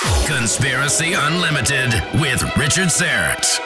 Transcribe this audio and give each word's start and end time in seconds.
Conspiracy 0.00 1.14
Unlimited 1.14 1.92
with 2.20 2.40
Richard 2.56 2.88
Syrett. 2.88 3.58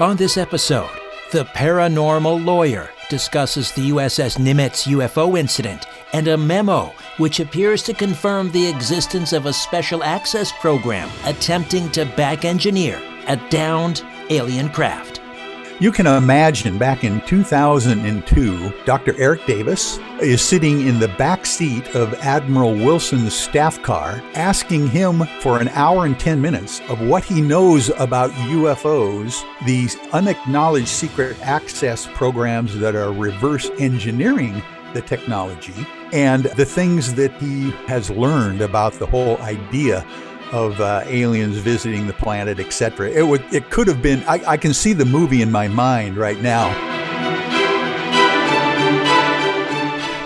On 0.00 0.16
this 0.16 0.36
episode, 0.36 0.88
the 1.32 1.44
paranormal 1.46 2.44
lawyer 2.44 2.90
discusses 3.10 3.72
the 3.72 3.90
USS 3.90 4.38
Nimitz 4.38 4.86
UFO 4.86 5.36
incident 5.36 5.86
and 6.12 6.28
a 6.28 6.36
memo 6.36 6.92
which 7.16 7.40
appears 7.40 7.82
to 7.82 7.92
confirm 7.92 8.52
the 8.52 8.68
existence 8.68 9.32
of 9.32 9.46
a 9.46 9.52
special 9.52 10.04
access 10.04 10.52
program 10.60 11.10
attempting 11.24 11.90
to 11.90 12.04
back 12.16 12.44
engineer 12.44 13.02
a 13.26 13.36
downed 13.50 14.04
alien 14.30 14.68
craft. 14.68 15.20
You 15.78 15.92
can 15.92 16.06
imagine 16.06 16.78
back 16.78 17.04
in 17.04 17.20
2002, 17.26 18.72
Dr. 18.86 19.14
Eric 19.20 19.44
Davis 19.44 19.98
is 20.22 20.40
sitting 20.40 20.86
in 20.86 20.98
the 20.98 21.08
back 21.18 21.44
seat 21.44 21.94
of 21.94 22.14
Admiral 22.14 22.72
Wilson's 22.72 23.34
staff 23.34 23.82
car, 23.82 24.22
asking 24.32 24.88
him 24.88 25.26
for 25.42 25.60
an 25.60 25.68
hour 25.68 26.06
and 26.06 26.18
10 26.18 26.40
minutes 26.40 26.80
of 26.88 27.06
what 27.06 27.24
he 27.24 27.42
knows 27.42 27.90
about 27.98 28.30
UFOs, 28.30 29.44
these 29.66 29.98
unacknowledged 30.14 30.88
secret 30.88 31.36
access 31.42 32.06
programs 32.14 32.78
that 32.78 32.94
are 32.94 33.12
reverse 33.12 33.70
engineering 33.78 34.62
the 34.94 35.02
technology, 35.02 35.86
and 36.10 36.44
the 36.44 36.64
things 36.64 37.12
that 37.14 37.34
he 37.34 37.70
has 37.86 38.08
learned 38.08 38.62
about 38.62 38.94
the 38.94 39.04
whole 39.04 39.36
idea 39.42 40.06
of 40.52 40.80
uh, 40.80 41.02
aliens 41.06 41.56
visiting 41.58 42.06
the 42.06 42.12
planet, 42.12 42.58
etc. 42.58 43.10
It 43.10 43.22
would, 43.22 43.42
it 43.52 43.70
could 43.70 43.88
have 43.88 44.02
been. 44.02 44.22
I, 44.24 44.42
I 44.46 44.56
can 44.56 44.74
see 44.74 44.92
the 44.92 45.04
movie 45.04 45.42
in 45.42 45.50
my 45.50 45.68
mind 45.68 46.16
right 46.16 46.40
now. 46.40 46.68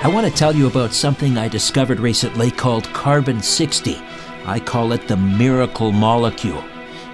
I 0.03 0.09
want 0.09 0.27
to 0.27 0.33
tell 0.33 0.55
you 0.55 0.67
about 0.67 0.93
something 0.93 1.37
I 1.37 1.49
discovered 1.49 2.01
recently 2.01 2.51
called 2.51 2.85
carbon 2.95 3.43
60. 3.43 3.99
I 4.47 4.59
call 4.59 4.93
it 4.93 5.07
the 5.07 5.17
miracle 5.17 5.93
molecule. 5.93 6.65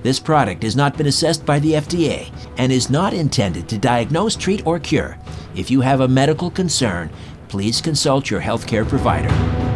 This 0.03 0.21
product 0.21 0.63
has 0.63 0.77
not 0.77 0.97
been 0.97 1.09
assessed 1.09 1.45
by 1.45 1.59
the 1.59 1.73
FDA 1.73 2.31
and 2.59 2.71
is 2.71 2.89
not 2.89 3.13
intended 3.13 3.69
to 3.69 3.79
diagnose, 3.79 4.37
treat, 4.37 4.65
or 4.65 4.79
cure. 4.79 5.19
If 5.57 5.69
you 5.71 5.81
have 5.81 6.01
a 6.01 6.09
medical 6.09 6.51
concern, 6.51 7.11
please 7.49 7.81
consult 7.81 8.31
your 8.31 8.41
healthcare 8.41 8.89
provider. 8.89 9.76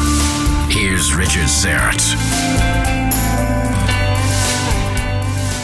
Here's 0.71 1.13
Richard 1.13 1.49
Syrett. 1.49 2.15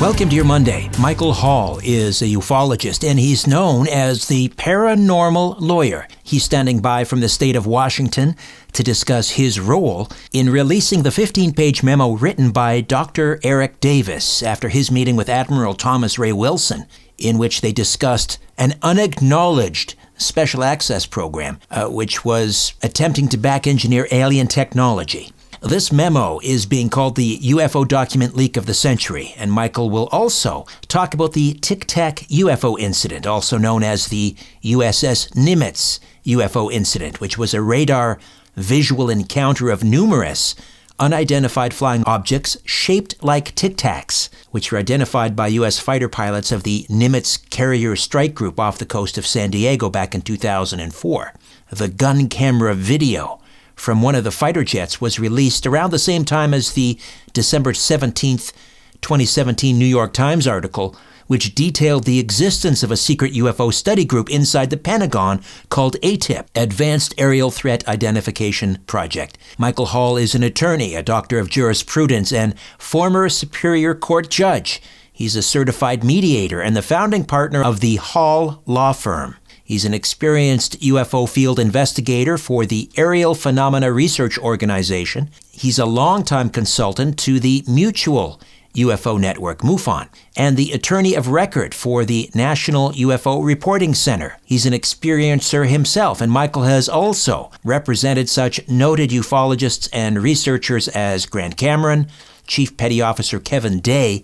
Welcome 0.01 0.27
to 0.27 0.36
your 0.36 0.44
Monday. 0.44 0.89
Michael 1.00 1.31
Hall 1.31 1.80
is 1.81 2.21
a 2.21 2.25
ufologist 2.25 3.09
and 3.09 3.18
he's 3.18 3.48
known 3.48 3.88
as 3.88 4.27
the 4.27 4.50
paranormal 4.50 5.62
lawyer. 5.62 6.09
He's 6.24 6.44
standing 6.44 6.81
by 6.81 7.06
from 7.06 7.21
the 7.21 7.30
state 7.30 7.56
of 7.56 7.65
Washington 7.65 8.36
to 8.74 8.83
discuss 8.83 9.30
his 9.30 9.62
role 9.62 10.09
in 10.33 10.50
releasing 10.50 11.04
the 11.04 11.12
15 11.12 11.54
page 11.54 11.83
memo 11.83 12.12
written 12.12 12.51
by 12.51 12.81
Dr. 12.81 13.39
Eric 13.44 13.80
Davis 13.80 14.44
after 14.44 14.68
his 14.68 14.92
meeting 14.92 15.15
with 15.15 15.30
Admiral 15.30 15.74
Thomas 15.74 16.19
Ray 16.19 16.33
Wilson, 16.33 16.86
in 17.18 17.38
which 17.38 17.62
they 17.62 17.71
discussed 17.71 18.39
an 18.57 18.77
unacknowledged 18.81 19.95
special 20.18 20.64
access 20.64 21.06
program, 21.06 21.60
uh, 21.72 21.88
which 21.88 22.25
was 22.25 22.74
attempting 22.84 23.28
to 23.30 23.38
back 23.38 23.68
engineer 23.68 24.08
alien 24.12 24.48
technology. 24.48 25.31
This 25.62 25.92
memo 25.92 26.40
is 26.44 26.68
being 26.68 26.90
called 26.90 27.16
the 27.16 27.40
UFO 27.40 27.88
document 27.88 28.36
leak 28.36 28.58
of 28.58 28.68
the 28.68 28.75
century, 28.75 29.34
and 29.38 29.52
Michael 29.52 29.90
will 29.90 30.08
also 30.08 30.68
talk 30.88 31.16
about 31.16 31.34
the 31.34 31.54
Tic 31.56 31.86
Tac 31.88 32.18
UFO 32.30 32.80
incident, 32.80 33.25
also 33.25 33.58
known 33.58 33.81
as 33.84 34.08
the 34.08 34.36
USS 34.64 35.31
Nimitz 35.34 36.00
UFO 36.25 36.72
incident, 36.72 37.19
which 37.19 37.40
was 37.40 37.56
a 37.56 37.62
radar 37.62 38.19
visual 38.56 39.10
encounter 39.10 39.72
of 39.72 39.84
numerous 39.84 40.54
unidentified 41.00 41.74
flying 41.74 42.04
objects 42.06 42.58
shaped 42.66 43.24
like 43.24 43.54
Tic 43.56 43.78
Tacs, 43.78 44.30
which 44.52 44.72
were 44.72 44.78
identified 44.78 45.36
by 45.36 45.48
U.S. 45.48 45.80
fighter 45.80 46.10
pilots 46.10 46.52
of 46.52 46.64
the 46.64 46.86
Nimitz 46.90 47.50
Carrier 47.50 47.96
Strike 47.96 48.34
Group 48.34 48.60
off 48.60 48.80
the 48.80 48.86
coast 48.86 49.18
of 49.18 49.28
San 49.28 49.52
Diego 49.52 49.90
back 49.90 50.16
in 50.16 50.22
2004. 50.22 51.34
The 51.70 51.88
gun 51.88 52.30
camera 52.30 52.74
video 52.74 53.40
from 53.76 54.02
one 54.02 54.16
of 54.16 54.24
the 54.24 54.32
fighter 54.32 54.64
jets 54.64 55.00
was 55.00 55.20
released 55.20 55.68
around 55.68 55.92
the 55.92 56.00
same 56.00 56.26
time 56.26 56.54
as 56.54 56.74
the 56.74 56.98
December 57.34 57.74
17, 57.74 58.38
2017 58.38 59.78
New 59.78 59.86
York 59.86 60.14
Times 60.14 60.48
article 60.48 60.96
which 61.28 61.54
detailed 61.54 62.06
the 62.06 62.20
existence 62.20 62.84
of 62.84 62.92
a 62.92 62.98
secret 62.98 63.34
UFO 63.34 63.74
study 63.74 64.04
group 64.04 64.30
inside 64.30 64.70
the 64.70 64.78
Pentagon 64.78 65.42
called 65.70 65.96
ATIP, 66.02 66.48
Advanced 66.56 67.14
Aerial 67.18 67.52
Threat 67.52 67.88
Identification 67.88 68.80
Project. 68.88 69.38
Michael 69.58 69.88
Hall 69.88 70.18
is 70.18 70.34
an 70.34 70.44
attorney, 70.44 70.96
a 70.96 71.04
doctor 71.04 71.40
of 71.40 71.50
jurisprudence, 71.50 72.34
and 72.34 72.58
former 72.78 73.30
Superior 73.30 73.94
Court 73.94 74.30
judge. 74.30 74.82
He's 75.14 75.36
a 75.36 75.42
certified 75.42 76.04
mediator 76.04 76.62
and 76.62 76.76
the 76.76 76.82
founding 76.82 77.26
partner 77.26 77.64
of 77.64 77.80
the 77.80 77.96
Hall 77.96 78.62
Law 78.66 78.94
Firm. 78.94 79.36
He's 79.64 79.84
an 79.84 79.94
experienced 79.94 80.80
UFO 80.80 81.28
field 81.28 81.60
investigator 81.60 82.38
for 82.38 82.66
the 82.66 82.90
Aerial 82.96 83.36
Phenomena 83.36 83.92
Research 83.92 84.38
Organization. 84.38 85.30
He's 85.52 85.78
a 85.78 85.86
longtime 85.86 86.52
consultant 86.52 87.20
to 87.20 87.42
the 87.42 87.66
Mutual 87.68 88.40
UFO 88.78 89.20
Network, 89.20 89.60
MUFON, 89.60 90.08
and 90.36 90.56
the 90.56 90.72
attorney 90.72 91.16
of 91.16 91.28
record 91.28 91.74
for 91.74 92.06
the 92.06 92.30
National 92.34 92.92
UFO 92.92 93.44
Reporting 93.46 93.94
Center. 93.94 94.38
He's 94.46 94.66
an 94.66 94.74
experiencer 94.74 95.68
himself, 95.68 96.22
and 96.22 96.32
Michael 96.32 96.64
has 96.64 96.88
also 96.88 97.52
represented 97.64 98.30
such 98.30 98.68
noted 98.68 99.10
ufologists 99.10 99.90
and 99.92 100.22
researchers 100.22 100.88
as 100.90 101.26
Grant 101.26 101.58
Cameron, 101.58 102.08
Chief 102.46 102.78
Petty 102.78 103.02
Officer 103.02 103.40
Kevin 103.40 103.80
Day, 103.80 104.24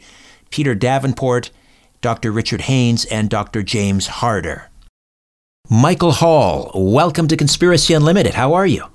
Peter 0.50 0.76
Davenport, 0.76 1.50
Dr. 2.02 2.32
Richard 2.32 2.62
Haines, 2.62 3.06
and 3.06 3.30
Dr. 3.30 3.64
James 3.64 4.08
Harder. 4.08 4.70
Michael 5.70 6.12
Hall, 6.12 6.72
welcome 6.76 7.28
to 7.28 7.38
Conspiracy 7.38 7.94
Unlimited. 7.94 8.34
How 8.34 8.54
are 8.54 8.68
you? 8.68 8.86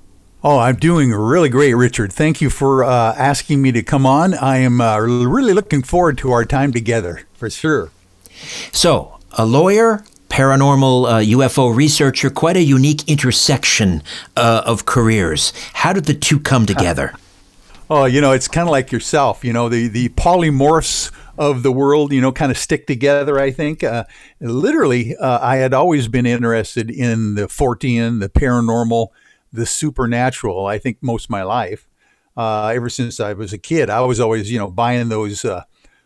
Oh, 0.42 0.58
I'm 0.58 0.76
doing 0.76 1.10
really 1.10 1.48
great, 1.48 1.74
Richard. 1.74 2.12
Thank 2.12 2.40
you 2.40 2.48
for 2.48 2.84
uh, 2.84 3.14
asking 3.16 3.60
me 3.60 3.72
to 3.72 3.82
come 3.82 4.06
on. 4.06 4.34
I 4.34 4.58
am 4.58 4.80
uh, 4.80 4.98
really 4.98 5.52
looking 5.52 5.82
forward 5.82 6.16
to 6.18 6.30
our 6.30 6.44
time 6.44 6.72
together, 6.72 7.22
for 7.34 7.50
sure. 7.50 7.90
So, 8.70 9.18
a 9.32 9.44
lawyer, 9.44 10.04
paranormal 10.28 11.08
uh, 11.08 11.38
UFO 11.38 11.74
researcher, 11.74 12.30
quite 12.30 12.56
a 12.56 12.62
unique 12.62 13.08
intersection 13.08 14.02
uh, 14.36 14.62
of 14.64 14.86
careers. 14.86 15.52
How 15.72 15.92
did 15.92 16.04
the 16.04 16.14
two 16.14 16.38
come 16.38 16.66
together? 16.66 17.14
oh, 17.90 18.04
you 18.04 18.20
know, 18.20 18.32
it's 18.32 18.48
kind 18.48 18.68
of 18.68 18.72
like 18.72 18.92
yourself. 18.92 19.44
You 19.44 19.52
know, 19.52 19.68
the, 19.68 19.88
the 19.88 20.10
polymorphs 20.10 21.10
of 21.36 21.62
the 21.62 21.72
world, 21.72 22.12
you 22.12 22.20
know, 22.20 22.32
kind 22.32 22.50
of 22.50 22.58
stick 22.58 22.86
together, 22.86 23.38
I 23.38 23.50
think. 23.50 23.82
Uh, 23.82 24.04
literally, 24.40 25.16
uh, 25.16 25.38
I 25.40 25.56
had 25.56 25.72
always 25.72 26.08
been 26.08 26.26
interested 26.26 26.90
in 26.90 27.34
the 27.34 27.42
Fortean, 27.46 28.20
the 28.20 28.28
paranormal 28.28 29.08
the 29.52 29.66
supernatural. 29.66 30.66
I 30.66 30.78
think 30.78 30.98
most 31.00 31.24
of 31.24 31.30
my 31.30 31.42
life, 31.42 31.88
uh, 32.36 32.68
ever 32.68 32.88
since 32.88 33.20
I 33.20 33.32
was 33.32 33.52
a 33.52 33.58
kid, 33.58 33.90
I 33.90 34.00
was 34.02 34.20
always 34.20 34.50
you 34.50 34.58
know 34.58 34.70
buying 34.70 35.08
those 35.08 35.44
uh, 35.44 35.64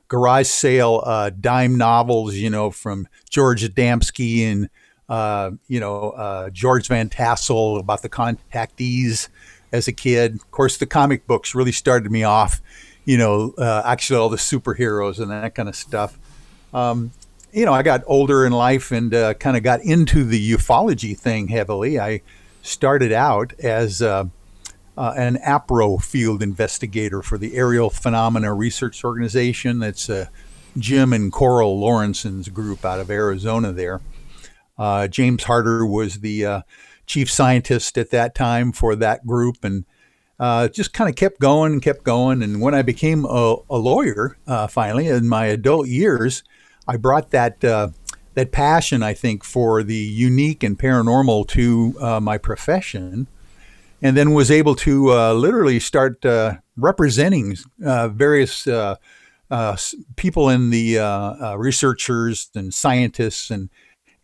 garage 0.08 0.46
sale 0.46 1.02
uh, 1.04 1.30
dime 1.30 1.76
novels, 1.76 2.34
you 2.34 2.50
know, 2.50 2.70
from 2.70 3.08
George 3.30 3.62
Adamski 3.62 4.50
and 4.50 4.70
uh, 5.08 5.50
you 5.68 5.80
know 5.80 6.10
uh, 6.10 6.50
George 6.50 6.88
Van 6.88 7.08
Tassel 7.08 7.78
about 7.78 8.02
the 8.02 8.08
contactees 8.08 9.28
as 9.72 9.88
a 9.88 9.92
kid. 9.92 10.34
Of 10.34 10.50
course, 10.50 10.76
the 10.78 10.86
comic 10.86 11.26
books 11.26 11.54
really 11.54 11.72
started 11.72 12.10
me 12.10 12.24
off. 12.24 12.60
You 13.04 13.18
know, 13.18 13.52
uh, 13.58 13.82
actually 13.84 14.20
all 14.20 14.28
the 14.28 14.36
superheroes 14.36 15.18
and 15.18 15.30
that 15.30 15.56
kind 15.56 15.68
of 15.68 15.74
stuff. 15.74 16.18
Um, 16.72 17.10
you 17.52 17.66
know, 17.66 17.72
I 17.74 17.82
got 17.82 18.02
older 18.06 18.46
in 18.46 18.52
life 18.52 18.92
and 18.92 19.10
kind 19.38 19.56
of 19.56 19.62
got 19.62 19.82
into 19.82 20.24
the 20.24 20.52
ufology 20.52 21.18
thing 21.18 21.48
heavily. 21.48 21.98
I 21.98 22.22
started 22.62 23.12
out 23.12 23.52
as 23.58 24.00
uh, 24.00 24.24
uh, 24.96 25.14
an 25.16 25.36
APRO 25.36 26.02
field 26.02 26.42
investigator 26.42 27.22
for 27.22 27.36
the 27.36 27.54
Aerial 27.56 27.90
Phenomena 27.90 28.54
Research 28.54 29.04
Organization. 29.04 29.80
That's 29.80 30.08
uh, 30.08 30.26
Jim 30.78 31.12
and 31.12 31.32
Coral 31.32 31.78
Lorenzen's 31.78 32.48
group 32.48 32.84
out 32.84 33.00
of 33.00 33.10
Arizona 33.10 33.72
there. 33.72 34.00
Uh, 34.78 35.06
James 35.08 35.44
Harder 35.44 35.84
was 35.84 36.20
the 36.20 36.46
uh, 36.46 36.62
chief 37.06 37.30
scientist 37.30 37.98
at 37.98 38.10
that 38.10 38.34
time 38.34 38.72
for 38.72 38.96
that 38.96 39.26
group 39.26 39.64
and 39.64 39.84
uh, 40.40 40.68
just 40.68 40.92
kind 40.92 41.10
of 41.10 41.16
kept 41.16 41.40
going 41.40 41.74
and 41.74 41.82
kept 41.82 42.04
going. 42.04 42.42
And 42.42 42.60
when 42.60 42.74
I 42.74 42.82
became 42.82 43.24
a, 43.24 43.56
a 43.68 43.76
lawyer, 43.76 44.38
finally, 44.70 45.08
in 45.08 45.28
my 45.28 45.46
adult 45.46 45.88
years, 45.88 46.42
I 46.88 46.96
brought 46.96 47.30
that 47.30 47.62
that 48.34 48.52
passion, 48.52 49.02
I 49.02 49.14
think, 49.14 49.44
for 49.44 49.82
the 49.82 49.94
unique 49.94 50.62
and 50.62 50.78
paranormal 50.78 51.48
to 51.48 51.94
uh, 52.00 52.20
my 52.20 52.38
profession, 52.38 53.26
and 54.00 54.16
then 54.16 54.32
was 54.32 54.50
able 54.50 54.74
to 54.76 55.12
uh, 55.12 55.32
literally 55.34 55.78
start 55.78 56.24
uh, 56.24 56.56
representing 56.76 57.56
uh, 57.84 58.08
various 58.08 58.66
uh, 58.66 58.96
uh, 59.50 59.76
people 60.16 60.48
in 60.48 60.70
the 60.70 60.96
researchers 61.56 62.50
and 62.54 62.72
scientists 62.72 63.50
and 63.50 63.70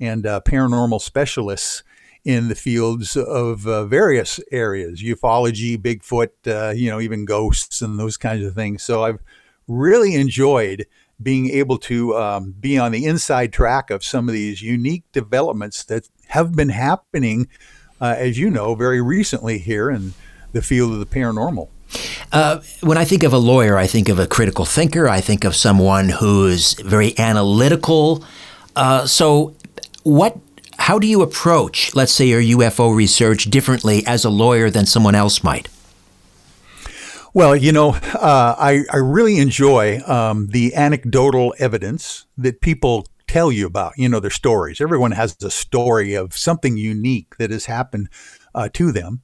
and 0.01 0.25
paranormal 0.25 1.01
specialists 1.01 1.83
in 2.25 2.49
the 2.49 2.55
fields 2.55 3.17
of 3.17 3.61
various 3.89 4.41
areas, 4.53 5.03
ufology, 5.03 5.77
Bigfoot, 5.77 6.77
you 6.77 6.89
know, 6.91 7.01
even 7.01 7.25
ghosts 7.25 7.83
and 7.83 7.99
those 7.99 8.17
kinds 8.17 8.45
of 8.45 8.55
things. 8.55 8.83
So 8.83 9.03
I've 9.03 9.19
really 9.67 10.15
enjoyed 10.15 10.87
being 11.21 11.51
able 11.51 11.79
to 11.79 12.17
um, 12.17 12.55
be 12.61 12.79
on 12.79 12.93
the 12.93 13.05
inside 13.05 13.53
track 13.53 13.91
of 13.91 14.05
some 14.05 14.29
of 14.29 14.33
these 14.33 14.63
unique 14.63 15.05
developments 15.13 15.85
that 15.85 16.09
have 16.29 16.55
been 16.55 16.69
happening, 16.69 17.49
uh, 18.01 18.15
as 18.17 18.39
you 18.39 18.51
know, 18.51 18.75
very 18.75 19.01
recently 19.01 19.59
here 19.59 19.91
in 19.91 20.15
the 20.53 20.63
field 20.63 20.93
of 20.93 21.01
the 21.01 21.07
paranormal. 21.07 21.69
Uh, 22.33 22.61
when 22.83 22.99
I 22.99 23.05
think 23.05 23.23
of 23.23 23.33
a 23.33 23.39
lawyer, 23.39 23.77
I 23.77 23.87
think 23.87 24.09
of 24.09 24.19
a 24.19 24.27
critical 24.27 24.65
thinker. 24.65 25.09
I 25.09 25.21
think 25.21 25.45
of 25.45 25.57
someone 25.57 26.11
who's 26.11 26.75
very 26.75 27.19
analytical. 27.19 28.25
Uh, 28.77 29.07
so, 29.07 29.55
what? 30.03 30.37
How 30.79 30.99
do 30.99 31.07
you 31.07 31.23
approach, 31.23 31.95
let's 31.95 32.13
say, 32.13 32.27
your 32.27 32.41
UFO 32.41 32.95
research 32.95 33.47
differently 33.47 34.07
as 34.07 34.25
a 34.25 34.31
lawyer 34.31 34.71
than 34.71 34.87
someone 34.87 35.15
else 35.15 35.43
might? 35.43 35.69
Well, 37.39 37.55
you 37.55 37.71
know, 37.71 37.91
uh, 38.15 38.57
I, 38.59 38.83
I 38.93 38.97
really 38.97 39.39
enjoy 39.39 40.01
um, 40.09 40.49
the 40.49 40.75
anecdotal 40.75 41.55
evidence 41.61 42.27
that 42.37 42.61
people 42.61 43.07
tell 43.29 43.53
you 43.53 43.65
about, 43.65 43.93
you 43.97 44.09
know, 44.09 44.19
their 44.19 44.29
stories. 44.29 44.81
Everyone 44.81 45.13
has 45.13 45.37
a 45.41 45.49
story 45.49 46.15
of 46.15 46.37
something 46.37 46.77
unique 46.77 47.37
that 47.37 47.53
has 47.53 47.67
happened 47.67 48.09
uh, 48.57 48.69
to 48.73 48.91
them. 48.91 49.23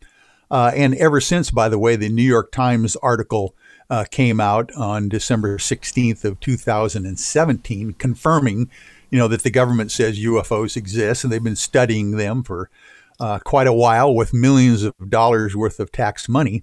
Uh, 0.48 0.70
and 0.76 0.94
ever 0.94 1.20
since, 1.20 1.50
by 1.50 1.68
the 1.68 1.76
way, 1.76 1.96
the 1.96 2.08
New 2.08 2.22
York 2.22 2.52
Times 2.52 2.94
article 3.02 3.56
uh, 3.90 4.04
came 4.08 4.38
out 4.38 4.70
on 4.76 5.08
December 5.08 5.58
16th 5.58 6.24
of 6.24 6.38
2017, 6.38 7.94
confirming, 7.94 8.70
you 9.10 9.18
know, 9.18 9.26
that 9.26 9.42
the 9.42 9.50
government 9.50 9.90
says 9.90 10.20
UFOs 10.20 10.76
exist 10.76 11.24
and 11.24 11.32
they've 11.32 11.42
been 11.42 11.56
studying 11.56 12.12
them 12.12 12.44
for 12.44 12.70
uh, 13.18 13.40
quite 13.40 13.66
a 13.66 13.72
while 13.72 14.14
with 14.14 14.32
millions 14.32 14.84
of 14.84 14.94
dollars 15.10 15.56
worth 15.56 15.80
of 15.80 15.90
tax 15.90 16.28
money 16.28 16.62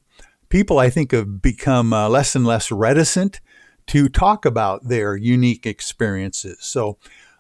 people, 0.52 0.78
I 0.78 0.92
think, 0.92 1.12
have 1.14 1.42
become 1.42 1.94
uh, 1.94 2.10
less 2.10 2.36
and 2.36 2.46
less 2.46 2.72
reticent 2.72 3.40
to 3.88 4.08
talk 4.08 4.46
about 4.46 4.88
their 4.88 5.16
unique 5.16 5.66
experiences. 5.66 6.58
So 6.60 6.98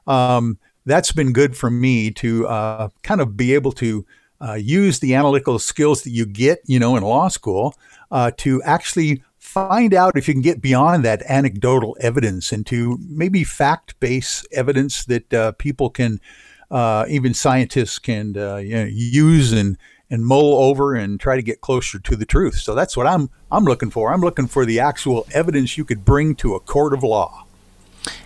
um, 0.07 0.57
that's 0.85 1.11
been 1.11 1.33
good 1.33 1.55
for 1.55 1.69
me 1.69 2.09
to 2.11 2.47
uh, 2.47 2.89
kind 3.03 3.21
of 3.21 3.37
be 3.37 3.53
able 3.53 3.73
to 3.73 4.05
uh, 4.41 4.53
use 4.53 4.99
the 4.99 5.13
analytical 5.13 5.59
skills 5.59 6.01
that 6.01 6.09
you 6.09 6.25
get, 6.25 6.61
you 6.65 6.79
know, 6.79 6.95
in 6.95 7.03
law 7.03 7.27
school 7.27 7.75
uh, 8.09 8.31
to 8.37 8.63
actually 8.63 9.21
find 9.37 9.93
out 9.93 10.17
if 10.17 10.27
you 10.27 10.33
can 10.33 10.41
get 10.41 10.61
beyond 10.61 11.05
that 11.05 11.21
anecdotal 11.27 11.95
evidence 11.99 12.51
into 12.51 12.97
maybe 13.07 13.43
fact-based 13.43 14.47
evidence 14.51 15.05
that 15.05 15.33
uh, 15.33 15.51
people 15.53 15.89
can, 15.89 16.19
uh, 16.71 17.05
even 17.07 17.33
scientists 17.33 17.99
can 17.99 18.27
you 18.63 18.75
know, 18.75 18.87
use 18.89 19.51
and 19.51 19.77
and 20.11 20.25
mull 20.25 20.55
over 20.55 20.93
and 20.93 21.19
try 21.19 21.37
to 21.37 21.41
get 21.41 21.61
closer 21.61 21.97
to 21.97 22.15
the 22.15 22.25
truth. 22.25 22.55
So 22.55 22.75
that's 22.75 22.95
what 22.95 23.07
I'm 23.07 23.29
I'm 23.49 23.63
looking 23.63 23.89
for. 23.89 24.13
I'm 24.13 24.21
looking 24.21 24.47
for 24.47 24.65
the 24.65 24.79
actual 24.79 25.25
evidence 25.33 25.77
you 25.77 25.85
could 25.85 26.05
bring 26.05 26.35
to 26.35 26.53
a 26.53 26.59
court 26.59 26.93
of 26.93 27.01
law. 27.01 27.45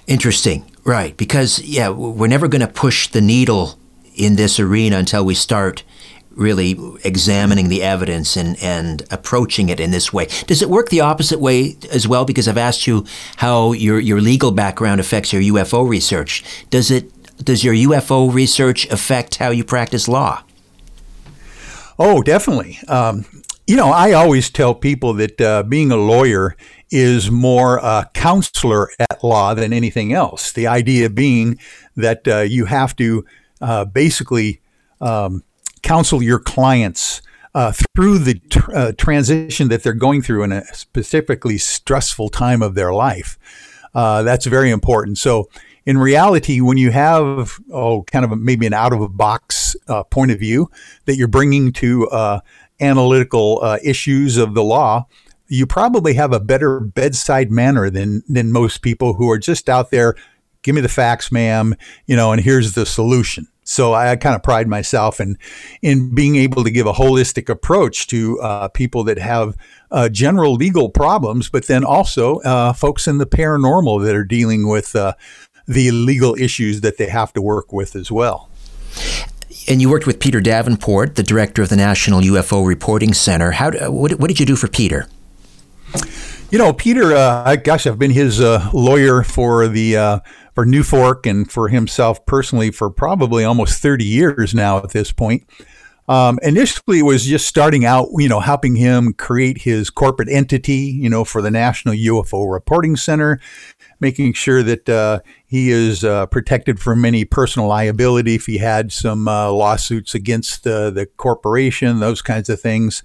Interesting. 0.07 0.69
Right, 0.83 1.15
because 1.17 1.59
yeah, 1.63 1.89
we're 1.89 2.27
never 2.27 2.47
going 2.47 2.61
to 2.61 2.67
push 2.67 3.07
the 3.07 3.21
needle 3.21 3.79
in 4.15 4.35
this 4.35 4.59
arena 4.59 4.97
until 4.97 5.25
we 5.25 5.33
start 5.33 5.83
really 6.31 6.77
examining 7.03 7.69
the 7.69 7.81
evidence 7.81 8.35
and, 8.35 8.61
and 8.61 9.03
approaching 9.09 9.69
it 9.69 9.79
in 9.79 9.91
this 9.91 10.11
way. 10.11 10.27
Does 10.47 10.61
it 10.61 10.69
work 10.69 10.89
the 10.89 11.01
opposite 11.01 11.39
way 11.39 11.77
as 11.91 12.07
well? 12.07 12.25
Because 12.25 12.47
I've 12.47 12.57
asked 12.57 12.87
you 12.87 13.05
how 13.37 13.71
your, 13.71 13.99
your 13.99 14.21
legal 14.21 14.51
background 14.51 14.99
affects 14.99 15.31
your 15.31 15.41
UFO 15.41 15.87
research. 15.87 16.43
Does 16.69 16.91
it 16.91 17.11
does 17.43 17.65
your 17.65 17.73
UFO 17.73 18.33
research 18.33 18.87
affect 18.87 19.35
how 19.35 19.49
you 19.49 19.65
practice 19.65 20.07
law? 20.07 20.43
Oh, 21.97 22.21
definitely. 22.21 22.79
Um, 22.87 23.25
you 23.67 23.75
know, 23.75 23.89
I 23.89 24.11
always 24.13 24.49
tell 24.49 24.75
people 24.75 25.13
that 25.13 25.41
uh, 25.41 25.63
being 25.63 25.91
a 25.91 25.97
lawyer 25.97 26.55
is 26.91 27.31
more 27.31 27.77
a 27.77 28.09
counselor 28.13 28.89
at 28.99 29.23
law 29.23 29.53
than 29.53 29.73
anything 29.73 30.13
else. 30.13 30.51
The 30.51 30.67
idea 30.67 31.09
being 31.09 31.57
that 31.95 32.27
uh, 32.27 32.39
you 32.41 32.65
have 32.65 32.95
to 32.97 33.25
uh, 33.61 33.85
basically 33.85 34.61
um, 35.01 35.43
counsel 35.81 36.21
your 36.21 36.39
clients 36.39 37.21
uh, 37.55 37.71
through 37.95 38.19
the 38.19 38.35
tr- 38.49 38.75
uh, 38.75 38.91
transition 38.97 39.69
that 39.69 39.81
they're 39.81 39.93
going 39.93 40.21
through 40.21 40.43
in 40.43 40.51
a 40.51 40.65
specifically 40.73 41.57
stressful 41.57 42.29
time 42.29 42.61
of 42.61 42.75
their 42.75 42.93
life. 42.93 43.39
Uh, 43.95 44.21
that's 44.23 44.45
very 44.45 44.69
important. 44.69 45.17
So, 45.17 45.49
in 45.85 45.97
reality, 45.97 46.61
when 46.61 46.77
you 46.77 46.91
have 46.91 47.59
oh, 47.71 48.03
kind 48.03 48.25
of 48.25 48.31
a, 48.31 48.35
maybe 48.35 48.65
an 48.65 48.73
out 48.73 48.93
of 48.93 49.01
a 49.01 49.09
box 49.09 49.75
uh, 49.87 50.03
point 50.03 50.31
of 50.31 50.39
view 50.39 50.69
that 51.05 51.15
you're 51.15 51.27
bringing 51.27 51.71
to 51.73 52.07
uh, 52.09 52.39
analytical 52.79 53.59
uh, 53.61 53.77
issues 53.83 54.37
of 54.37 54.55
the 54.55 54.63
law, 54.63 55.05
you 55.47 55.67
probably 55.67 56.15
have 56.15 56.33
a 56.33 56.39
better 56.39 56.79
bedside 56.79 57.51
manner 57.51 57.89
than 57.89 58.23
than 58.27 58.51
most 58.51 58.81
people 58.81 59.13
who 59.13 59.29
are 59.29 59.37
just 59.37 59.69
out 59.69 59.91
there. 59.91 60.15
Give 60.63 60.73
me 60.73 60.81
the 60.81 60.89
facts, 60.89 61.31
ma'am. 61.31 61.75
You 62.07 62.15
know, 62.15 62.31
and 62.31 62.41
here's 62.41 62.73
the 62.73 62.85
solution. 62.85 63.47
So 63.67 63.95
I 63.95 64.15
kind 64.15 64.35
of 64.35 64.43
pride 64.43 64.67
myself 64.67 65.19
in 65.19 65.37
in 65.81 66.13
being 66.13 66.35
able 66.35 66.63
to 66.63 66.71
give 66.71 66.85
a 66.85 66.93
holistic 66.93 67.49
approach 67.49 68.07
to 68.07 68.39
uh, 68.39 68.67
people 68.69 69.03
that 69.05 69.17
have 69.17 69.57
uh, 69.91 70.07
general 70.09 70.53
legal 70.53 70.89
problems, 70.89 71.49
but 71.49 71.65
then 71.65 71.83
also 71.83 72.39
uh, 72.41 72.73
folks 72.73 73.07
in 73.07 73.17
the 73.17 73.25
paranormal 73.25 74.03
that 74.05 74.15
are 74.15 74.23
dealing 74.23 74.67
with 74.67 74.95
uh, 74.95 75.13
the 75.67 75.91
legal 75.91 76.35
issues 76.35 76.81
that 76.81 76.97
they 76.97 77.07
have 77.07 77.33
to 77.33 77.41
work 77.41 77.73
with 77.73 77.95
as 77.95 78.11
well. 78.11 78.49
And 79.67 79.81
you 79.81 79.89
worked 79.89 80.05
with 80.05 80.19
Peter 80.19 80.41
Davenport, 80.41 81.15
the 81.15 81.23
director 81.23 81.63
of 81.63 81.69
the 81.69 81.75
National 81.75 82.21
UFO 82.21 82.65
Reporting 82.65 83.13
Center. 83.13 83.51
How 83.51 83.71
what, 83.89 84.19
what 84.19 84.27
did 84.27 84.39
you 84.39 84.45
do 84.45 84.55
for 84.55 84.67
Peter? 84.67 85.07
You 86.51 86.59
know, 86.59 86.71
Peter, 86.73 87.13
uh, 87.13 87.55
gosh, 87.55 87.87
I've 87.87 87.97
been 87.97 88.11
his 88.11 88.39
uh, 88.39 88.69
lawyer 88.73 89.23
for 89.23 89.67
the 89.67 89.97
uh, 89.97 90.19
for 90.53 90.65
NUFORC 90.65 91.29
and 91.29 91.51
for 91.51 91.69
himself 91.69 92.25
personally 92.25 92.71
for 92.71 92.89
probably 92.89 93.43
almost 93.43 93.81
30 93.81 94.05
years 94.05 94.53
now 94.53 94.77
at 94.77 94.91
this 94.91 95.11
point. 95.11 95.43
Um, 96.07 96.37
initially, 96.43 96.99
it 96.99 97.03
was 97.03 97.25
just 97.25 97.47
starting 97.47 97.83
out, 97.83 98.09
you 98.17 98.29
know, 98.29 98.39
helping 98.39 98.75
him 98.75 99.13
create 99.13 99.59
his 99.59 99.89
corporate 99.89 100.29
entity, 100.29 100.95
you 100.99 101.09
know, 101.09 101.25
for 101.25 101.41
the 101.41 101.49
National 101.49 101.95
UFO 101.95 102.51
Reporting 102.51 102.95
Center, 102.95 103.39
making 103.99 104.33
sure 104.33 104.63
that 104.63 104.89
uh, 104.89 105.19
he 105.45 105.69
is 105.69 106.03
uh, 106.03 106.25
protected 106.27 106.79
from 106.79 107.05
any 107.05 107.25
personal 107.25 107.67
liability 107.67 108.35
if 108.35 108.45
he 108.45 108.57
had 108.57 108.91
some 108.91 109.27
uh, 109.27 109.51
lawsuits 109.51 110.15
against 110.15 110.65
uh, 110.67 110.89
the 110.89 111.05
corporation, 111.05 111.99
those 111.99 112.21
kinds 112.21 112.49
of 112.49 112.59
things. 112.59 113.03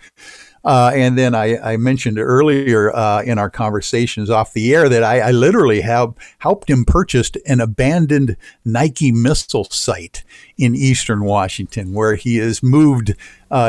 Uh, 0.62 0.90
and 0.94 1.16
then 1.16 1.34
I, 1.34 1.56
I 1.72 1.76
mentioned 1.78 2.18
earlier 2.18 2.94
uh, 2.94 3.22
in 3.22 3.38
our 3.38 3.48
conversations 3.48 4.28
off 4.28 4.52
the 4.52 4.74
air 4.74 4.90
that 4.90 5.02
I, 5.02 5.20
I, 5.20 5.30
literally 5.30 5.80
have 5.80 6.12
helped 6.36 6.68
him 6.68 6.84
purchase 6.84 7.30
an 7.46 7.60
abandoned 7.60 8.36
Nike 8.62 9.10
missile 9.10 9.64
site 9.64 10.22
in 10.58 10.74
eastern 10.74 11.24
Washington, 11.24 11.94
where 11.94 12.14
he 12.14 12.36
has 12.36 12.62
moved 12.62 13.14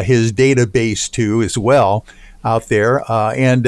his 0.04 0.34
database 0.34 1.10
to 1.12 1.42
as 1.42 1.58
well 1.58 2.06
out 2.44 2.68
there. 2.68 3.10
And 3.10 3.66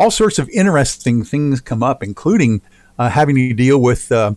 all 0.00 0.10
sorts 0.10 0.38
of 0.38 0.48
interesting 0.48 1.24
things 1.24 1.60
come 1.60 1.82
up, 1.82 2.02
including 2.02 2.62
having 3.08 3.36
to 3.36 3.52
deal 3.54 3.80
with 3.80 4.08
the 4.08 4.36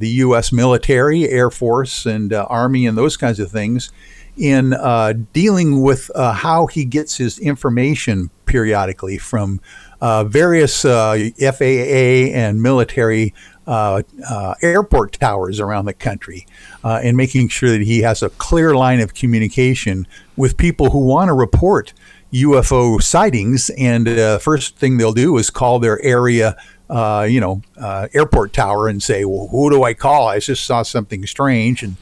U.S. 0.00 0.52
military, 0.52 1.28
Air 1.28 1.50
Force, 1.50 2.06
and 2.06 2.32
Army, 2.32 2.86
and 2.86 2.96
those 2.96 3.16
kinds 3.16 3.40
of 3.40 3.50
things 3.50 3.90
in 4.36 4.72
uh, 4.72 5.12
dealing 5.32 5.82
with 5.82 6.10
uh, 6.14 6.32
how 6.32 6.66
he 6.66 6.84
gets 6.84 7.16
his 7.16 7.38
information 7.38 8.30
periodically 8.46 9.18
from 9.18 9.60
uh, 10.00 10.24
various 10.24 10.84
uh, 10.84 11.28
FAA 11.38 12.32
and 12.34 12.62
military 12.62 13.34
uh, 13.66 14.02
uh, 14.28 14.54
airport 14.62 15.12
towers 15.12 15.60
around 15.60 15.84
the 15.84 15.92
country 15.92 16.46
and 16.82 17.16
making 17.16 17.48
sure 17.48 17.70
that 17.70 17.82
he 17.82 18.00
has 18.00 18.22
a 18.22 18.30
clear 18.30 18.74
line 18.74 19.00
of 19.00 19.14
communication 19.14 20.06
with 20.36 20.56
people 20.56 20.90
who 20.90 21.06
want 21.06 21.28
to 21.28 21.34
report 21.34 21.92
UFO 22.32 23.00
sightings. 23.02 23.70
And 23.76 24.06
the 24.06 24.40
first 24.42 24.76
thing 24.76 24.96
they'll 24.96 25.12
do 25.12 25.36
is 25.36 25.50
call 25.50 25.78
their 25.78 26.02
area 26.02 26.56
uh, 26.90 27.22
you 27.22 27.40
know, 27.40 27.62
uh, 27.80 28.08
airport 28.12 28.52
tower 28.52 28.88
and 28.88 29.02
say, 29.02 29.24
well, 29.24 29.46
who 29.48 29.70
do 29.70 29.84
I 29.84 29.94
call? 29.94 30.28
I 30.28 30.40
just 30.40 30.66
saw 30.66 30.82
something 30.82 31.24
strange. 31.24 31.82
And 31.82 31.96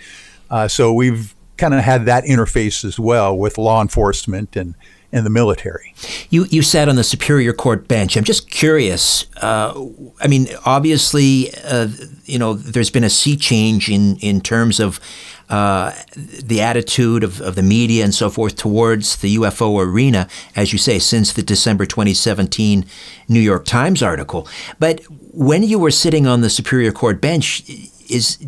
uh, 0.50 0.66
so 0.66 0.92
we've 0.92 1.34
kind 1.58 1.74
of 1.74 1.80
had 1.80 2.06
that 2.06 2.24
interface 2.24 2.84
as 2.84 2.98
well 2.98 3.36
with 3.36 3.58
law 3.58 3.82
enforcement 3.82 4.56
and 4.56 4.74
and 5.10 5.24
the 5.24 5.30
military. 5.30 5.94
You 6.28 6.44
you 6.50 6.62
sat 6.62 6.88
on 6.88 6.96
the 6.96 7.04
Superior 7.04 7.52
Court 7.52 7.88
bench. 7.88 8.16
I'm 8.16 8.24
just 8.24 8.50
curious. 8.50 9.24
Uh, 9.36 9.86
I 10.20 10.26
mean, 10.26 10.48
obviously, 10.66 11.50
uh, 11.64 11.88
you 12.24 12.38
know, 12.38 12.52
there's 12.54 12.90
been 12.90 13.04
a 13.04 13.10
sea 13.10 13.36
change 13.36 13.88
in 13.88 14.16
in 14.16 14.40
terms 14.40 14.80
of. 14.80 15.00
Uh, 15.48 15.94
the 16.14 16.60
attitude 16.60 17.24
of, 17.24 17.40
of 17.40 17.54
the 17.54 17.62
media 17.62 18.04
and 18.04 18.14
so 18.14 18.28
forth 18.28 18.54
towards 18.54 19.16
the 19.16 19.36
UFO 19.36 19.82
arena, 19.82 20.28
as 20.54 20.74
you 20.74 20.78
say, 20.78 20.98
since 20.98 21.32
the 21.32 21.42
December 21.42 21.86
2017 21.86 22.84
New 23.28 23.40
York 23.40 23.64
Times 23.64 24.02
article. 24.02 24.46
But 24.78 25.00
when 25.32 25.62
you 25.62 25.78
were 25.78 25.90
sitting 25.90 26.26
on 26.26 26.42
the 26.42 26.50
Superior 26.50 26.92
Court 26.92 27.22
bench, 27.22 27.62
is 28.10 28.38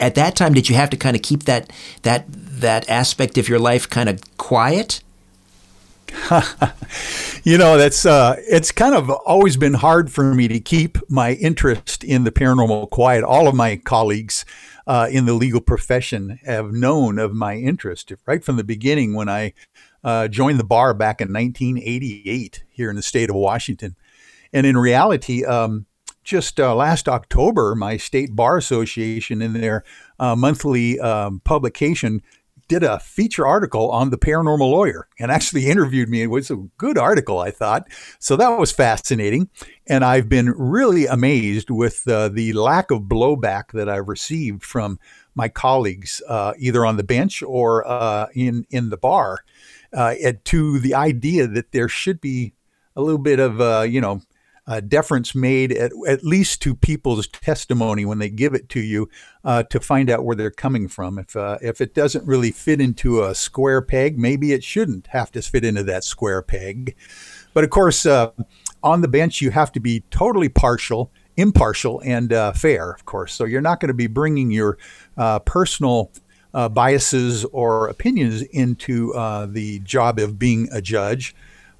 at 0.00 0.14
that 0.14 0.36
time 0.36 0.54
did 0.54 0.68
you 0.68 0.76
have 0.76 0.90
to 0.90 0.96
kind 0.96 1.16
of 1.16 1.22
keep 1.22 1.44
that 1.44 1.72
that 2.02 2.24
that 2.28 2.88
aspect 2.88 3.38
of 3.38 3.48
your 3.48 3.58
life 3.58 3.88
kind 3.88 4.08
of 4.08 4.20
quiet? 4.38 5.02
you 7.44 7.58
know, 7.58 7.76
that's 7.76 8.06
uh, 8.06 8.36
it's 8.38 8.72
kind 8.72 8.94
of 8.94 9.10
always 9.10 9.56
been 9.56 9.74
hard 9.74 10.10
for 10.10 10.34
me 10.34 10.48
to 10.48 10.60
keep 10.60 10.98
my 11.10 11.32
interest 11.32 12.04
in 12.04 12.24
the 12.24 12.30
paranormal 12.30 12.90
quiet. 12.90 13.24
All 13.24 13.48
of 13.48 13.54
my 13.54 13.76
colleagues 13.76 14.44
uh, 14.86 15.08
in 15.10 15.26
the 15.26 15.34
legal 15.34 15.60
profession 15.60 16.38
have 16.44 16.72
known 16.72 17.18
of 17.18 17.32
my 17.32 17.56
interest 17.56 18.12
right 18.26 18.44
from 18.44 18.56
the 18.56 18.64
beginning 18.64 19.14
when 19.14 19.28
I 19.28 19.52
uh, 20.04 20.28
joined 20.28 20.58
the 20.58 20.64
bar 20.64 20.94
back 20.94 21.20
in 21.20 21.32
1988 21.32 22.64
here 22.70 22.90
in 22.90 22.96
the 22.96 23.02
state 23.02 23.30
of 23.30 23.36
Washington. 23.36 23.96
And 24.52 24.66
in 24.66 24.76
reality, 24.76 25.44
um, 25.44 25.86
just 26.22 26.60
uh, 26.60 26.74
last 26.74 27.08
October, 27.08 27.74
my 27.74 27.96
state 27.96 28.34
bar 28.34 28.56
association 28.56 29.42
in 29.42 29.52
their 29.52 29.84
uh, 30.18 30.36
monthly 30.36 31.00
um, 31.00 31.40
publication 31.44 32.22
did 32.68 32.82
a 32.82 32.98
feature 32.98 33.46
article 33.46 33.90
on 33.90 34.10
the 34.10 34.18
paranormal 34.18 34.70
lawyer 34.70 35.08
and 35.18 35.30
actually 35.30 35.66
interviewed 35.70 36.08
me. 36.08 36.22
It 36.22 36.26
was 36.26 36.50
a 36.50 36.56
good 36.78 36.98
article, 36.98 37.38
I 37.38 37.50
thought. 37.50 37.86
So 38.18 38.36
that 38.36 38.58
was 38.58 38.72
fascinating. 38.72 39.48
And 39.86 40.04
I've 40.04 40.28
been 40.28 40.50
really 40.56 41.06
amazed 41.06 41.70
with 41.70 42.06
uh, 42.08 42.28
the 42.28 42.52
lack 42.52 42.90
of 42.90 43.02
blowback 43.02 43.72
that 43.72 43.88
I've 43.88 44.08
received 44.08 44.64
from 44.64 44.98
my 45.34 45.48
colleagues, 45.48 46.22
uh, 46.28 46.54
either 46.58 46.84
on 46.84 46.96
the 46.96 47.04
bench 47.04 47.42
or 47.42 47.86
uh, 47.86 48.26
in, 48.34 48.66
in 48.70 48.90
the 48.90 48.96
bar, 48.96 49.40
uh, 49.92 50.14
to 50.44 50.78
the 50.78 50.94
idea 50.94 51.46
that 51.46 51.72
there 51.72 51.88
should 51.88 52.20
be 52.20 52.54
a 52.96 53.02
little 53.02 53.20
bit 53.20 53.38
of, 53.38 53.60
uh, 53.60 53.82
you 53.82 54.00
know, 54.00 54.22
uh, 54.66 54.80
deference 54.80 55.34
made 55.34 55.72
at, 55.72 55.92
at 56.08 56.24
least 56.24 56.60
to 56.62 56.74
people's 56.74 57.28
testimony 57.28 58.04
when 58.04 58.18
they 58.18 58.28
give 58.28 58.54
it 58.54 58.68
to 58.70 58.80
you 58.80 59.08
uh, 59.44 59.62
to 59.64 59.78
find 59.78 60.10
out 60.10 60.24
where 60.24 60.34
they're 60.34 60.50
coming 60.50 60.88
from. 60.88 61.18
If 61.18 61.36
uh, 61.36 61.58
if 61.62 61.80
it 61.80 61.94
doesn't 61.94 62.26
really 62.26 62.50
fit 62.50 62.80
into 62.80 63.22
a 63.22 63.34
square 63.34 63.80
peg, 63.80 64.18
maybe 64.18 64.52
it 64.52 64.64
shouldn't 64.64 65.08
have 65.08 65.30
to 65.32 65.42
fit 65.42 65.64
into 65.64 65.82
that 65.84 66.04
square 66.04 66.42
peg. 66.42 66.96
But 67.54 67.64
of 67.64 67.70
course, 67.70 68.04
uh, 68.04 68.32
on 68.82 69.00
the 69.00 69.08
bench, 69.08 69.40
you 69.40 69.50
have 69.50 69.72
to 69.72 69.80
be 69.80 70.00
totally 70.10 70.48
partial, 70.48 71.12
impartial, 71.36 72.02
and 72.04 72.32
uh, 72.32 72.52
fair. 72.52 72.90
Of 72.90 73.04
course, 73.06 73.32
so 73.34 73.44
you're 73.44 73.60
not 73.60 73.80
going 73.80 73.88
to 73.88 73.94
be 73.94 74.08
bringing 74.08 74.50
your 74.50 74.78
uh, 75.16 75.38
personal 75.40 76.10
biases 76.72 77.44
or 77.46 77.88
opinions 77.88 78.40
into 78.40 79.12
the 79.52 79.78
job 79.80 80.18
of 80.18 80.38
being 80.38 80.68
a 80.72 80.80
judge 80.80 81.34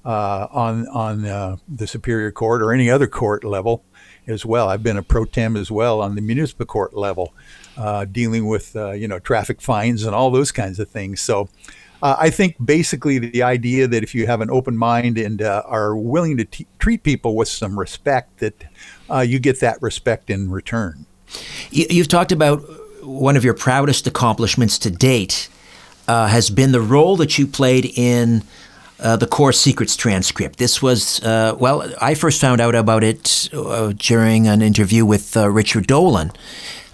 uh, 0.07 0.47
on 0.51 0.87
on 0.87 1.25
uh, 1.25 1.57
the 1.67 1.85
Superior 1.85 2.31
Court 2.31 2.61
or 2.61 2.71
any 2.71 2.89
other 2.89 3.07
court 3.07 3.43
level 3.43 3.83
as 4.25 4.45
well. 4.45 4.69
I've 4.69 4.81
been 4.81 4.95
a 4.95 5.03
pro 5.03 5.25
tem 5.25 5.57
as 5.57 5.69
well 5.69 6.01
on 6.01 6.15
the 6.15 6.21
municipal 6.21 6.65
court 6.65 6.95
level, 6.95 7.33
uh, 7.75 8.05
dealing 8.05 8.47
with 8.47 8.73
uh, 8.73 8.91
you 8.91 9.07
know 9.09 9.19
traffic 9.19 9.61
fines 9.61 10.05
and 10.05 10.15
all 10.15 10.31
those 10.31 10.51
kinds 10.51 10.79
of 10.79 10.89
things. 10.89 11.21
So. 11.21 11.49
Uh, 11.99 12.15
I 12.19 12.29
think 12.29 12.63
basically 12.63 13.17
the 13.17 13.41
idea 13.41 13.87
that 13.87 14.03
if 14.03 14.13
you 14.13 14.27
have 14.27 14.39
an 14.41 14.51
open 14.51 14.77
mind 14.77 15.17
and 15.17 15.41
uh, 15.41 15.63
are 15.65 15.97
willing 15.97 16.37
to 16.37 16.45
t- 16.45 16.67
treat 16.77 17.01
people 17.01 17.35
with 17.35 17.47
some 17.47 17.79
respect, 17.79 18.37
that 18.37 18.67
you 19.27 19.39
get 19.39 19.61
that 19.61 19.81
respect 19.81 20.29
in 20.29 20.51
return. 20.51 21.07
You've 21.71 22.07
talked 22.07 22.31
about 22.31 22.57
one 23.03 23.35
of 23.35 23.43
your 23.43 23.55
proudest 23.55 24.05
accomplishments 24.05 24.77
to 24.77 24.91
date 24.91 25.49
has 26.07 26.51
been 26.51 26.71
the 26.71 26.81
role 26.81 27.15
that 27.15 27.39
you 27.39 27.47
played 27.47 27.85
in 27.97 28.43
uh, 28.99 29.15
the 29.15 29.27
Core 29.27 29.53
Secrets 29.53 29.95
transcript. 29.95 30.57
This 30.57 30.81
was, 30.81 31.23
uh, 31.23 31.55
well, 31.59 31.91
I 32.01 32.15
first 32.15 32.41
found 32.41 32.61
out 32.61 32.75
about 32.75 33.03
it 33.03 33.49
uh, 33.53 33.93
during 33.95 34.47
an 34.47 34.61
interview 34.61 35.05
with 35.05 35.37
uh, 35.37 35.49
Richard 35.49 35.87
Dolan. 35.87 36.31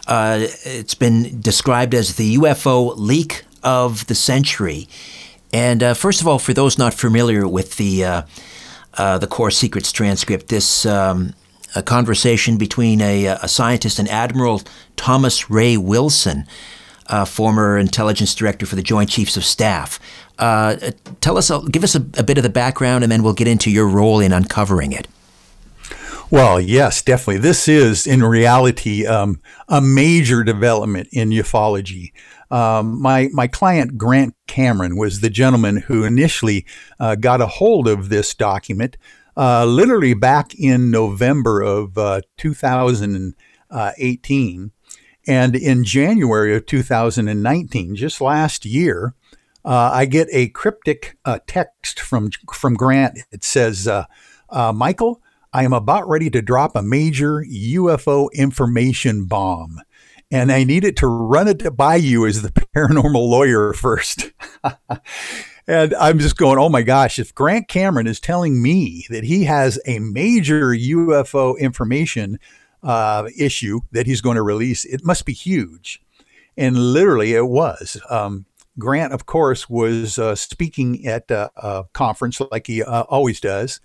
Uh, 0.05 0.39
it's 0.65 0.95
been 0.95 1.39
described 1.39 1.93
as 1.93 2.15
the 2.15 2.35
UFO 2.35 2.93
leak 2.97 3.45
of 3.63 4.05
the 4.07 4.15
century. 4.15 4.89
And 5.53 5.81
uh, 5.81 5.93
first 5.93 6.19
of 6.19 6.27
all, 6.27 6.39
for 6.39 6.53
those 6.53 6.77
not 6.77 6.93
familiar 6.93 7.47
with 7.47 7.77
the 7.77 8.25
the 8.97 9.27
Core 9.29 9.51
Secrets 9.51 9.91
transcript, 9.91 10.49
this 10.49 10.85
um, 10.85 11.33
a 11.75 11.81
conversation 11.81 12.57
between 12.57 13.01
a, 13.01 13.25
a, 13.27 13.47
scientist 13.47 13.97
and 13.97 14.09
Admiral 14.09 14.61
Thomas 14.95 15.49
Ray 15.49 15.77
Wilson, 15.77 16.45
former 17.25 17.77
intelligence 17.77 18.35
director 18.35 18.65
for 18.65 18.75
the 18.75 18.83
Joint 18.83 19.09
Chiefs 19.09 19.37
of 19.37 19.45
Staff. 19.45 19.99
Uh, 20.39 20.75
tell 21.21 21.37
us, 21.37 21.51
give 21.71 21.83
us 21.83 21.95
a, 21.95 21.99
a 22.17 22.23
bit 22.23 22.37
of 22.37 22.43
the 22.43 22.49
background, 22.49 23.03
and 23.03 23.11
then 23.11 23.23
we'll 23.23 23.33
get 23.33 23.47
into 23.47 23.69
your 23.69 23.87
role 23.87 24.19
in 24.19 24.33
uncovering 24.33 24.91
it. 24.91 25.07
Well, 26.31 26.59
yes, 26.59 27.03
definitely. 27.03 27.37
This 27.37 27.67
is, 27.67 28.07
in 28.07 28.23
reality, 28.23 29.05
um, 29.05 29.39
a 29.69 29.79
major 29.79 30.43
development 30.43 31.09
in 31.11 31.29
ufology. 31.29 32.11
Um, 32.49 32.99
my 33.01 33.29
my 33.33 33.47
client 33.47 33.97
Grant 33.97 34.35
Cameron 34.47 34.97
was 34.97 35.21
the 35.21 35.29
gentleman 35.29 35.77
who 35.77 36.03
initially 36.03 36.65
uh, 36.99 37.15
got 37.15 37.41
a 37.41 37.47
hold 37.47 37.87
of 37.87 38.09
this 38.09 38.33
document, 38.33 38.97
uh, 39.37 39.65
literally 39.65 40.13
back 40.13 40.55
in 40.55 40.89
November 40.89 41.61
of 41.61 41.97
uh, 41.97 42.21
2018, 42.37 44.71
and 45.27 45.55
in 45.55 45.83
January 45.83 46.55
of 46.55 46.65
2019, 46.65 47.95
just 47.95 48.21
last 48.21 48.65
year, 48.65 49.13
uh, 49.65 49.91
I 49.93 50.05
get 50.05 50.27
a 50.31 50.49
cryptic 50.49 51.17
uh, 51.25 51.39
text 51.47 51.99
from 51.99 52.31
from 52.53 52.73
Grant. 52.73 53.19
It 53.31 53.43
says, 53.43 53.87
uh, 53.87 54.05
uh, 54.49 54.73
"Michael, 54.73 55.21
I 55.53 55.63
am 55.63 55.73
about 55.73 56.07
ready 56.07 56.29
to 56.31 56.41
drop 56.41 56.75
a 56.75 56.81
major 56.81 57.43
UFO 57.43 58.29
information 58.33 59.25
bomb, 59.25 59.79
and 60.31 60.51
I 60.51 60.63
needed 60.63 60.97
to 60.97 61.07
run 61.07 61.47
it 61.47 61.77
by 61.77 61.95
you 61.95 62.25
as 62.25 62.41
the 62.41 62.51
paranormal 62.75 63.13
lawyer 63.13 63.73
first. 63.73 64.31
and 65.67 65.93
I'm 65.95 66.19
just 66.19 66.37
going, 66.37 66.59
"Oh 66.59 66.69
my 66.69 66.81
gosh! 66.81 67.17
If 67.17 67.33
Grant 67.33 67.67
Cameron 67.69 68.07
is 68.07 68.19
telling 68.19 68.61
me 68.61 69.05
that 69.09 69.23
he 69.23 69.45
has 69.45 69.79
a 69.85 69.99
major 69.99 70.71
UFO 70.71 71.57
information 71.57 72.37
uh, 72.81 73.29
issue 73.37 73.79
that 73.91 74.07
he's 74.07 74.21
going 74.21 74.35
to 74.35 74.43
release, 74.43 74.83
it 74.83 75.05
must 75.05 75.25
be 75.25 75.33
huge." 75.33 76.01
And 76.57 76.77
literally, 76.77 77.33
it 77.33 77.47
was. 77.47 77.99
Um, 78.09 78.45
Grant, 78.79 79.13
of 79.13 79.25
course, 79.25 79.69
was 79.69 80.17
uh, 80.17 80.35
speaking 80.35 81.05
at 81.05 81.29
a, 81.29 81.51
a, 81.55 81.85
conference 81.93 82.41
like 82.51 82.67
he 82.67 82.81
uh, 82.81 83.03
always 83.03 83.39
does, 83.39 83.79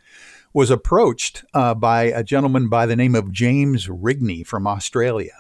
was 0.54 0.70
approached 0.70 1.44
uh, 1.52 1.74
by 1.74 2.04
a 2.04 2.24
gentleman 2.24 2.68
by 2.68 2.86
the 2.86 2.96
name 2.96 3.14
of 3.14 3.32
James 3.32 3.86
Rigney 3.86 4.46
from 4.46 4.66
Australia, 4.66 5.34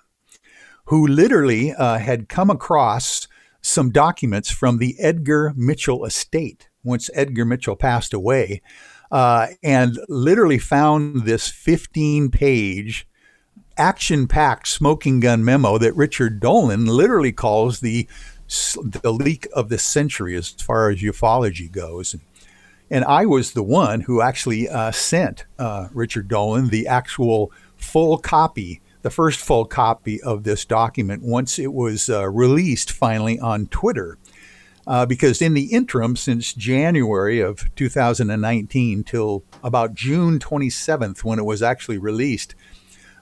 who 0.86 1.06
literally 1.06 1.72
uh, 1.72 1.98
had 1.98 2.28
come 2.28 2.50
across 2.50 3.26
some 3.62 3.90
documents 3.90 4.50
from 4.50 4.78
the 4.78 4.96
Edgar 4.98 5.52
Mitchell 5.56 6.04
estate 6.04 6.68
once 6.84 7.10
Edgar 7.14 7.44
Mitchell 7.44 7.76
passed 7.76 8.12
away, 8.12 8.62
uh, 9.10 9.48
and 9.62 9.98
literally 10.08 10.58
found 10.58 11.24
this 11.24 11.48
15 11.48 12.30
page 12.30 13.06
action 13.76 14.26
packed 14.26 14.66
smoking 14.66 15.20
gun 15.20 15.44
memo 15.44 15.78
that 15.78 15.94
Richard 15.94 16.40
Dolan 16.40 16.86
literally 16.86 17.32
calls 17.32 17.80
the 17.80 18.08
the 18.48 19.12
leak 19.12 19.46
of 19.52 19.68
the 19.68 19.78
century 19.78 20.34
as 20.34 20.50
far 20.50 20.90
as 20.90 21.00
ufology 21.00 21.70
goes. 21.70 22.16
And 22.90 23.04
I 23.04 23.26
was 23.26 23.52
the 23.52 23.62
one 23.62 24.02
who 24.02 24.22
actually 24.22 24.68
uh, 24.68 24.92
sent 24.92 25.44
uh, 25.58 25.88
Richard 25.92 26.28
Dolan 26.28 26.68
the 26.68 26.86
actual 26.86 27.52
full 27.76 28.16
copy, 28.18 28.80
the 29.02 29.10
first 29.10 29.40
full 29.40 29.66
copy 29.66 30.20
of 30.22 30.44
this 30.44 30.64
document 30.64 31.22
once 31.22 31.58
it 31.58 31.72
was 31.72 32.08
uh, 32.08 32.28
released 32.28 32.90
finally 32.90 33.38
on 33.38 33.66
Twitter. 33.66 34.18
Uh, 34.86 35.04
because 35.04 35.42
in 35.42 35.52
the 35.52 35.66
interim, 35.66 36.16
since 36.16 36.54
January 36.54 37.40
of 37.40 37.74
2019 37.76 39.04
till 39.04 39.44
about 39.62 39.92
June 39.92 40.38
27th, 40.38 41.22
when 41.22 41.38
it 41.38 41.44
was 41.44 41.62
actually 41.62 41.98
released, 41.98 42.54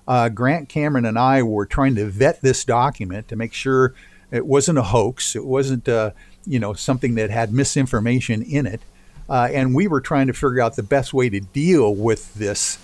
uh, 0.07 0.29
Grant 0.29 0.69
Cameron 0.69 1.05
and 1.05 1.19
I 1.19 1.43
were 1.43 1.67
trying 1.67 1.97
to 1.97 2.07
vet 2.07 2.41
this 2.41 2.65
document 2.65 3.27
to 3.27 3.35
make 3.35 3.53
sure 3.53 3.95
it 4.31 4.47
wasn't 4.47 4.79
a 4.79 4.83
hoax. 4.83 5.37
It 5.37 5.45
wasn't, 5.45 5.89
uh, 5.89 6.11
you 6.47 6.59
know, 6.59 6.73
something 6.73 7.15
that 7.17 7.31
had 7.31 7.53
misinformation 7.53 8.43
in 8.43 8.67
it. 8.67 8.81
Uh, 9.29 9.49
and 9.53 9.75
we 9.75 9.89
were 9.89 10.01
trying 10.01 10.29
to 10.29 10.33
figure 10.33 10.61
out 10.61 10.77
the 10.77 10.83
best 10.83 11.13
way 11.13 11.29
to 11.29 11.41
deal 11.41 11.95
with 11.95 12.33
this 12.35 12.79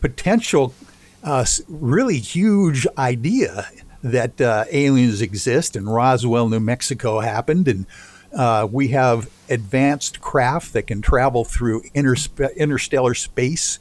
potential, 0.00 0.74
uh, 1.22 1.44
really 1.68 2.18
huge 2.18 2.86
idea 2.96 3.68
that 4.02 4.40
uh, 4.40 4.64
aliens 4.70 5.20
exist 5.20 5.76
and 5.76 5.92
Roswell, 5.92 6.48
New 6.48 6.60
Mexico 6.60 7.20
happened, 7.20 7.68
and 7.68 7.86
uh, 8.34 8.66
we 8.70 8.88
have 8.88 9.30
advanced 9.48 10.20
craft 10.20 10.72
that 10.72 10.86
can 10.86 11.02
travel 11.02 11.44
through 11.44 11.82
interspe- 11.94 12.54
interstellar 12.56 13.14
space 13.14 13.78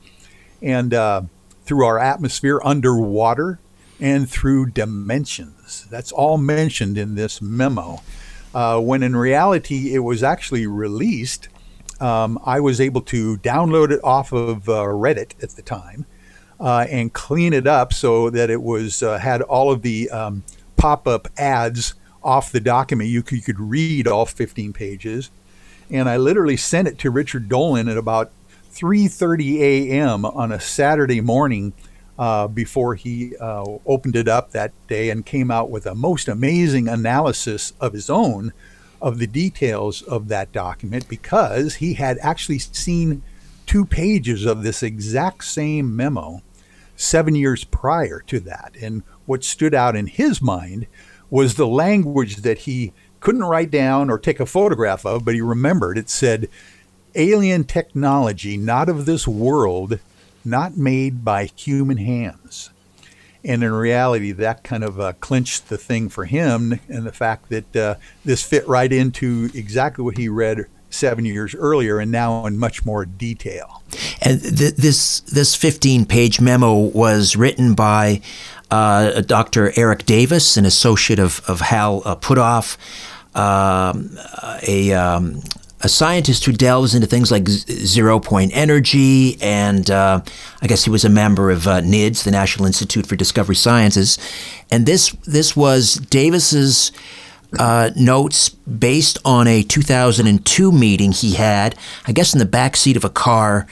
and 0.62 0.93
uh, 0.93 1.21
through 1.65 1.86
our 1.86 1.99
atmosphere 1.99 2.62
underwater 2.63 3.60
and 3.99 4.29
through 4.29 4.67
dimensions. 4.67 5.88
That's 5.89 6.12
all 6.12 6.38
mentioned 6.38 6.97
in 6.97 7.15
this 7.15 7.41
memo. 7.41 8.01
Uh, 8.53 8.79
when 8.79 9.03
in 9.03 9.15
reality, 9.15 9.93
it 9.93 9.99
was 9.99 10.23
actually 10.23 10.67
released. 10.67 11.49
Um, 11.99 12.39
I 12.45 12.60
was 12.60 12.79
able 12.79 13.01
to 13.01 13.38
download 13.38 13.91
it 13.91 13.99
off 14.03 14.31
of 14.31 14.67
uh, 14.69 14.84
Reddit 14.84 15.41
at 15.43 15.51
the 15.51 15.62
time 15.62 16.05
uh, 16.60 16.86
and 16.89 17.12
clean 17.12 17.53
it 17.53 17.67
up 17.67 17.93
so 17.93 18.29
that 18.29 18.49
it 18.49 18.62
was 18.62 19.03
uh, 19.03 19.17
had 19.17 19.41
all 19.41 19.71
of 19.71 19.81
the 19.81 20.10
um, 20.10 20.43
pop-up 20.77 21.27
ads 21.38 21.95
off 22.23 22.51
the 22.51 22.60
document. 22.60 23.10
You 23.10 23.23
could, 23.23 23.38
you 23.38 23.43
could 23.43 23.60
read 23.60 24.08
all 24.08 24.25
15 24.25 24.73
pages, 24.73 25.31
and 25.89 26.10
I 26.10 26.17
literally 26.17 26.58
sent 26.58 26.88
it 26.88 26.97
to 26.99 27.12
Richard 27.12 27.49
Dolan 27.49 27.88
at 27.88 27.97
about 27.97 28.31
3:30 28.73 29.60
a.m. 29.60 30.25
on 30.25 30.51
a 30.51 30.60
Saturday 30.60 31.21
morning 31.21 31.73
uh, 32.17 32.47
before 32.47 32.95
he 32.95 33.36
uh, 33.38 33.63
opened 33.86 34.15
it 34.15 34.28
up 34.28 34.51
that 34.51 34.71
day 34.88 35.10
and 35.10 35.25
came 35.25 35.51
out 35.51 35.69
with 35.69 35.86
a 35.86 35.95
most 35.95 36.28
amazing 36.28 36.88
analysis 36.88 37.73
of 37.80 37.93
his 37.93 38.10
own 38.10 38.54
of 39.01 39.19
the 39.19 39.28
details 39.28 40.01
of 40.01 40.30
that 40.30 40.51
document 40.51 41.08
because 41.10 41.75
he 41.75 41.95
had 41.95 42.17
actually 42.21 42.60
seen 42.60 43.21
two 43.65 43.86
pages 43.86 44.45
of 44.45 44.63
this 44.63 44.82
exact 44.82 45.43
same 45.43 45.95
memo 45.95 46.41
seven 46.95 47.36
years 47.36 47.63
prior 47.65 48.21
to 48.28 48.39
that. 48.39 48.73
And 48.82 49.04
what 49.25 49.43
stood 49.43 49.73
out 49.73 49.95
in 49.95 50.08
his 50.08 50.41
mind 50.41 50.88
was 51.30 51.56
the 51.56 51.67
language 51.67 52.38
that 52.38 52.60
he 52.60 52.93
couldn't 53.19 53.43
write 53.43 53.71
down 53.71 54.10
or 54.10 54.17
take 54.17 54.39
a 54.39 54.45
photograph 54.45 55.06
of, 55.06 55.25
but 55.25 55.34
he 55.34 55.41
remembered. 55.41 55.97
It 55.97 56.10
said, 56.10 56.47
alien 57.15 57.63
technology 57.63 58.58
not 58.58 58.89
of 58.89 59.06
this 59.06 59.28
world 59.28 59.99
not 60.45 60.77
made 60.77 61.23
by 61.25 61.45
human 61.55 61.97
hands. 61.97 62.69
And 63.43 63.63
in 63.63 63.71
reality, 63.73 64.31
that 64.31 64.63
kind 64.63 64.84
of 64.84 64.99
uh, 64.99 65.13
clinched 65.19 65.69
the 65.69 65.77
thing 65.77 66.10
for 66.10 66.25
him, 66.25 66.79
and 66.89 67.05
the 67.05 67.12
fact 67.12 67.49
that 67.49 67.75
uh, 67.75 67.95
this 68.23 68.43
fit 68.43 68.67
right 68.67 68.91
into 68.91 69.49
exactly 69.53 70.03
what 70.03 70.17
he 70.17 70.29
read 70.29 70.65
seven 70.89 71.25
years 71.25 71.53
earlier, 71.53 71.99
and 71.99 72.12
now 72.12 72.45
in 72.47 72.58
much 72.58 72.86
more 72.86 73.05
detail. 73.05 73.84
And 74.21 74.41
th- 74.41 74.75
this 74.75 75.19
this 75.21 75.55
15 75.55 76.05
page 76.05 76.41
memo 76.41 76.73
was 76.75 77.36
written 77.36 77.75
by 77.75 78.21
uh, 78.71 79.21
Dr. 79.21 79.71
Eric 79.75 80.05
Davis, 80.05 80.58
an 80.58 80.65
associate 80.65 81.19
of, 81.19 81.41
of 81.47 81.62
Hal 81.62 82.01
uh, 82.03 82.15
Puthoff, 82.15 82.77
um, 83.36 84.17
a 84.63 84.93
um, 84.93 85.41
a 85.86 85.88
scientist 85.88 86.43
who 86.45 86.52
delves 86.52 86.95
into 86.95 87.06
things 87.06 87.30
like 87.32 87.48
zero 87.48 88.19
point 88.19 88.52
energy, 88.56 89.39
and 89.39 89.91
uh, 89.91 90.19
I 90.60 90.65
guess 90.65 90.84
he 90.84 90.89
was 90.89 91.06
a 91.06 91.10
member 91.10 91.52
of 91.52 91.67
uh, 91.67 91.82
NIDS, 91.82 92.24
the 92.24 92.32
National 92.32 92.65
Institute 92.65 93.06
for 93.06 93.15
Discovery 93.15 93.56
Sciences. 93.56 94.17
And 94.71 94.88
this 94.88 95.12
this 95.28 95.56
was 95.56 95.93
Davis's 95.93 96.91
uh, 97.60 97.91
notes 97.95 98.50
based 98.50 99.19
on 99.24 99.45
a 99.45 99.62
2002 99.62 100.71
meeting 100.71 101.12
he 101.12 101.36
had, 101.36 101.76
I 102.08 102.13
guess, 102.13 102.34
in 102.34 102.39
the 102.39 102.45
back 102.45 102.76
seat 102.76 102.98
of 102.98 103.04
a 103.04 103.10
car 103.10 103.67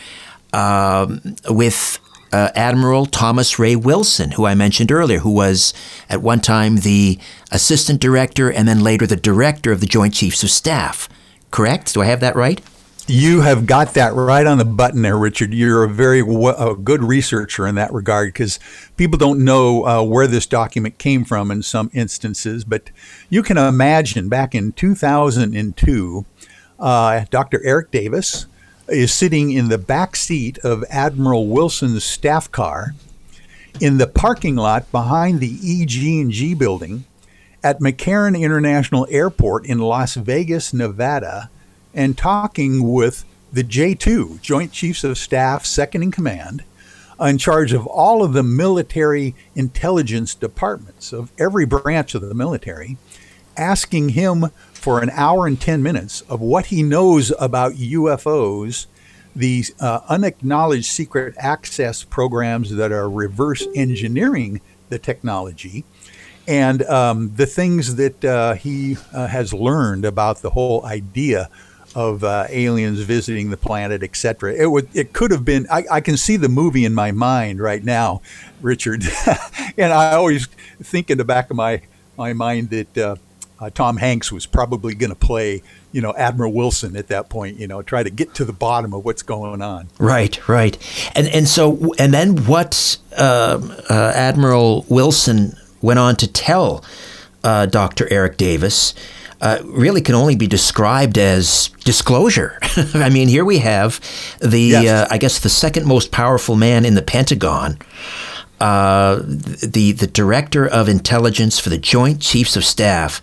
um, 0.54 1.19
with 1.49 1.97
uh, 2.32 2.49
Admiral 2.54 3.08
Thomas 3.08 3.58
Ray 3.58 3.76
Wilson, 3.76 4.32
who 4.32 4.45
I 4.45 4.54
mentioned 4.54 4.91
earlier, 4.91 5.17
who 5.17 5.32
was 5.32 5.73
at 6.12 6.21
one 6.21 6.41
time 6.41 6.78
the 6.78 7.17
assistant 7.52 7.99
director 7.99 8.52
and 8.52 8.67
then 8.67 8.82
later 8.82 9.08
the 9.08 9.15
director 9.15 9.71
of 9.71 9.80
the 9.80 9.88
Joint 9.88 10.13
Chiefs 10.13 10.43
of 10.43 10.52
Staff 10.52 11.10
correct? 11.53 11.93
Do 11.93 12.01
I 12.01 12.05
have 12.05 12.19
that 12.21 12.35
right? 12.35 12.59
You 13.05 13.41
have 13.41 13.67
got 13.67 13.93
that 13.93 14.13
right 14.13 14.47
on 14.47 14.57
the 14.57 14.65
button 14.65 15.03
there, 15.03 15.17
Richard. 15.17 15.53
You're 15.53 15.83
a 15.83 15.89
very 15.89 16.21
w- 16.21 16.47
a 16.47 16.75
good 16.75 17.03
researcher 17.03 17.67
in 17.67 17.75
that 17.75 17.93
regard 17.93 18.29
because 18.29 18.59
people 18.97 19.19
don't 19.19 19.45
know 19.45 19.85
uh, 19.85 20.03
where 20.03 20.25
this 20.25 20.47
document 20.47 20.97
came 20.97 21.23
from 21.23 21.51
in 21.51 21.61
some 21.61 21.91
instances. 21.93 22.63
But 22.63 22.89
you 23.29 23.43
can 23.43 23.57
imagine 23.57 24.29
back 24.29 24.55
in 24.55 24.71
2002, 24.71 26.25
uh, 26.79 27.25
Dr. 27.29 27.61
Eric 27.63 27.91
Davis 27.91 28.47
is 28.87 29.13
sitting 29.13 29.51
in 29.51 29.69
the 29.69 29.77
back 29.77 30.15
seat 30.15 30.57
of 30.59 30.83
Admiral 30.89 31.47
Wilson's 31.47 32.03
staff 32.03 32.51
car 32.51 32.95
in 33.79 33.97
the 33.97 34.07
parking 34.07 34.55
lot 34.55 34.91
behind 34.91 35.39
the 35.39 35.59
EG&G 35.61 36.55
building 36.55 37.03
at 37.63 37.80
McCarran 37.80 38.39
International 38.39 39.08
Airport 39.10 39.65
in 39.65 39.80
Las 39.80 40.15
Vegas, 40.15 40.73
Nevada 40.73 41.49
and 41.93 42.17
talking 42.17 42.91
with 42.91 43.23
the 43.52 43.63
J2, 43.63 44.41
Joint 44.41 44.71
Chiefs 44.71 45.04
of 45.04 45.17
Staff, 45.17 45.65
second 45.65 46.02
in 46.02 46.12
command, 46.12 46.63
in 47.21 47.38
charge 47.38 47.71
of 47.71 47.86
all 47.86 48.23
of 48.23 48.34
the 48.34 48.43
military 48.43 49.36
intelligence 49.56 50.34
departments 50.34 51.13
of 51.13 51.32
every 51.38 51.65
branch 51.65 52.15
of 52.15 52.21
the 52.21 52.34
military, 52.34 52.97
asking 53.56 54.10
him 54.10 54.49
for 54.73 55.02
an 55.02 55.12
hour 55.12 55.45
and 55.45 55.62
10 55.62 55.84
minutes 55.84 56.21
of 56.21 56.41
what 56.41 56.65
he 56.65 56.82
knows 56.82 57.32
about 57.39 57.73
UFOs, 57.73 58.88
these 59.36 59.71
uh, 59.80 60.02
unacknowledged 60.10 60.86
secret 60.86 61.36
access 61.38 62.04
programs 62.04 62.76
that 62.76 62.91
are 62.91 63.10
reverse 63.10 63.65
engineering 63.76 64.60
the 64.89 64.99
technology, 64.99 65.86
and 66.47 66.84
um, 66.84 67.34
the 67.36 67.45
things 67.45 67.95
that 67.95 68.25
uh, 68.25 68.53
he 68.53 68.97
uh, 69.13 69.27
has 69.27 69.53
learned 69.53 70.06
about 70.06 70.41
the 70.41 70.49
whole 70.49 70.86
idea 70.86 71.49
of 71.95 72.23
uh, 72.23 72.45
aliens 72.49 72.99
visiting 73.01 73.49
the 73.49 73.58
planet, 73.58 74.03
etc. 74.03 74.53
It 74.53 74.65
would 74.67 74.89
it 74.93 75.13
could 75.13 75.32
have 75.32 75.45
been. 75.45 75.67
I, 75.71 75.84
I, 75.91 76.01
can 76.01 76.17
see 76.17 76.38
the 76.38 76.49
movie 76.49 76.86
in 76.86 76.93
my 76.93 77.12
mind 77.12 77.60
right 77.60 77.84
now, 77.84 78.21
Richard, 78.62 79.03
and 79.77 79.93
I 79.93 80.13
always 80.13 80.47
think 80.82 81.10
in 81.10 81.17
the 81.17 81.25
back 81.25 81.49
of 81.49 81.56
my 81.56 81.82
my 82.17 82.34
mind 82.34 82.71
that 82.71 82.97
uh, 82.97 83.15
uh, 83.60 83.69
Tom 83.69 83.97
Hanks 83.97 84.32
was 84.32 84.45
probably 84.45 84.95
going 84.95 85.12
to 85.12 85.15
play, 85.15 85.62
you 85.91 86.01
know, 86.01 86.13
Admiral 86.15 86.51
Wilson 86.51 86.95
at 86.95 87.08
that 87.08 87.29
point. 87.29 87.60
You 87.60 87.67
know, 87.67 87.82
try 87.82 88.01
to 88.01 88.10
get 88.10 88.34
to 88.36 88.45
the 88.45 88.53
bottom 88.53 88.93
of 88.93 89.06
what's 89.06 89.21
going 89.21 89.62
on. 89.62 89.88
Right, 89.99 90.47
right, 90.49 90.77
and 91.15 91.27
and 91.27 91.47
so 91.47 91.93
and 91.99 92.13
then 92.13 92.45
what 92.45 92.97
um, 93.17 93.71
uh, 93.89 94.12
Admiral 94.15 94.86
Wilson 94.89 95.56
went 95.84 96.00
on 96.00 96.15
to 96.15 96.28
tell 96.28 96.84
uh, 97.43 97.67
Dr. 97.67 98.12
Eric 98.12 98.38
Davis 98.38 98.96
uh, 99.43 99.60
really 99.65 100.02
can 100.02 100.15
only 100.15 100.38
be 100.38 100.48
described 100.48 101.17
as 101.17 101.67
disclosure. 101.84 102.58
I 102.93 103.10
mean, 103.10 103.28
here 103.28 103.43
we 103.43 103.60
have 103.60 104.00
the, 104.39 104.62
yes. 104.62 104.88
uh, 104.88 105.13
I 105.13 105.17
guess, 105.17 105.39
the 105.39 105.50
second 105.50 105.86
most 105.86 106.12
powerful 106.12 106.56
man 106.56 106.86
in 106.86 106.96
the 106.96 107.02
Pentagon. 107.02 107.78
Uh, 108.62 109.22
the 109.26 109.91
the 109.91 110.08
director 110.08 110.65
of 110.65 110.88
intelligence 110.88 111.60
for 111.60 111.69
the 111.69 111.78
Joint 111.78 112.22
Chiefs 112.22 112.56
of 112.56 112.63
Staff, 112.63 113.22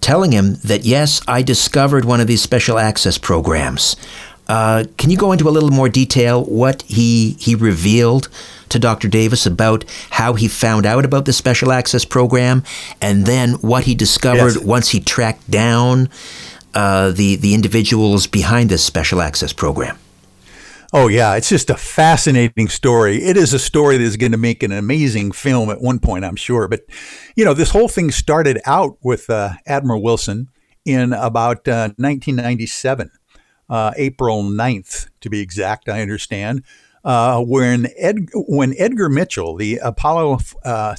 telling 0.00 0.30
him 0.30 0.56
that 0.62 0.84
yes, 0.84 1.20
I 1.26 1.42
discovered 1.42 2.04
one 2.04 2.20
of 2.20 2.28
these 2.28 2.40
special 2.40 2.78
access 2.78 3.18
programs. 3.18 3.96
Uh, 4.48 4.84
can 4.98 5.10
you 5.10 5.16
go 5.16 5.32
into 5.32 5.48
a 5.48 5.50
little 5.50 5.70
more 5.70 5.88
detail 5.88 6.44
what 6.44 6.82
he 6.82 7.36
he 7.38 7.54
revealed 7.54 8.28
to 8.68 8.78
Dr. 8.78 9.08
Davis 9.08 9.46
about 9.46 9.84
how 10.10 10.34
he 10.34 10.48
found 10.48 10.84
out 10.84 11.04
about 11.04 11.24
the 11.24 11.32
special 11.32 11.72
access 11.72 12.04
program 12.04 12.62
and 13.00 13.24
then 13.24 13.54
what 13.54 13.84
he 13.84 13.94
discovered 13.94 14.54
yes. 14.54 14.58
once 14.58 14.90
he 14.90 15.00
tracked 15.00 15.50
down 15.50 16.08
uh, 16.74 17.10
the 17.10 17.36
the 17.36 17.54
individuals 17.54 18.26
behind 18.26 18.68
this 18.68 18.84
special 18.84 19.22
access 19.22 19.52
program? 19.52 19.98
Oh 20.92 21.08
yeah, 21.08 21.34
it's 21.34 21.48
just 21.48 21.70
a 21.70 21.76
fascinating 21.76 22.68
story. 22.68 23.22
It 23.22 23.36
is 23.36 23.52
a 23.52 23.58
story 23.58 23.96
that 23.96 24.04
is 24.04 24.16
going 24.16 24.32
to 24.32 24.38
make 24.38 24.62
an 24.62 24.70
amazing 24.70 25.32
film 25.32 25.70
at 25.70 25.80
one 25.80 25.98
point, 25.98 26.24
I'm 26.24 26.36
sure. 26.36 26.68
But 26.68 26.82
you 27.34 27.44
know, 27.44 27.54
this 27.54 27.70
whole 27.70 27.88
thing 27.88 28.10
started 28.10 28.60
out 28.66 28.98
with 29.02 29.28
uh, 29.30 29.54
Admiral 29.66 30.02
Wilson 30.02 30.50
in 30.84 31.12
about 31.12 31.66
uh, 31.66 31.90
1997 31.96 33.10
uh, 33.74 33.90
April 33.96 34.44
9th, 34.44 35.08
to 35.20 35.28
be 35.28 35.40
exact, 35.40 35.88
I 35.88 36.00
understand, 36.00 36.62
uh, 37.02 37.42
when, 37.42 37.88
Ed, 37.96 38.28
when 38.32 38.72
Edgar 38.78 39.08
Mitchell, 39.08 39.56
the 39.56 39.80
Apollo 39.82 40.38
uh, 40.64 40.94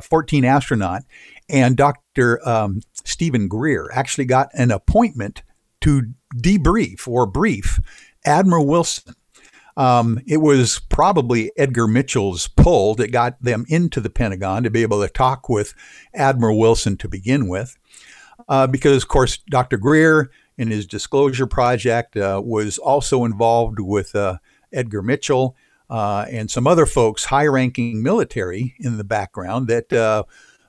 14 0.00 0.44
astronaut, 0.44 1.02
and 1.48 1.76
Dr. 1.76 2.46
Um, 2.48 2.82
Steven 2.92 3.48
Greer 3.48 3.90
actually 3.92 4.26
got 4.26 4.48
an 4.54 4.70
appointment 4.70 5.42
to 5.80 6.12
debrief 6.36 7.08
or 7.08 7.26
brief 7.26 7.80
Admiral 8.24 8.68
Wilson. 8.68 9.14
Um, 9.76 10.20
it 10.24 10.36
was 10.36 10.80
probably 10.88 11.50
Edgar 11.56 11.88
Mitchell's 11.88 12.46
pull 12.46 12.94
that 12.94 13.10
got 13.10 13.42
them 13.42 13.64
into 13.68 14.00
the 14.00 14.10
Pentagon 14.10 14.62
to 14.62 14.70
be 14.70 14.82
able 14.82 15.02
to 15.02 15.08
talk 15.08 15.48
with 15.48 15.74
Admiral 16.14 16.60
Wilson 16.60 16.96
to 16.98 17.08
begin 17.08 17.48
with. 17.48 17.76
Uh, 18.48 18.68
because, 18.68 19.02
of 19.02 19.08
course, 19.08 19.38
Dr. 19.50 19.78
Greer 19.78 20.30
in 20.58 20.70
his 20.70 20.86
disclosure 20.86 21.46
project, 21.46 22.16
uh, 22.16 22.42
was 22.44 22.76
also 22.76 23.24
involved 23.24 23.78
with 23.80 24.14
uh, 24.14 24.38
Edgar 24.72 25.00
Mitchell 25.00 25.56
uh, 25.88 26.26
and 26.30 26.50
some 26.50 26.66
other 26.66 26.84
folks, 26.84 27.26
high 27.26 27.46
ranking 27.46 28.02
military 28.02 28.74
in 28.78 28.98
the 28.98 29.04
background, 29.04 29.68
that 29.68 29.92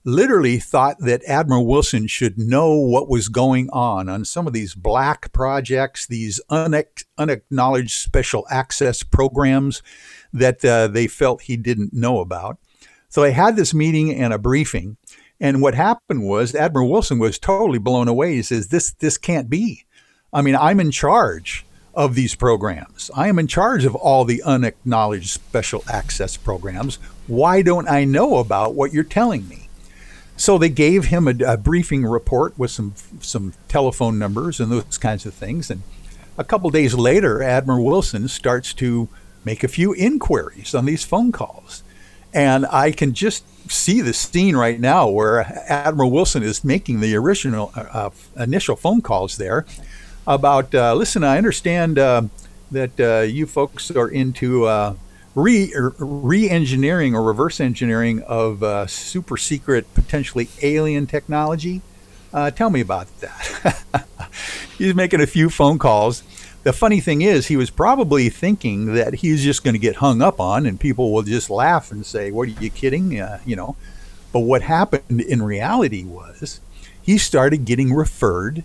literally 0.06 0.60
thought 0.60 0.98
that 1.00 1.24
Admiral 1.28 1.68
Wilson 1.68 2.08
should 2.08 2.38
know 2.38 2.74
what 2.74 3.10
was 3.10 3.28
going 3.28 3.70
on 3.72 4.10
on 4.10 4.26
some 4.26 4.48
of 4.48 4.54
these 4.54 4.76
black 4.76 5.32
projects, 5.32 6.08
these 6.08 6.40
unacknowledged 6.50 7.92
special 7.92 8.46
access 8.50 9.04
programs 9.04 9.82
that 10.32 10.64
uh, 10.64 10.88
they 10.88 11.08
felt 11.08 11.44
he 11.44 11.58
didn't 11.58 11.94
know 11.94 12.20
about. 12.20 12.58
So 13.10 13.22
they 13.22 13.32
had 13.32 13.56
this 13.56 13.74
meeting 13.74 14.14
and 14.14 14.34
a 14.34 14.38
briefing. 14.38 14.98
And 15.40 15.62
what 15.62 15.76
happened 15.76 16.24
was 16.24 16.54
Admiral 16.54 16.90
Wilson 16.90 17.20
was 17.20 17.40
totally 17.40 17.80
blown 17.80 18.08
away. 18.08 18.36
He 18.36 18.44
says, 18.44 18.68
"This 18.68 18.92
this 18.92 19.18
can't 19.18 19.50
be. 19.50 19.86
I 20.34 20.42
mean, 20.42 20.56
I'm 20.56 20.80
in 20.80 20.92
charge 20.92 21.66
of 21.96 22.16
these 22.16 22.36
programs. 22.36 23.10
I 23.16 23.30
am 23.30 23.40
in 23.40 23.48
charge 23.48 23.86
of 23.86 23.96
all 23.96 24.26
the 24.26 24.44
unacknowledged 24.44 25.30
special 25.30 25.84
access 25.92 26.38
programs. 26.38 27.00
Why 27.28 27.62
don't 27.62 27.90
I 27.90 28.04
know 28.04 28.38
about 28.38 28.76
what 28.76 28.94
you're 28.94 29.04
telling 29.04 29.48
me?" 29.48 29.70
So 30.36 30.58
they 30.58 30.70
gave 30.70 31.06
him 31.06 31.28
a, 31.28 31.36
a 31.46 31.58
briefing 31.58 32.06
report 32.06 32.58
with 32.58 32.72
some 32.72 32.94
some 33.20 33.54
telephone 33.68 34.20
numbers 34.20 34.60
and 34.60 34.72
those 34.72 34.98
kinds 34.98 35.26
of 35.26 35.34
things. 35.34 35.70
And 35.70 35.84
a 36.38 36.44
couple 36.44 36.70
days 36.70 36.94
later, 36.94 37.44
Admiral 37.44 37.84
Wilson 37.84 38.28
starts 38.28 38.74
to 38.76 39.10
make 39.44 39.64
a 39.64 39.68
few 39.68 39.94
inquiries 39.94 40.74
on 40.76 40.86
these 40.86 41.04
phone 41.04 41.32
calls. 41.32 41.84
And 42.34 42.66
I 42.68 42.92
can 42.92 43.14
just 43.14 43.44
see 43.72 44.02
the 44.02 44.14
scene 44.14 44.56
right 44.56 44.80
now 44.80 45.08
where 45.08 45.42
Admiral 45.68 46.12
Wilson 46.12 46.44
is 46.44 46.64
making 46.64 47.00
the 47.00 47.16
original 47.16 47.72
uh, 47.76 47.82
uh, 47.92 48.10
initial 48.38 48.76
phone 48.76 49.02
calls 49.02 49.38
there 49.38 49.66
about 50.28 50.74
uh, 50.76 50.94
listen, 50.94 51.24
I 51.24 51.38
understand 51.38 51.98
uh, 51.98 52.24
that 52.72 53.00
uh, 53.00 53.22
you 53.22 53.48
folks 53.48 53.90
are 53.92 54.08
into 54.08 54.66
uh, 54.66 54.96
re 55.34 55.74
re 55.98 56.50
engineering 56.50 57.16
or 57.16 57.24
reverse 57.24 57.60
engineering 57.60 58.22
of 58.24 58.90
super 58.90 59.38
secret, 59.38 59.92
potentially 59.94 60.50
alien 60.62 61.08
technology. 61.08 61.82
tell 62.56 62.70
me 62.70 62.82
about 62.82 63.08
that. 63.22 64.06
He's 64.78 64.96
making 64.96 65.22
a 65.22 65.28
few 65.28 65.50
phone 65.50 65.78
calls 65.80 66.24
the 66.64 66.74
funny 66.74 67.00
thing 67.00 67.22
is, 67.22 67.48
he 67.48 67.58
was 67.58 67.70
probably 67.70 68.30
thinking 68.30 68.94
that 68.94 69.16
he's 69.16 69.44
just 69.44 69.64
going 69.64 69.74
to 69.74 69.80
get 69.80 69.98
hung 69.98 70.22
up 70.22 70.40
on, 70.40 70.66
and 70.66 70.80
people 70.80 71.14
will 71.14 71.24
just 71.24 71.50
laugh 71.50 71.92
and 71.92 72.06
say, 72.06 72.32
"What 72.32 72.50
are 72.50 72.62
you 72.62 72.70
kidding?" 72.70 73.20
Uh, 73.20 73.40
you 73.46 73.56
know. 73.56 73.76
But 74.32 74.42
what 74.42 74.62
happened 74.62 75.22
in 75.22 75.42
reality 75.42 76.04
was 76.04 76.60
he 77.02 77.18
started 77.18 77.66
getting 77.66 77.94
referred 77.94 78.64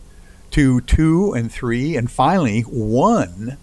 to 0.50 0.80
two 0.82 1.32
and 1.32 1.50
three, 1.50 1.96
and 1.96 2.10
finally 2.10 2.62
one 2.62 3.56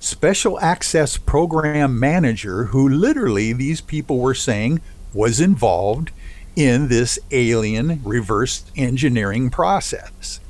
special 0.00 0.58
access 0.60 1.16
program 1.16 1.98
manager 1.98 2.64
who 2.66 2.88
literally 2.88 3.52
these 3.52 3.80
people 3.80 4.18
were 4.18 4.34
saying 4.34 4.80
was 5.14 5.40
involved 5.40 6.10
in 6.56 6.88
this 6.88 7.18
alien 7.30 8.00
reverse 8.04 8.64
engineering 8.76 9.50
process. 9.50 10.40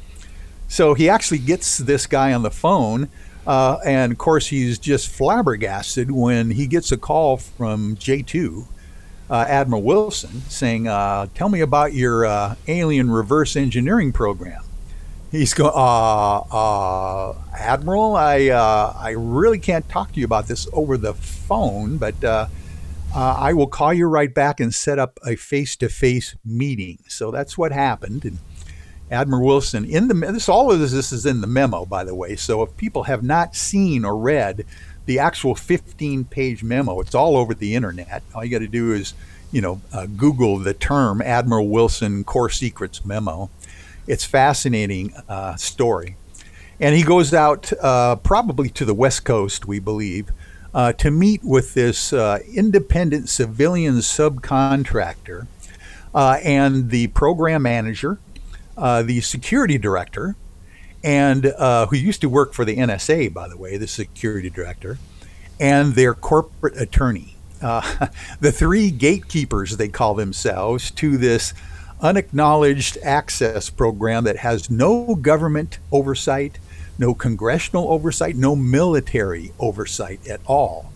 So 0.68 0.94
he 0.94 1.08
actually 1.08 1.38
gets 1.38 1.76
this 1.76 2.06
guy 2.06 2.32
on 2.32 2.42
the 2.42 2.50
phone, 2.50 3.10
uh, 3.46 3.78
and 3.84 4.12
of 4.12 4.18
course, 4.18 4.48
he's 4.48 4.78
just 4.78 5.08
flabbergasted 5.08 6.10
when 6.10 6.52
he 6.52 6.66
gets 6.66 6.92
a 6.92 6.96
call 6.96 7.36
from 7.36 7.96
J2, 7.96 8.66
uh, 9.28 9.44
Admiral 9.48 9.82
Wilson, 9.82 10.42
saying, 10.42 10.86
uh, 10.86 11.26
Tell 11.34 11.48
me 11.48 11.60
about 11.60 11.92
your 11.92 12.24
uh, 12.24 12.54
alien 12.68 13.10
reverse 13.10 13.56
engineering 13.56 14.12
program. 14.12 14.62
He's 15.32 15.54
going, 15.54 15.72
uh, 15.74 16.38
uh, 16.40 17.34
Admiral, 17.56 18.16
I, 18.16 18.48
I 18.48 19.14
really 19.16 19.58
can't 19.58 19.88
talk 19.88 20.12
to 20.12 20.20
you 20.20 20.26
about 20.26 20.46
this 20.46 20.68
over 20.72 20.96
the 20.96 21.14
phone, 21.14 21.96
but 21.96 22.14
I 23.14 23.52
will 23.54 23.66
call 23.66 23.92
you 23.94 24.06
right 24.06 24.32
back 24.32 24.60
and 24.60 24.74
set 24.74 24.98
up 24.98 25.18
a 25.26 25.36
face 25.36 25.74
to 25.76 25.88
face 25.88 26.36
meeting. 26.44 26.98
So 27.08 27.30
that's 27.30 27.56
what 27.56 27.72
happened. 27.72 28.24
And 28.24 28.38
Admiral 29.12 29.44
Wilson 29.44 29.84
in 29.84 30.08
the 30.08 30.14
this 30.14 30.48
all 30.48 30.72
of 30.72 30.80
this, 30.80 30.92
this 30.92 31.12
is 31.12 31.26
in 31.26 31.40
the 31.40 31.46
memo, 31.46 31.84
by 31.84 32.02
the 32.02 32.14
way. 32.14 32.34
So 32.34 32.62
if 32.62 32.76
people 32.76 33.04
have 33.04 33.22
not 33.22 33.54
seen 33.54 34.04
or 34.04 34.16
read 34.16 34.64
the 35.04 35.18
actual 35.18 35.54
15-page 35.54 36.62
memo, 36.62 37.00
it's 37.00 37.14
all 37.14 37.36
over 37.36 37.54
the 37.54 37.74
internet. 37.74 38.22
All 38.34 38.44
you 38.44 38.50
got 38.50 38.60
to 38.60 38.68
do 38.68 38.92
is, 38.92 39.14
you 39.50 39.60
know, 39.60 39.80
uh, 39.92 40.06
Google 40.06 40.58
the 40.58 40.74
term 40.74 41.20
Admiral 41.20 41.68
Wilson 41.68 42.24
Core 42.24 42.50
Secrets 42.50 43.04
memo. 43.04 43.50
It's 44.06 44.24
fascinating 44.24 45.12
uh, 45.28 45.56
story, 45.56 46.16
and 46.80 46.94
he 46.96 47.02
goes 47.02 47.34
out 47.34 47.72
uh, 47.80 48.16
probably 48.16 48.68
to 48.70 48.84
the 48.84 48.94
West 48.94 49.24
Coast, 49.24 49.66
we 49.66 49.78
believe, 49.78 50.30
uh, 50.74 50.92
to 50.94 51.10
meet 51.10 51.44
with 51.44 51.74
this 51.74 52.12
uh, 52.12 52.38
independent 52.52 53.28
civilian 53.28 53.96
subcontractor 53.96 55.46
uh, 56.14 56.38
and 56.42 56.90
the 56.90 57.08
program 57.08 57.62
manager, 57.62 58.18
uh, 58.76 59.02
the 59.02 59.20
security 59.20 59.78
director, 59.78 60.36
and 61.04 61.46
uh, 61.46 61.86
who 61.86 61.96
used 61.96 62.20
to 62.20 62.28
work 62.28 62.52
for 62.52 62.64
the 62.64 62.76
NSA, 62.76 63.32
by 63.32 63.48
the 63.48 63.56
way, 63.56 63.76
the 63.76 63.86
security 63.86 64.50
director, 64.50 64.98
and 65.60 65.94
their 65.94 66.14
corporate 66.14 66.80
attorney. 66.80 67.36
Uh, 67.60 68.08
the 68.40 68.52
three 68.52 68.90
gatekeepers, 68.90 69.76
they 69.76 69.88
call 69.88 70.14
themselves, 70.14 70.90
to 70.92 71.16
this 71.16 71.54
unacknowledged 72.00 72.98
access 73.02 73.70
program 73.70 74.24
that 74.24 74.38
has 74.38 74.68
no 74.68 75.14
government 75.14 75.78
oversight, 75.92 76.58
no 76.98 77.14
congressional 77.14 77.88
oversight, 77.88 78.36
no 78.36 78.56
military 78.56 79.52
oversight 79.58 80.26
at 80.26 80.40
all. 80.46 80.92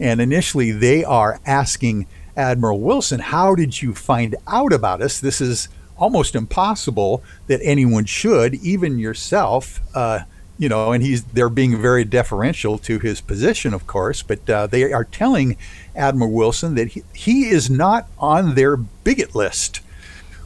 And 0.00 0.20
initially, 0.20 0.72
they 0.72 1.04
are 1.04 1.40
asking 1.46 2.06
Admiral 2.36 2.80
Wilson, 2.80 3.20
How 3.20 3.54
did 3.54 3.80
you 3.80 3.94
find 3.94 4.34
out 4.46 4.72
about 4.72 5.02
us? 5.02 5.20
This 5.20 5.40
is 5.40 5.68
almost 6.00 6.34
impossible 6.34 7.22
that 7.46 7.60
anyone 7.62 8.06
should, 8.06 8.54
even 8.56 8.98
yourself. 8.98 9.80
Uh, 9.94 10.20
you 10.58 10.68
know, 10.68 10.92
and 10.92 11.02
he's 11.02 11.24
they're 11.24 11.48
being 11.48 11.80
very 11.80 12.04
deferential 12.04 12.76
to 12.78 12.98
his 12.98 13.20
position, 13.20 13.72
of 13.72 13.86
course, 13.86 14.22
but 14.22 14.48
uh, 14.50 14.66
they 14.66 14.92
are 14.92 15.04
telling 15.04 15.56
Admiral 15.96 16.32
Wilson 16.32 16.74
that 16.74 16.88
he, 16.88 17.02
he 17.14 17.48
is 17.48 17.70
not 17.70 18.08
on 18.18 18.54
their 18.56 18.76
bigot 18.76 19.34
list, 19.34 19.80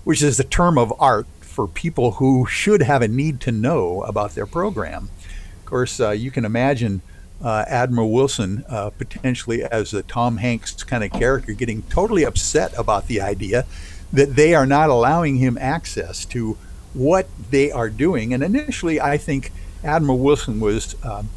which 0.05 0.23
is 0.23 0.37
the 0.37 0.45
term 0.45 0.79
of 0.79 0.93
art 1.01 1.27
for 1.41 1.67
people 1.67 2.13
who 2.13 2.47
should 2.47 2.83
have 2.83 3.03
a 3.03 3.09
need 3.09 3.41
to 3.41 3.51
know 3.51 4.03
about 4.03 4.37
their 4.37 4.47
program. 4.47 5.09
Of 5.59 5.65
course, 5.65 5.99
uh, 5.99 6.11
you 6.11 6.31
can 6.31 6.45
imagine 6.45 7.03
uh, 7.43 7.65
Admiral 7.67 8.13
Wilson 8.13 8.65
uh, 8.69 8.91
potentially 8.91 9.65
as 9.65 9.93
a 9.93 10.03
Tom 10.05 10.37
Hanks 10.37 10.83
kind 10.85 11.03
of 11.03 11.11
character 11.11 11.53
getting 11.53 11.83
totally 11.83 12.25
upset 12.25 12.73
about 12.79 13.09
the 13.09 13.21
idea 13.21 13.67
that 14.15 14.37
they 14.37 14.55
are 14.55 14.67
not 14.67 14.91
allowing 14.91 15.37
him 15.37 15.59
access 15.61 16.25
to 16.27 16.57
what 16.93 17.29
they 17.51 17.71
are 17.71 17.91
doing. 17.91 18.33
And 18.33 18.43
initially, 18.43 19.01
I 19.01 19.19
think 19.19 19.53
Admiral 19.83 20.19
Wilson 20.19 20.61
was 20.61 20.97
um, 21.05 21.29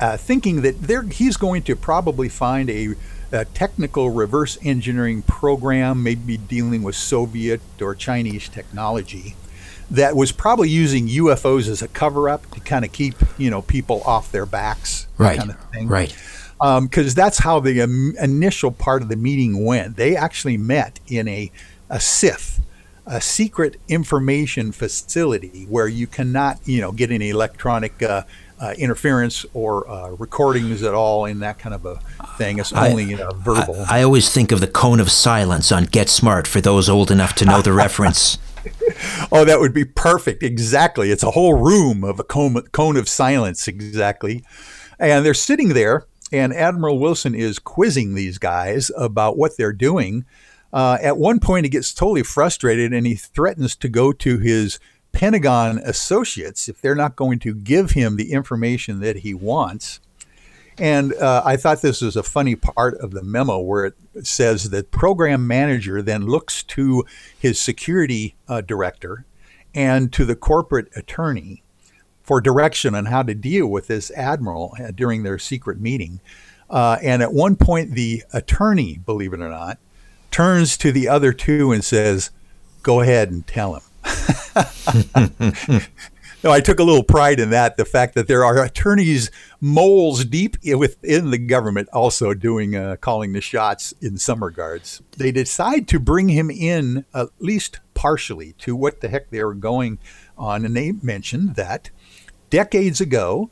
uh, 0.00 0.16
thinking 0.16 0.62
that 0.62 1.12
he's 1.12 1.36
going 1.36 1.62
to 1.62 1.74
probably 1.74 2.28
find 2.28 2.70
a 2.70 2.94
a 3.30 3.44
technical 3.44 4.10
reverse 4.10 4.56
engineering 4.62 5.22
program, 5.22 6.02
maybe 6.02 6.36
dealing 6.38 6.82
with 6.82 6.96
Soviet 6.96 7.60
or 7.80 7.94
Chinese 7.94 8.48
technology, 8.48 9.34
that 9.90 10.16
was 10.16 10.32
probably 10.32 10.68
using 10.68 11.08
UFOs 11.08 11.68
as 11.68 11.82
a 11.82 11.88
cover 11.88 12.28
up 12.28 12.50
to 12.52 12.60
kind 12.60 12.84
of 12.84 12.92
keep 12.92 13.16
you 13.36 13.50
know 13.50 13.62
people 13.62 14.02
off 14.04 14.32
their 14.32 14.46
backs, 14.46 15.06
right? 15.18 15.38
Kind 15.38 15.50
of 15.50 15.60
thing. 15.70 15.88
Right. 15.88 16.14
Because 16.58 17.08
um, 17.08 17.14
that's 17.14 17.38
how 17.38 17.60
the 17.60 17.82
um, 17.82 18.14
initial 18.20 18.72
part 18.72 19.02
of 19.02 19.08
the 19.08 19.16
meeting 19.16 19.64
went. 19.64 19.96
They 19.96 20.16
actually 20.16 20.56
met 20.56 20.98
in 21.06 21.28
a, 21.28 21.52
a 21.90 21.96
SCIF, 21.96 22.60
a 23.06 23.20
secret 23.20 23.76
information 23.88 24.72
facility 24.72 25.66
where 25.68 25.88
you 25.88 26.06
cannot, 26.06 26.58
you 26.64 26.80
know, 26.80 26.92
get 26.92 27.10
any 27.10 27.30
electronic 27.30 28.02
uh, 28.02 28.22
uh, 28.60 28.74
interference 28.76 29.46
or 29.54 29.88
uh, 29.88 30.10
recordings 30.10 30.82
at 30.82 30.94
all 30.94 31.24
in 31.24 31.40
that 31.40 31.58
kind 31.58 31.74
of 31.74 31.86
a 31.86 31.96
thing. 32.36 32.58
It's 32.58 32.72
only 32.72 33.14
I, 33.14 33.30
verbal. 33.34 33.84
I, 33.88 34.00
I, 34.00 34.02
always 34.02 34.32
think 34.32 34.50
of 34.52 34.60
the 34.60 34.66
cone 34.66 35.00
of 35.00 35.10
silence 35.10 35.70
on 35.70 35.84
Get 35.84 36.08
Smart 36.08 36.46
for 36.46 36.60
those 36.60 36.88
old 36.88 37.10
enough 37.10 37.34
to 37.36 37.44
know 37.44 37.62
the 37.62 37.72
reference. 37.72 38.38
oh, 39.32 39.44
that 39.44 39.60
would 39.60 39.74
be 39.74 39.84
perfect. 39.84 40.42
Exactly. 40.42 41.10
It's 41.10 41.22
a 41.22 41.30
whole 41.30 41.54
room 41.54 42.04
of 42.04 42.18
a 42.18 42.24
cone, 42.24 42.60
cone 42.72 42.96
of 42.96 43.08
silence. 43.08 43.68
Exactly. 43.68 44.42
And 44.98 45.24
they're 45.24 45.34
sitting 45.34 45.70
there, 45.70 46.06
and 46.32 46.52
Admiral 46.52 46.98
Wilson 46.98 47.34
is 47.34 47.58
quizzing 47.58 48.14
these 48.14 48.38
guys 48.38 48.90
about 48.96 49.36
what 49.36 49.56
they're 49.56 49.72
doing. 49.72 50.24
Uh, 50.72 50.98
at 51.00 51.16
one 51.16 51.40
point, 51.40 51.64
he 51.64 51.70
gets 51.70 51.94
totally 51.94 52.22
frustrated 52.22 52.92
and 52.92 53.06
he 53.06 53.14
threatens 53.14 53.74
to 53.76 53.88
go 53.88 54.12
to 54.12 54.38
his 54.38 54.78
Pentagon 55.12 55.78
associates 55.78 56.68
if 56.68 56.80
they're 56.80 56.94
not 56.94 57.16
going 57.16 57.38
to 57.40 57.54
give 57.54 57.92
him 57.92 58.16
the 58.16 58.32
information 58.32 59.00
that 59.00 59.16
he 59.16 59.34
wants. 59.34 60.00
And 60.78 61.12
uh, 61.14 61.42
I 61.44 61.56
thought 61.56 61.82
this 61.82 62.02
was 62.02 62.14
a 62.14 62.22
funny 62.22 62.54
part 62.54 62.94
of 62.98 63.10
the 63.10 63.22
memo 63.22 63.58
where 63.58 63.86
it 63.86 63.94
says 64.22 64.70
that 64.70 64.90
program 64.90 65.46
manager 65.46 66.02
then 66.02 66.26
looks 66.26 66.62
to 66.64 67.04
his 67.36 67.58
security 67.58 68.36
uh, 68.46 68.60
director 68.60 69.24
and 69.74 70.12
to 70.12 70.24
the 70.24 70.36
corporate 70.36 70.88
attorney 70.94 71.62
for 72.22 72.40
direction 72.40 72.94
on 72.94 73.06
how 73.06 73.22
to 73.22 73.34
deal 73.34 73.66
with 73.66 73.88
this 73.88 74.10
admiral 74.12 74.74
uh, 74.78 74.90
during 74.94 75.22
their 75.22 75.38
secret 75.38 75.80
meeting. 75.80 76.20
Uh, 76.70 76.98
and 77.02 77.22
at 77.22 77.32
one 77.32 77.56
point, 77.56 77.92
the 77.92 78.22
attorney, 78.32 78.98
believe 79.04 79.32
it 79.32 79.40
or 79.40 79.48
not, 79.48 79.78
turns 80.30 80.76
to 80.78 80.92
the 80.92 81.08
other 81.08 81.32
two 81.32 81.72
and 81.72 81.84
says, 81.84 82.30
Go 82.82 83.00
ahead 83.00 83.30
and 83.30 83.46
tell 83.46 83.74
him. 83.74 83.82
no, 86.44 86.52
I 86.52 86.60
took 86.60 86.78
a 86.78 86.84
little 86.84 87.02
pride 87.02 87.40
in 87.40 87.50
that. 87.50 87.76
The 87.76 87.84
fact 87.84 88.14
that 88.14 88.28
there 88.28 88.44
are 88.44 88.62
attorneys, 88.62 89.30
moles 89.60 90.24
deep 90.24 90.56
within 90.64 91.30
the 91.30 91.38
government, 91.38 91.88
also 91.92 92.34
doing 92.34 92.76
uh, 92.76 92.96
calling 92.96 93.32
the 93.32 93.40
shots 93.40 93.92
in 94.00 94.16
some 94.16 94.42
regards. 94.42 95.02
They 95.16 95.32
decide 95.32 95.88
to 95.88 95.98
bring 95.98 96.28
him 96.28 96.50
in 96.50 97.04
at 97.12 97.28
least 97.40 97.80
partially 97.94 98.54
to 98.58 98.76
what 98.76 99.00
the 99.00 99.08
heck 99.08 99.30
they 99.30 99.42
were 99.42 99.54
going 99.54 99.98
on, 100.36 100.64
and 100.64 100.76
they 100.76 100.92
mentioned 100.92 101.56
that 101.56 101.90
decades 102.48 103.00
ago, 103.00 103.50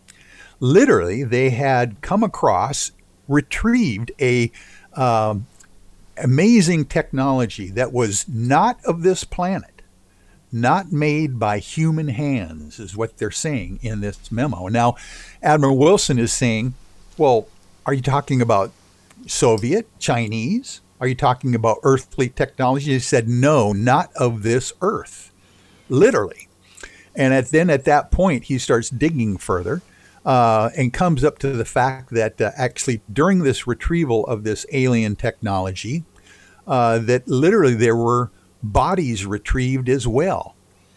literally, 0.61 1.25
they 1.25 1.51
had 1.51 2.01
come 2.01 2.23
across, 2.23 2.93
retrieved 3.29 4.13
a 4.21 4.51
um, 4.95 5.47
amazing 6.19 6.87
technology 6.87 7.71
that 7.71 7.93
was 7.93 8.27
not 8.29 8.85
of 8.85 9.03
this 9.03 9.25
planet 9.25 9.77
not 10.53 10.93
made 10.93 11.39
by 11.39 11.59
human 11.59 12.09
hands, 12.09 12.79
is 12.79 12.97
what 12.97 13.19
they're 13.19 13.31
saying 13.31 13.79
in 13.83 14.01
this 14.01 14.31
memo. 14.31 14.69
Now, 14.69 14.97
Admiral 15.43 15.77
Wilson 15.77 16.19
is 16.19 16.33
saying, 16.33 16.75
well, 17.19 17.49
are 17.85 17.93
you 17.93 18.03
talking 18.03 18.41
about 18.41 18.73
Soviet, 19.27 19.87
Chinese? 19.99 20.81
Are 21.01 21.07
you 21.07 21.15
talking 21.15 21.55
about 21.55 21.79
earthly 21.83 22.29
technology? 22.29 22.93
He 22.93 22.99
said, 23.01 23.29
no, 23.29 23.73
not 23.73 24.11
of 24.17 24.43
this 24.43 24.73
earth, 24.81 25.31
literally. 25.89 26.49
And 27.15 27.35
at, 27.35 27.51
then 27.51 27.69
at 27.69 27.85
that 27.85 28.11
point, 28.11 28.45
he 28.45 28.59
starts 28.59 28.89
digging 28.89 29.37
further 29.37 29.83
uh, 30.27 30.71
and 30.77 30.93
comes 30.93 31.23
up 31.23 31.39
to 31.39 31.51
the 31.53 31.65
fact 31.65 32.11
that 32.11 32.41
uh, 32.41 32.51
actually 32.57 33.01
during 33.11 33.45
this 33.45 33.67
retrieval 33.67 34.27
of 34.27 34.43
this 34.43 34.67
alien 34.73 35.15
technology, 35.15 36.05
uh, 36.67 36.99
that 36.99 37.29
literally 37.29 37.75
there 37.75 37.97
were 37.97 38.33
bodies 38.61 39.25
retrieved 39.25 39.89
as 39.89 40.07
well. 40.07 40.57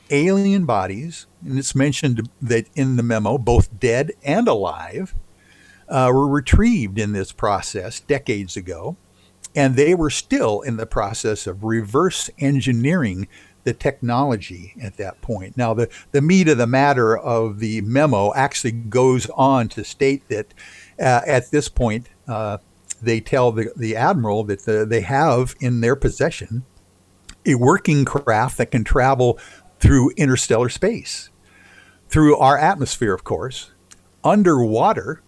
Alien 0.10 0.65
bodies, 0.65 1.28
and 1.46 1.60
it's 1.60 1.76
mentioned 1.76 2.28
that 2.42 2.65
in 2.74 2.96
the 2.96 3.04
memo, 3.04 3.38
both 3.38 3.80
dead 3.80 4.12
and 4.24 4.48
alive, 4.48 5.13
uh, 5.88 6.10
were 6.12 6.28
retrieved 6.28 6.98
in 6.98 7.13
this 7.13 7.32
process 7.32 8.00
decades 8.00 8.58
ago, 8.58 8.98
and 9.56 9.76
they 9.76 9.94
were 9.94 10.10
still 10.10 10.62
in 10.62 10.78
the 10.78 10.88
process 10.88 11.46
of 11.46 11.63
reverse 11.63 12.32
engineering 12.39 13.28
the 13.63 13.74
technology 13.74 14.74
at 14.82 14.98
that 14.98 15.22
point. 15.22 15.58
Now, 15.58 15.74
the, 15.74 15.89
the 16.12 16.22
meat 16.22 16.48
of 16.48 16.58
the 16.58 16.67
matter 16.67 17.17
of 17.17 17.60
the 17.60 17.82
memo 17.82 18.34
actually 18.34 18.72
goes 18.72 19.30
on 19.32 19.67
to 19.69 19.84
state 19.84 20.28
that 20.30 20.54
uh, 21.00 21.22
at 21.26 21.52
this 21.52 21.69
point, 21.69 22.10
uh, 22.28 22.60
they 23.02 23.19
tell 23.19 23.52
the, 23.52 23.72
the 23.76 23.95
admiral 23.95 24.43
that 24.45 24.63
the, 24.63 24.86
they 24.86 25.02
have 25.02 25.56
in 25.60 25.82
their 25.82 25.95
possession 25.95 26.63
a 27.45 27.56
working 27.56 28.06
craft 28.06 28.58
that 28.58 28.72
can 28.72 28.84
travel 28.84 29.39
through 29.80 30.12
interstellar 30.12 30.69
space, 30.69 31.30
through 32.10 32.38
our 32.38 32.58
atmosphere, 32.58 33.13
of 33.13 33.24
course, 33.24 33.72
underwater, 34.24 35.22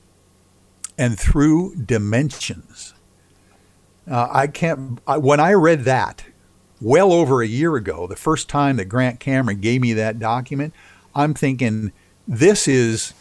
and 0.98 1.17
through 1.17 1.76
dimensions. 1.76 2.94
Uh, 4.10 4.28
I 4.30 4.48
can't, 4.48 5.00
I, 5.08 5.17
when 5.17 5.39
I 5.39 5.54
read 5.54 5.84
that 5.86 6.26
well 6.82 7.13
over 7.13 7.41
a 7.41 7.48
year 7.48 7.76
ago, 7.76 8.08
the 8.08 8.15
first 8.15 8.50
time 8.50 8.78
that 8.78 8.86
Grant 8.86 9.20
Cameron 9.20 9.62
gave 9.62 9.82
me 9.82 9.94
that 9.94 10.20
document, 10.20 10.74
I'm 11.13 11.34
thinking 11.34 11.91
this 12.28 12.67
is 12.67 13.13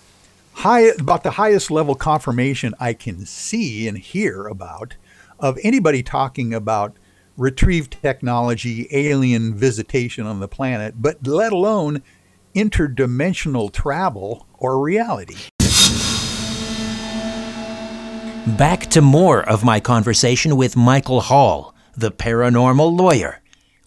high, 0.54 0.80
about 0.98 1.22
the 1.22 1.32
highest 1.32 1.70
level 1.70 1.94
confirmation 1.94 2.74
I 2.80 2.94
can 2.94 3.26
see 3.26 3.86
and 3.86 3.98
hear 3.98 4.46
about 4.46 4.96
of 5.38 5.58
anybody 5.62 6.02
talking 6.02 6.54
about 6.54 6.96
retrieved 7.36 7.96
technology, 8.02 8.86
alien 8.90 9.54
visitation 9.54 10.26
on 10.26 10.40
the 10.40 10.48
planet, 10.48 10.94
but 11.00 11.26
let 11.26 11.52
alone 11.52 12.02
interdimensional 12.54 13.72
travel 13.72 14.46
or 14.58 14.80
reality. 14.80 15.36
Back 18.46 18.86
to 18.90 19.00
more 19.00 19.48
of 19.48 19.64
my 19.64 19.80
conversation 19.80 20.56
with 20.56 20.76
Michael 20.76 21.20
Hall, 21.20 21.74
the 21.96 22.10
paranormal 22.10 22.98
lawyer, 22.98 23.39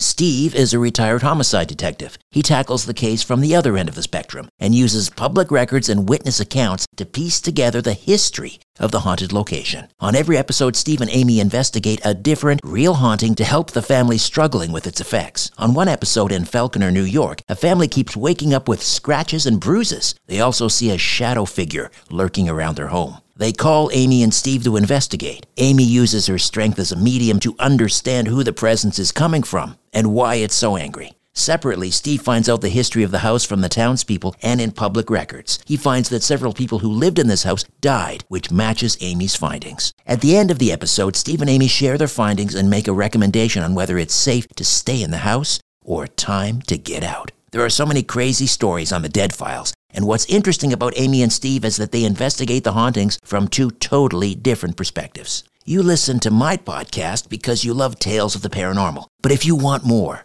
Steve 0.00 0.54
is 0.54 0.72
a 0.72 0.78
retired 0.78 1.22
homicide 1.22 1.66
detective. 1.66 2.16
He 2.30 2.40
tackles 2.40 2.84
the 2.84 2.94
case 2.94 3.24
from 3.24 3.40
the 3.40 3.56
other 3.56 3.76
end 3.76 3.88
of 3.88 3.96
the 3.96 4.02
spectrum 4.02 4.48
and 4.60 4.72
uses 4.72 5.10
public 5.10 5.50
records 5.50 5.88
and 5.88 6.08
witness 6.08 6.38
accounts 6.38 6.86
to 6.96 7.04
piece 7.04 7.40
together 7.40 7.82
the 7.82 7.94
history 7.94 8.60
of 8.78 8.90
the 8.90 9.00
haunted 9.00 9.32
location. 9.32 9.88
On 10.00 10.14
every 10.14 10.36
episode, 10.36 10.76
Steve 10.76 11.00
and 11.00 11.10
Amy 11.10 11.40
investigate 11.40 12.00
a 12.04 12.14
different, 12.14 12.60
real 12.64 12.94
haunting 12.94 13.34
to 13.36 13.44
help 13.44 13.70
the 13.70 13.82
family 13.82 14.18
struggling 14.18 14.72
with 14.72 14.86
its 14.86 15.00
effects. 15.00 15.50
On 15.58 15.74
one 15.74 15.88
episode 15.88 16.32
in 16.32 16.44
Falconer, 16.44 16.90
New 16.90 17.02
York, 17.02 17.42
a 17.48 17.56
family 17.56 17.88
keeps 17.88 18.16
waking 18.16 18.54
up 18.54 18.68
with 18.68 18.82
scratches 18.82 19.46
and 19.46 19.60
bruises. 19.60 20.14
They 20.26 20.40
also 20.40 20.68
see 20.68 20.90
a 20.90 20.98
shadow 20.98 21.44
figure 21.44 21.90
lurking 22.10 22.48
around 22.48 22.76
their 22.76 22.88
home. 22.88 23.18
They 23.36 23.52
call 23.52 23.90
Amy 23.92 24.22
and 24.22 24.34
Steve 24.34 24.64
to 24.64 24.76
investigate. 24.76 25.46
Amy 25.58 25.84
uses 25.84 26.26
her 26.26 26.38
strength 26.38 26.78
as 26.78 26.90
a 26.90 26.96
medium 26.96 27.38
to 27.40 27.54
understand 27.58 28.26
who 28.26 28.42
the 28.42 28.52
presence 28.52 28.98
is 28.98 29.12
coming 29.12 29.44
from 29.44 29.78
and 29.92 30.12
why 30.12 30.36
it's 30.36 30.56
so 30.56 30.76
angry. 30.76 31.12
Separately, 31.38 31.92
Steve 31.92 32.20
finds 32.20 32.48
out 32.48 32.62
the 32.62 32.68
history 32.68 33.04
of 33.04 33.12
the 33.12 33.20
house 33.20 33.44
from 33.44 33.60
the 33.60 33.68
townspeople 33.68 34.34
and 34.42 34.60
in 34.60 34.72
public 34.72 35.08
records. 35.08 35.60
He 35.64 35.76
finds 35.76 36.08
that 36.08 36.24
several 36.24 36.52
people 36.52 36.80
who 36.80 36.88
lived 36.88 37.16
in 37.16 37.28
this 37.28 37.44
house 37.44 37.62
died, 37.80 38.24
which 38.26 38.50
matches 38.50 38.98
Amy's 39.00 39.36
findings. 39.36 39.92
At 40.04 40.20
the 40.20 40.36
end 40.36 40.50
of 40.50 40.58
the 40.58 40.72
episode, 40.72 41.14
Steve 41.14 41.40
and 41.40 41.48
Amy 41.48 41.68
share 41.68 41.96
their 41.96 42.08
findings 42.08 42.56
and 42.56 42.68
make 42.68 42.88
a 42.88 42.92
recommendation 42.92 43.62
on 43.62 43.76
whether 43.76 43.98
it's 43.98 44.14
safe 44.14 44.48
to 44.48 44.64
stay 44.64 45.00
in 45.00 45.12
the 45.12 45.18
house 45.18 45.60
or 45.84 46.08
time 46.08 46.60
to 46.62 46.76
get 46.76 47.04
out. 47.04 47.30
There 47.52 47.64
are 47.64 47.70
so 47.70 47.86
many 47.86 48.02
crazy 48.02 48.48
stories 48.48 48.92
on 48.92 49.02
the 49.02 49.08
Dead 49.08 49.32
Files, 49.32 49.72
and 49.94 50.08
what's 50.08 50.26
interesting 50.26 50.72
about 50.72 50.98
Amy 50.98 51.22
and 51.22 51.32
Steve 51.32 51.64
is 51.64 51.76
that 51.76 51.92
they 51.92 52.02
investigate 52.02 52.64
the 52.64 52.72
hauntings 52.72 53.16
from 53.22 53.46
two 53.46 53.70
totally 53.70 54.34
different 54.34 54.76
perspectives. 54.76 55.44
You 55.64 55.82
listen 55.82 56.18
to 56.20 56.30
my 56.30 56.56
podcast 56.56 57.28
because 57.28 57.62
you 57.62 57.74
love 57.74 57.98
tales 57.98 58.34
of 58.34 58.42
the 58.42 58.48
paranormal. 58.48 59.04
But 59.22 59.32
if 59.32 59.44
you 59.44 59.54
want 59.54 59.84
more, 59.84 60.24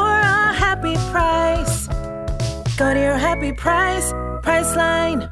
happy 0.71 0.95
price. 1.11 1.87
Go 2.77 2.93
to 2.93 2.99
your 2.99 3.17
happy 3.17 3.51
price, 3.51 4.13
Priceline. 4.41 5.29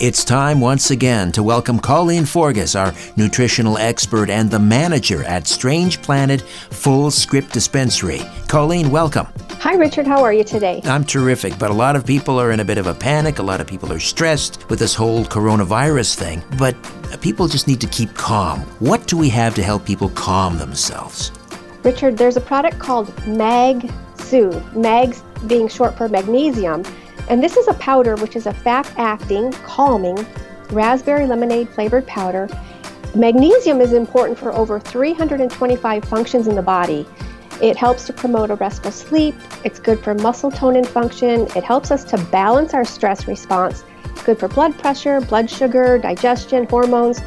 It's 0.00 0.24
time 0.24 0.60
once 0.60 0.92
again 0.92 1.32
to 1.32 1.42
welcome 1.42 1.80
Colleen 1.80 2.22
Forgas, 2.22 2.78
our 2.78 2.92
nutritional 3.16 3.76
expert 3.76 4.30
and 4.30 4.48
the 4.48 4.60
manager 4.60 5.24
at 5.24 5.48
Strange 5.48 6.00
Planet 6.00 6.42
Full 6.70 7.10
Script 7.10 7.52
Dispensary. 7.52 8.20
Colleen, 8.46 8.92
welcome. 8.92 9.26
Hi, 9.58 9.74
Richard. 9.74 10.06
How 10.06 10.22
are 10.22 10.32
you 10.32 10.44
today? 10.44 10.80
I'm 10.84 11.04
terrific, 11.04 11.58
but 11.58 11.72
a 11.72 11.74
lot 11.74 11.96
of 11.96 12.06
people 12.06 12.38
are 12.38 12.52
in 12.52 12.60
a 12.60 12.64
bit 12.64 12.78
of 12.78 12.86
a 12.86 12.94
panic. 12.94 13.40
A 13.40 13.42
lot 13.42 13.60
of 13.60 13.66
people 13.66 13.92
are 13.92 13.98
stressed 13.98 14.70
with 14.70 14.78
this 14.78 14.94
whole 14.94 15.24
coronavirus 15.24 16.14
thing, 16.14 16.44
but 16.56 16.76
people 17.20 17.48
just 17.48 17.66
need 17.66 17.80
to 17.80 17.88
keep 17.88 18.14
calm. 18.14 18.60
What 18.78 19.08
do 19.08 19.16
we 19.16 19.28
have 19.30 19.56
to 19.56 19.62
help 19.64 19.84
people 19.84 20.10
calm 20.10 20.58
themselves? 20.58 21.32
Richard, 21.84 22.16
there's 22.16 22.36
a 22.36 22.40
product 22.40 22.78
called 22.78 23.12
Mag 23.26 23.90
Soothe, 24.16 24.64
Mags 24.74 25.22
being 25.46 25.68
short 25.68 25.96
for 25.96 26.08
magnesium. 26.08 26.84
And 27.28 27.42
this 27.42 27.56
is 27.56 27.66
a 27.68 27.74
powder 27.74 28.16
which 28.16 28.36
is 28.36 28.46
a 28.46 28.52
fat 28.52 28.92
acting, 28.96 29.52
calming, 29.64 30.26
raspberry 30.70 31.26
lemonade 31.26 31.68
flavored 31.68 32.06
powder. 32.06 32.48
Magnesium 33.14 33.80
is 33.80 33.92
important 33.92 34.38
for 34.38 34.52
over 34.52 34.80
325 34.80 36.04
functions 36.04 36.46
in 36.46 36.54
the 36.54 36.62
body. 36.62 37.06
It 37.60 37.76
helps 37.76 38.06
to 38.06 38.12
promote 38.12 38.50
a 38.50 38.56
restful 38.56 38.90
sleep, 38.90 39.34
it's 39.64 39.78
good 39.78 40.00
for 40.00 40.14
muscle 40.14 40.50
tone 40.50 40.76
and 40.76 40.88
function, 40.88 41.42
it 41.54 41.62
helps 41.62 41.90
us 41.90 42.02
to 42.04 42.18
balance 42.26 42.74
our 42.74 42.84
stress 42.84 43.28
response, 43.28 43.84
good 44.24 44.38
for 44.38 44.48
blood 44.48 44.76
pressure, 44.78 45.20
blood 45.20 45.50
sugar, 45.50 45.98
digestion, 45.98 46.66
hormones. 46.66 47.20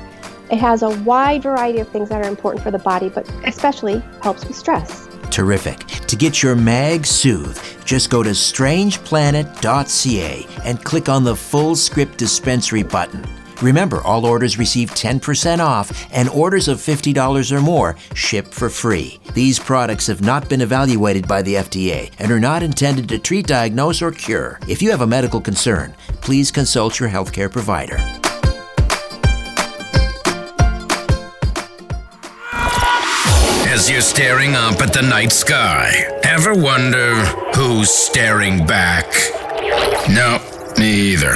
It 0.52 0.60
has 0.60 0.84
a 0.84 0.90
wide 1.02 1.44
variety 1.44 1.80
of 1.80 1.90
things 1.90 2.08
that 2.10 2.24
are 2.24 2.30
important 2.30 2.64
for 2.64 2.72
the 2.72 2.80
body, 2.80 3.10
but 3.10 3.30
especially 3.46 4.00
helps 4.22 4.46
with 4.46 4.56
stress. 4.56 5.10
Terrific. 5.32 5.80
To 5.80 6.16
get 6.16 6.44
your 6.44 6.56
Mag 6.56 7.06
Soothe, 7.06 7.60
just 7.84 8.10
go 8.10 8.24
to 8.24 8.30
strangeplanet.ca 8.30 10.48
and 10.64 10.84
click 10.84 11.10
on 11.10 11.24
the 11.24 11.36
full 11.36 11.76
script 11.76 12.18
dispensary 12.18 12.84
button. 12.84 13.26
Remember, 13.62 14.02
all 14.02 14.26
orders 14.26 14.58
receive 14.58 14.90
10% 14.92 15.60
off, 15.60 16.08
and 16.12 16.30
orders 16.30 16.68
of 16.68 16.80
$50 16.80 17.52
or 17.52 17.62
more 17.62 17.96
ship 18.14 18.48
for 18.48 18.70
free. 18.70 19.20
These 19.34 19.60
products 19.60 20.08
have 20.08 20.22
not 20.22 20.50
been 20.50 20.62
evaluated 20.62 21.28
by 21.28 21.42
the 21.42 21.56
FDA 21.56 22.12
and 22.20 22.32
are 22.32 22.40
not 22.40 22.64
intended 22.64 23.10
to 23.10 23.20
treat, 23.20 23.48
diagnose, 23.48 24.02
or 24.02 24.12
cure. 24.12 24.60
If 24.68 24.82
you 24.82 24.92
have 24.92 25.02
a 25.02 25.08
medical 25.08 25.42
concern, 25.42 25.94
please 26.22 26.52
consult 26.52 27.00
your 27.00 27.10
healthcare 27.10 27.52
provider. 27.52 27.98
As 33.76 33.92
you're 33.92 34.00
staring 34.00 34.56
up 34.56 34.82
at 34.82 34.94
the 34.94 35.02
night 35.02 35.34
sky, 35.34 35.92
ever 36.24 36.54
wonder 36.56 37.14
who's 37.58 37.90
staring 37.90 38.66
back? 38.66 39.06
No, 40.08 40.40
me 40.78 41.12
either. 41.12 41.36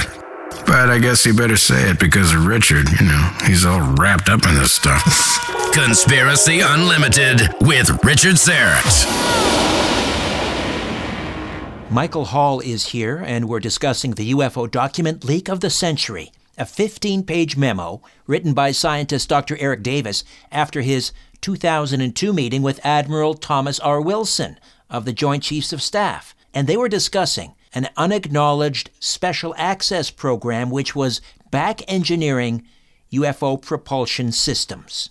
But 0.64 0.88
I 0.88 0.98
guess 1.00 1.26
you 1.26 1.34
better 1.34 1.58
say 1.58 1.90
it 1.90 2.00
because 2.00 2.32
of 2.32 2.46
Richard. 2.46 2.88
You 2.98 3.08
know, 3.08 3.30
he's 3.44 3.66
all 3.66 3.82
wrapped 3.96 4.30
up 4.30 4.46
in 4.46 4.54
this 4.54 4.72
stuff. 4.72 5.02
Conspiracy 5.74 6.60
Unlimited 6.60 7.42
with 7.60 8.02
Richard 8.02 8.36
Syrett. 8.36 9.04
Michael 11.90 12.24
Hall 12.24 12.60
is 12.60 12.86
here, 12.86 13.18
and 13.18 13.50
we're 13.50 13.60
discussing 13.60 14.12
the 14.12 14.32
UFO 14.32 14.68
document 14.68 15.24
leak 15.24 15.50
of 15.50 15.60
the 15.60 15.68
century, 15.68 16.32
a 16.56 16.64
15 16.64 17.22
page 17.22 17.58
memo 17.58 18.00
written 18.26 18.54
by 18.54 18.70
scientist 18.72 19.28
Dr. 19.28 19.58
Eric 19.60 19.82
Davis 19.82 20.24
after 20.50 20.80
his 20.80 21.12
2002 21.40 22.32
meeting 22.32 22.62
with 22.62 22.84
Admiral 22.84 23.34
Thomas 23.34 23.80
R. 23.80 24.00
Wilson 24.00 24.58
of 24.88 25.04
the 25.04 25.12
Joint 25.12 25.42
Chiefs 25.42 25.72
of 25.72 25.82
Staff. 25.82 26.34
And 26.52 26.66
they 26.66 26.76
were 26.76 26.88
discussing 26.88 27.54
an 27.72 27.88
unacknowledged 27.96 28.90
special 28.98 29.54
access 29.56 30.10
program 30.10 30.70
which 30.70 30.96
was 30.96 31.20
back 31.50 31.80
engineering 31.90 32.66
UFO 33.12 33.60
propulsion 33.60 34.32
systems. 34.32 35.10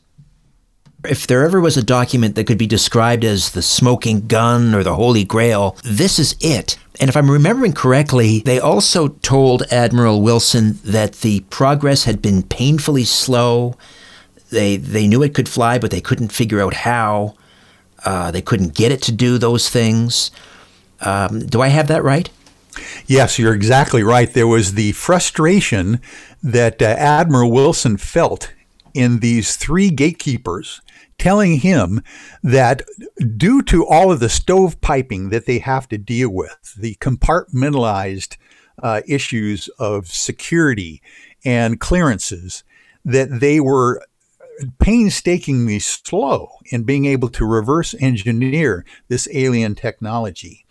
If 1.06 1.28
there 1.28 1.46
ever 1.46 1.62
was 1.62 1.78
a 1.78 1.84
document 1.84 2.36
that 2.36 2.46
could 2.46 2.58
be 2.58 2.68
described 2.68 3.24
as 3.24 3.52
the 3.52 3.62
smoking 3.62 4.28
gun 4.28 4.76
or 4.76 4.84
the 4.84 4.96
holy 4.96 5.24
grail, 5.24 5.78
this 5.84 6.20
is 6.20 6.36
it. 6.42 6.78
And 7.00 7.10
if 7.10 7.16
I'm 7.16 7.32
remembering 7.32 7.72
correctly, 7.72 8.40
they 8.40 8.60
also 8.60 9.08
told 9.08 9.64
Admiral 9.72 10.22
Wilson 10.22 10.80
that 10.84 11.14
the 11.22 11.40
progress 11.50 12.04
had 12.04 12.22
been 12.22 12.44
painfully 12.44 13.06
slow. 13.06 13.78
They, 14.52 14.78
they 14.78 15.08
knew 15.08 15.24
it 15.24 15.34
could 15.34 15.50
fly, 15.50 15.80
but 15.80 15.92
they 15.92 16.02
couldn't 16.02 16.32
figure 16.32 16.62
out 16.62 16.74
how. 16.74 17.36
Uh, 18.06 18.32
they 18.32 18.42
couldn't 18.42 18.76
get 18.76 18.92
it 18.92 19.02
to 19.04 19.12
do 19.12 19.38
those 19.38 19.70
things. 19.70 20.32
Um, 21.02 21.46
do 21.46 21.62
I 21.62 21.68
have 21.68 21.88
that 21.88 22.04
right? 22.04 22.30
Yes, 23.06 23.40
you're 23.40 23.54
exactly 23.54 24.04
right. 24.04 24.32
There 24.32 24.48
was 24.48 24.74
the 24.74 24.94
frustration 24.94 26.00
that 26.42 26.82
uh, 26.82 26.86
Admiral 26.86 27.52
Wilson 27.52 27.98
felt 27.98 28.54
in 28.94 29.20
these 29.20 29.56
three 29.56 29.90
gatekeepers 29.90 30.82
telling 31.18 31.58
him 31.58 32.02
that 32.42 32.82
due 33.38 33.62
to 33.64 33.86
all 33.86 34.12
of 34.12 34.20
the 34.20 34.30
stove 34.30 34.80
piping 34.82 35.30
that 35.30 35.46
they 35.46 35.60
have 35.60 35.88
to 35.90 35.98
deal 35.98 36.30
with, 36.30 36.74
the 36.78 36.96
compartmentalized 36.96 38.38
uh, 38.82 39.02
issues 39.06 39.68
of 39.78 40.08
security 40.08 41.02
and 41.44 41.80
clearances 41.80 42.64
that 43.04 43.40
they 43.40 43.60
were 43.60 44.02
painstakingly 44.80 45.80
slow 45.80 46.50
in 46.66 46.84
being 46.84 47.06
able 47.06 47.30
to 47.30 47.46
reverse 47.46 47.96
engineer 48.00 48.86
this 49.08 49.28
alien 49.34 49.76
technology. 49.76 50.66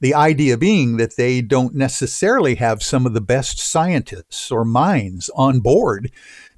The 0.00 0.14
idea 0.14 0.56
being 0.56 0.96
that 0.96 1.16
they 1.16 1.42
don't 1.42 1.74
necessarily 1.74 2.56
have 2.56 2.82
some 2.82 3.06
of 3.06 3.14
the 3.14 3.20
best 3.20 3.58
scientists 3.60 4.50
or 4.50 4.64
minds 4.64 5.30
on 5.36 5.60
board 5.60 6.10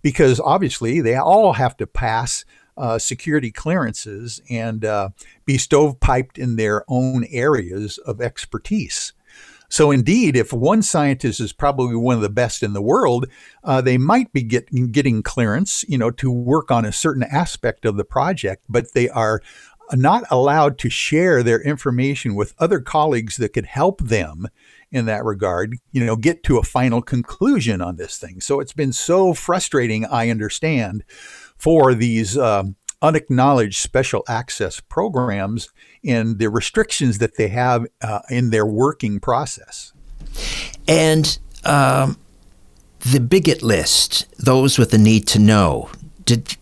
because 0.02 0.40
obviously 0.40 1.00
they 1.00 1.16
all 1.16 1.54
have 1.54 1.76
to 1.78 1.86
pass 1.86 2.44
uh, 2.76 2.98
security 2.98 3.50
clearances 3.50 4.40
and 4.50 4.84
uh, 4.84 5.08
be 5.46 5.56
stovepiped 5.56 6.38
in 6.38 6.56
their 6.56 6.84
own 6.88 7.24
areas 7.30 7.98
of 7.98 8.20
expertise. 8.20 9.13
So, 9.68 9.90
indeed, 9.90 10.36
if 10.36 10.52
one 10.52 10.82
scientist 10.82 11.40
is 11.40 11.52
probably 11.52 11.96
one 11.96 12.16
of 12.16 12.22
the 12.22 12.28
best 12.28 12.62
in 12.62 12.74
the 12.74 12.82
world, 12.82 13.26
uh, 13.64 13.80
they 13.80 13.98
might 13.98 14.32
be 14.32 14.42
get, 14.42 14.68
getting 14.92 15.22
clearance, 15.22 15.84
you 15.88 15.98
know, 15.98 16.10
to 16.12 16.30
work 16.30 16.70
on 16.70 16.84
a 16.84 16.92
certain 16.92 17.24
aspect 17.24 17.84
of 17.84 17.96
the 17.96 18.04
project, 18.04 18.64
but 18.68 18.92
they 18.94 19.08
are 19.08 19.40
not 19.92 20.24
allowed 20.30 20.78
to 20.78 20.88
share 20.88 21.42
their 21.42 21.60
information 21.60 22.34
with 22.34 22.54
other 22.58 22.80
colleagues 22.80 23.36
that 23.36 23.52
could 23.52 23.66
help 23.66 24.00
them 24.00 24.48
in 24.90 25.06
that 25.06 25.24
regard, 25.24 25.76
you 25.92 26.04
know, 26.04 26.16
get 26.16 26.42
to 26.44 26.58
a 26.58 26.62
final 26.62 27.02
conclusion 27.02 27.82
on 27.82 27.96
this 27.96 28.16
thing. 28.16 28.40
So 28.40 28.60
it's 28.60 28.72
been 28.72 28.92
so 28.92 29.34
frustrating, 29.34 30.04
I 30.06 30.30
understand, 30.30 31.04
for 31.56 31.94
these 31.94 32.38
um, 32.38 32.76
unacknowledged 33.02 33.78
special 33.78 34.24
access 34.28 34.80
programs 34.80 35.68
and 36.06 36.38
the 36.38 36.48
restrictions 36.48 37.18
that 37.18 37.36
they 37.36 37.48
have 37.48 37.86
uh, 38.02 38.20
in 38.30 38.50
their 38.50 38.66
working 38.66 39.20
process. 39.20 39.92
And 40.86 41.38
um, 41.64 42.18
the 43.00 43.20
bigot 43.20 43.62
list, 43.62 44.26
those 44.38 44.78
with 44.78 44.90
the 44.90 44.98
need 44.98 45.26
to 45.28 45.38
know, 45.38 45.90
did 46.24 46.56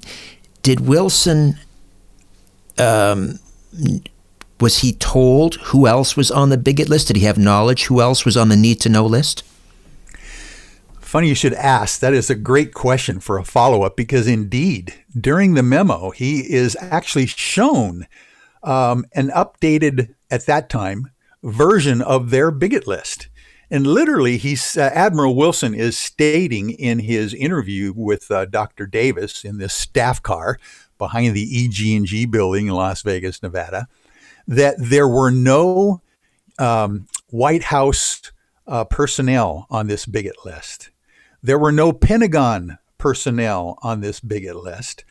did 0.63 0.81
Wilson 0.81 1.59
um, 2.79 3.39
was 4.61 4.79
he 4.79 4.93
told 4.93 5.57
who 5.57 5.87
else 5.87 6.17
was 6.17 6.31
on 6.31 6.51
the 6.51 6.57
bigot 6.57 6.89
list? 6.89 7.09
Did 7.09 7.17
he 7.17 7.25
have 7.25 7.39
knowledge 7.39 7.87
who 7.87 8.01
else 8.01 8.25
was 8.25 8.37
on 8.37 8.49
the 8.49 8.57
need 8.57 8.81
to 8.83 8.89
know 8.89 9.05
list? 9.05 9.43
Funny 11.01 11.29
you 11.29 11.35
should 11.35 11.55
ask. 11.55 12.01
That 12.01 12.15
is 12.15 12.31
a 12.31 12.35
great 12.35 12.73
question 12.73 13.21
for 13.21 13.39
a 13.39 13.45
follow 13.45 13.83
up 13.83 13.97
because 13.97 14.27
indeed, 14.27 14.95
during 15.19 15.55
the 15.55 15.63
memo, 15.63 16.11
he 16.11 16.41
is 16.41 16.77
actually 16.81 17.27
shown 17.27 18.07
um, 18.63 19.05
an 19.15 19.29
updated, 19.31 20.15
at 20.31 20.47
that 20.47 20.69
time, 20.69 21.11
version 21.43 22.01
of 22.01 22.31
their 22.31 22.51
bigot 22.51 22.87
list. 22.87 23.29
And 23.71 23.87
literally, 23.87 24.37
he's 24.37 24.77
uh, 24.77 24.91
Admiral 24.93 25.35
Wilson 25.35 25.75
is 25.75 25.97
stating 25.97 26.71
in 26.71 26.99
his 26.99 27.33
interview 27.33 27.95
with 27.97 28.31
uh, 28.31 28.45
Dr. 28.45 28.87
Davis 28.87 29.45
in 29.45 29.59
this 29.59 29.73
staff 29.73 30.23
car 30.23 30.59
behind 30.99 31.35
the 31.35 31.65
EG&G 31.65 32.27
building 32.27 32.67
in 32.67 32.75
Las 32.75 33.03
Vegas, 33.03 33.43
Nevada, 33.43 33.89
that 34.47 34.75
there 34.79 35.09
were 35.09 35.31
no 35.31 36.03
um, 36.59 37.07
White 37.29 37.65
House 37.65 38.31
uh, 38.67 38.85
personnel 38.85 39.67
on 39.71 39.87
this 39.87 40.07
bigot 40.07 40.45
list. 40.45 40.91
There 41.43 41.59
were 41.59 41.73
no 41.73 41.93
Pentagon 41.93 42.79
personnel 42.99 43.79
on 43.83 44.01
this 44.01 44.21
bigot 44.21 44.57
list. 44.57 45.05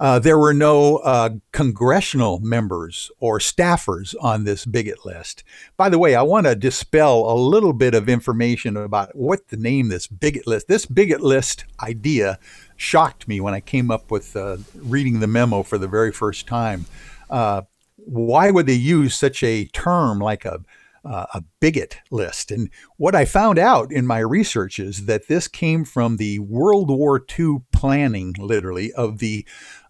Uh, 0.00 0.18
there 0.18 0.38
were 0.38 0.54
no 0.54 0.98
uh, 0.98 1.30
congressional 1.52 2.38
members 2.40 3.10
or 3.18 3.38
staffers 3.38 4.14
on 4.20 4.44
this 4.44 4.64
bigot 4.64 5.04
list. 5.04 5.42
By 5.76 5.88
the 5.88 5.98
way, 5.98 6.14
I 6.14 6.22
want 6.22 6.46
to 6.46 6.54
dispel 6.54 7.30
a 7.30 7.34
little 7.34 7.72
bit 7.72 7.94
of 7.94 8.08
information 8.08 8.76
about 8.76 9.16
what 9.16 9.48
the 9.48 9.56
name 9.56 9.88
this 9.88 10.06
bigot 10.06 10.46
list. 10.46 10.68
This 10.68 10.86
bigot 10.86 11.20
list 11.20 11.64
idea 11.82 12.38
shocked 12.76 13.26
me 13.26 13.40
when 13.40 13.54
I 13.54 13.60
came 13.60 13.90
up 13.90 14.10
with 14.10 14.36
uh, 14.36 14.58
reading 14.76 15.18
the 15.18 15.26
memo 15.26 15.64
for 15.64 15.78
the 15.78 15.88
very 15.88 16.12
first 16.12 16.46
time. 16.46 16.86
Uh, 17.28 17.62
why 17.96 18.50
would 18.50 18.66
they 18.66 18.74
use 18.74 19.16
such 19.16 19.42
a 19.42 19.64
term 19.66 20.20
like 20.20 20.44
a 20.44 20.60
uh, 21.04 21.26
a 21.34 21.42
bigot 21.60 21.98
list. 22.10 22.50
And 22.50 22.70
what 22.96 23.14
I 23.14 23.24
found 23.24 23.58
out 23.58 23.92
in 23.92 24.06
my 24.06 24.18
research 24.18 24.78
is 24.78 25.06
that 25.06 25.28
this 25.28 25.48
came 25.48 25.84
from 25.84 26.16
the 26.16 26.38
World 26.40 26.90
War 26.90 27.24
II 27.38 27.58
planning, 27.72 28.34
literally, 28.38 28.92
of 28.92 29.18
the 29.18 29.46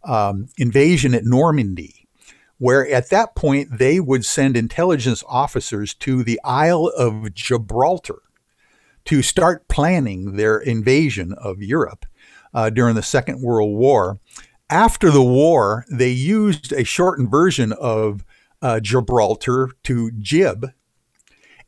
um, 0.09 0.49
invasion 0.57 1.15
at 1.15 1.25
Normandy, 1.25 2.09
where 2.57 2.89
at 2.91 3.11
that 3.11 3.37
point 3.37 3.79
they 3.79 4.01
would 4.01 4.25
send 4.25 4.57
intelligence 4.57 5.23
officers 5.29 5.95
to 5.95 6.25
the 6.25 6.41
Isle 6.43 6.91
of 6.97 7.35
Gibraltar 7.35 8.23
to 9.05 9.23
start 9.23 9.69
planning 9.69 10.37
their 10.37 10.59
invasion 10.59 11.35
of 11.35 11.63
Europe 11.63 12.07
uh, 12.53 12.71
during 12.71 12.95
the 12.95 13.03
Second 13.03 13.43
World 13.43 13.77
War. 13.77 14.19
After 14.71 15.11
the 15.11 15.23
war, 15.23 15.85
they 15.91 16.11
used 16.11 16.73
a 16.73 16.85
shortened 16.85 17.31
version 17.31 17.73
of 17.73 18.25
uh, 18.61 18.81
Gibraltar 18.81 19.71
to 19.85 20.11
Jib. 20.19 20.73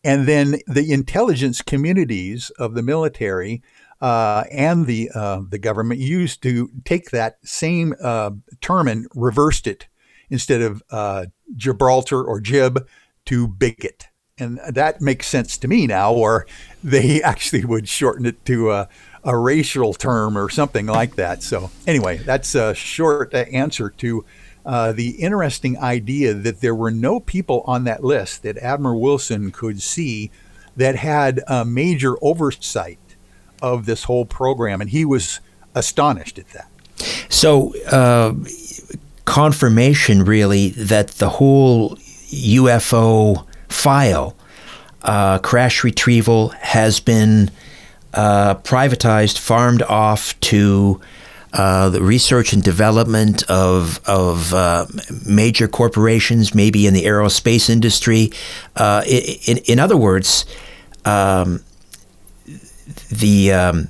And 0.02 0.26
then 0.26 0.56
the 0.66 0.92
intelligence 0.92 1.62
communities 1.62 2.50
of 2.58 2.74
the 2.74 2.82
military 2.82 3.62
uh, 4.00 4.44
and 4.50 4.86
the 4.86 5.10
uh, 5.14 5.42
the 5.48 5.58
government 5.58 6.00
used 6.00 6.42
to 6.42 6.70
take 6.84 7.10
that 7.10 7.38
same 7.42 7.94
uh, 8.02 8.30
term 8.60 8.88
and 8.88 9.06
reversed 9.14 9.66
it 9.66 9.88
instead 10.30 10.62
of 10.62 10.82
uh, 10.90 11.26
Gibraltar 11.56 12.22
or 12.22 12.40
Jib 12.40 12.88
to 13.26 13.46
bigot, 13.46 14.08
and 14.38 14.58
that 14.68 15.02
makes 15.02 15.26
sense 15.26 15.58
to 15.58 15.68
me 15.68 15.86
now. 15.86 16.14
Or 16.14 16.46
they 16.82 17.22
actually 17.24 17.64
would 17.64 17.88
shorten 17.88 18.24
it 18.24 18.42
to 18.46 18.70
a, 18.70 18.88
a 19.22 19.36
racial 19.36 19.92
term 19.92 20.38
or 20.38 20.48
something 20.48 20.86
like 20.86 21.16
that. 21.16 21.42
So 21.42 21.70
anyway, 21.86 22.18
that's 22.18 22.54
a 22.54 22.74
short 22.74 23.34
answer 23.34 23.90
to. 23.90 24.24
Uh, 24.62 24.92
the 24.92 25.12
interesting 25.12 25.78
idea 25.78 26.34
that 26.34 26.60
there 26.60 26.74
were 26.74 26.90
no 26.90 27.18
people 27.18 27.64
on 27.66 27.84
that 27.84 28.04
list 28.04 28.42
that 28.42 28.58
Admiral 28.58 29.00
Wilson 29.00 29.50
could 29.50 29.80
see 29.80 30.30
that 30.76 30.96
had 30.96 31.40
a 31.48 31.64
major 31.64 32.14
oversight 32.20 33.09
of 33.62 33.86
this 33.86 34.04
whole 34.04 34.24
program, 34.24 34.80
and 34.80 34.90
he 34.90 35.04
was 35.04 35.40
astonished 35.74 36.38
at 36.38 36.48
that. 36.50 36.68
So, 37.28 37.74
uh, 37.86 38.34
confirmation 39.24 40.24
really 40.24 40.70
that 40.70 41.08
the 41.08 41.28
whole 41.28 41.96
UFO 42.30 43.46
file, 43.68 44.36
uh, 45.02 45.38
crash 45.38 45.84
retrieval, 45.84 46.48
has 46.48 47.00
been 47.00 47.50
uh, 48.14 48.56
privatized, 48.56 49.38
farmed 49.38 49.82
off 49.82 50.38
to. 50.40 51.00
Uh, 51.52 51.88
the 51.88 52.00
research 52.00 52.52
and 52.52 52.62
development 52.62 53.42
of 53.50 53.98
of 54.06 54.54
uh, 54.54 54.86
major 55.26 55.66
corporations, 55.66 56.54
maybe 56.54 56.86
in 56.86 56.94
the 56.94 57.06
aerospace 57.06 57.68
industry. 57.68 58.30
Uh, 58.76 59.02
in, 59.04 59.56
in 59.66 59.80
other 59.80 59.96
words, 59.96 60.46
um, 61.04 61.58
the 63.10 63.52
um, 63.52 63.88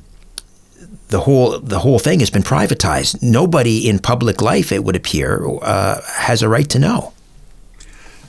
the 1.08 1.20
whole 1.20 1.58
the 1.58 1.80
whole 1.80 1.98
thing 1.98 2.20
has 2.20 2.30
been 2.30 2.42
privatized. 2.42 3.22
Nobody 3.22 3.88
in 3.88 3.98
public 3.98 4.40
life, 4.40 4.72
it 4.72 4.84
would 4.84 4.96
appear, 4.96 5.44
uh, 5.62 6.00
has 6.06 6.42
a 6.42 6.48
right 6.48 6.68
to 6.70 6.78
know. 6.78 7.12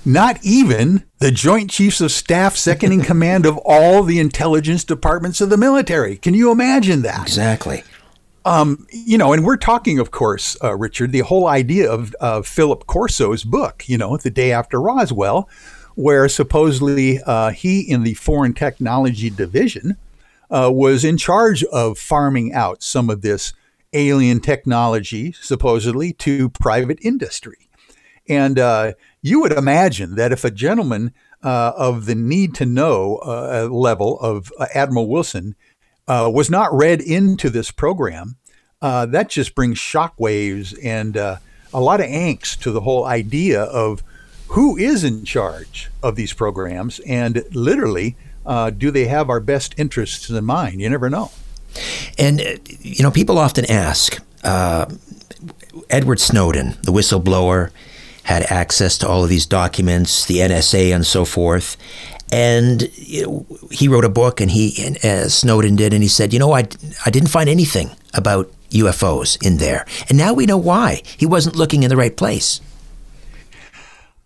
Not 0.03 0.39
even 0.43 1.03
the 1.19 1.31
Joint 1.31 1.69
Chiefs 1.69 2.01
of 2.01 2.11
Staff, 2.11 2.55
second 2.55 2.91
in 2.91 3.01
command 3.01 3.45
of 3.45 3.57
all 3.59 4.01
the 4.01 4.19
intelligence 4.19 4.83
departments 4.83 5.41
of 5.41 5.51
the 5.51 5.57
military. 5.57 6.17
Can 6.17 6.33
you 6.33 6.51
imagine 6.51 7.03
that? 7.03 7.21
Exactly. 7.21 7.83
Um, 8.43 8.87
you 8.89 9.19
know, 9.19 9.31
and 9.31 9.45
we're 9.45 9.57
talking, 9.57 9.99
of 9.99 10.09
course, 10.09 10.57
uh, 10.63 10.75
Richard, 10.75 11.11
the 11.11 11.19
whole 11.19 11.47
idea 11.47 11.91
of, 11.91 12.15
of 12.15 12.47
Philip 12.47 12.87
Corso's 12.87 13.43
book, 13.43 13.87
you 13.87 13.99
know, 13.99 14.17
The 14.17 14.31
Day 14.31 14.51
After 14.51 14.81
Roswell, 14.81 15.47
where 15.93 16.27
supposedly 16.27 17.19
uh, 17.23 17.51
he, 17.51 17.81
in 17.81 18.01
the 18.01 18.15
Foreign 18.15 18.55
Technology 18.55 19.29
Division, 19.29 19.97
uh, 20.51 20.69
was 20.71 21.03
in 21.05 21.17
charge 21.17 21.63
of 21.65 21.97
farming 21.97 22.53
out 22.53 22.83
some 22.83 23.09
of 23.09 23.21
this 23.21 23.53
alien 23.93 24.39
technology, 24.39 25.31
supposedly, 25.33 26.13
to 26.13 26.49
private 26.49 26.99
industry. 27.01 27.69
And 28.27 28.59
uh, 28.59 28.93
you 29.21 29.41
would 29.41 29.51
imagine 29.51 30.15
that 30.15 30.31
if 30.31 30.43
a 30.43 30.51
gentleman 30.51 31.13
uh, 31.43 31.73
of 31.75 32.05
the 32.05 32.15
need 32.15 32.53
to 32.55 32.65
know 32.65 33.17
uh, 33.17 33.67
level 33.71 34.19
of 34.19 34.51
uh, 34.59 34.67
Admiral 34.73 35.07
Wilson 35.07 35.55
uh, 36.07 36.29
was 36.33 36.49
not 36.49 36.73
read 36.73 37.01
into 37.01 37.49
this 37.49 37.71
program, 37.71 38.37
that 38.81 39.29
just 39.29 39.55
brings 39.55 39.77
shockwaves 39.77 40.77
and 40.83 41.15
a 41.15 41.39
lot 41.73 42.01
of 42.01 42.07
angst 42.07 42.59
to 42.61 42.71
the 42.71 42.81
whole 42.81 43.05
idea 43.05 43.63
of 43.63 44.03
who 44.49 44.77
is 44.77 45.03
in 45.03 45.23
charge 45.23 45.89
of 46.03 46.15
these 46.15 46.33
programs 46.33 46.99
and 47.01 47.43
literally 47.53 48.17
uh, 48.45 48.69
do 48.69 48.91
they 48.91 49.05
have 49.05 49.29
our 49.29 49.39
best 49.39 49.75
interests 49.77 50.29
in 50.29 50.45
mind? 50.45 50.81
You 50.81 50.89
never 50.89 51.09
know. 51.09 51.31
And, 52.17 52.41
uh, 52.41 52.57
you 52.81 53.03
know, 53.03 53.11
people 53.11 53.37
often 53.37 53.65
ask 53.65 54.21
uh, 54.43 54.87
Edward 55.89 56.19
Snowden, 56.19 56.77
the 56.83 56.91
whistleblower, 56.91 57.71
had 58.23 58.43
access 58.51 58.97
to 58.99 59.07
all 59.07 59.23
of 59.23 59.29
these 59.29 59.45
documents, 59.45 60.25
the 60.25 60.37
NSA, 60.37 60.93
and 60.93 61.05
so 61.05 61.25
forth. 61.25 61.77
And 62.31 62.83
he 62.83 63.87
wrote 63.87 64.05
a 64.05 64.09
book, 64.09 64.39
and 64.39 64.51
he 64.51 64.85
and, 64.85 64.97
uh, 65.03 65.27
Snowden 65.27 65.75
did, 65.75 65.93
and 65.93 66.01
he 66.01 66.07
said, 66.07 66.31
you 66.31 66.39
know, 66.39 66.53
I 66.53 66.67
I 67.05 67.09
didn't 67.09 67.29
find 67.29 67.49
anything 67.49 67.91
about 68.13 68.49
UFOs 68.69 69.43
in 69.45 69.57
there, 69.57 69.85
and 70.07 70.17
now 70.17 70.33
we 70.33 70.45
know 70.45 70.57
why 70.57 71.01
he 71.17 71.25
wasn't 71.25 71.57
looking 71.57 71.83
in 71.83 71.89
the 71.89 71.97
right 71.97 72.15
place. 72.15 72.61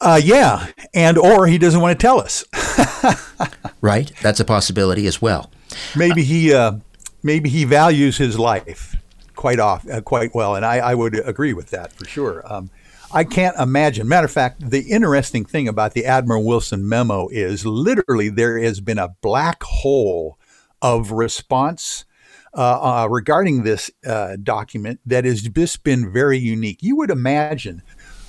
Uh, 0.02 0.20
yeah, 0.22 0.68
and 0.94 1.18
or 1.18 1.48
he 1.48 1.58
doesn't 1.58 1.82
want 1.82 1.98
to 1.98 2.02
tell 2.02 2.20
us. 2.20 2.44
right, 3.82 4.12
that's 4.22 4.40
a 4.40 4.46
possibility 4.46 5.08
as 5.08 5.22
well. 5.22 5.52
Maybe 5.96 6.24
he 6.24 6.54
uh, 6.54 6.74
maybe 7.24 7.50
he 7.50 7.64
values 7.64 8.18
his 8.18 8.38
life 8.38 8.96
quite 9.36 9.60
off 9.60 9.88
uh, 9.90 10.02
quite 10.02 10.34
well, 10.36 10.56
and 10.56 10.66
I, 10.66 10.78
I 10.78 10.96
would 10.96 11.16
agree 11.28 11.54
with 11.54 11.70
that 11.72 11.94
for 11.94 12.06
sure. 12.06 12.44
Um, 12.52 12.70
I 13.12 13.24
can't 13.24 13.58
imagine. 13.58 14.08
Matter 14.08 14.26
of 14.26 14.32
fact, 14.32 14.70
the 14.70 14.82
interesting 14.82 15.46
thing 15.46 15.68
about 15.68 15.94
the 15.94 16.06
Admiral 16.06 16.44
Wilson 16.44 16.88
memo 16.88 17.30
is 17.30 17.66
literally 17.66 18.30
there 18.30 18.60
has 18.60 18.82
been 18.82 18.98
a 18.98 19.16
black 19.22 19.64
hole 19.64 20.38
of 20.82 21.12
response 21.12 22.06
uh, 22.54 23.04
uh, 23.04 23.08
regarding 23.10 23.64
this 23.64 23.92
uh, 24.06 24.38
document 24.42 25.00
that 25.06 25.26
has 25.26 25.42
just 25.42 25.84
been 25.84 26.12
very 26.12 26.38
unique. 26.38 26.82
You 26.82 26.96
would 26.98 27.10
imagine 27.10 27.84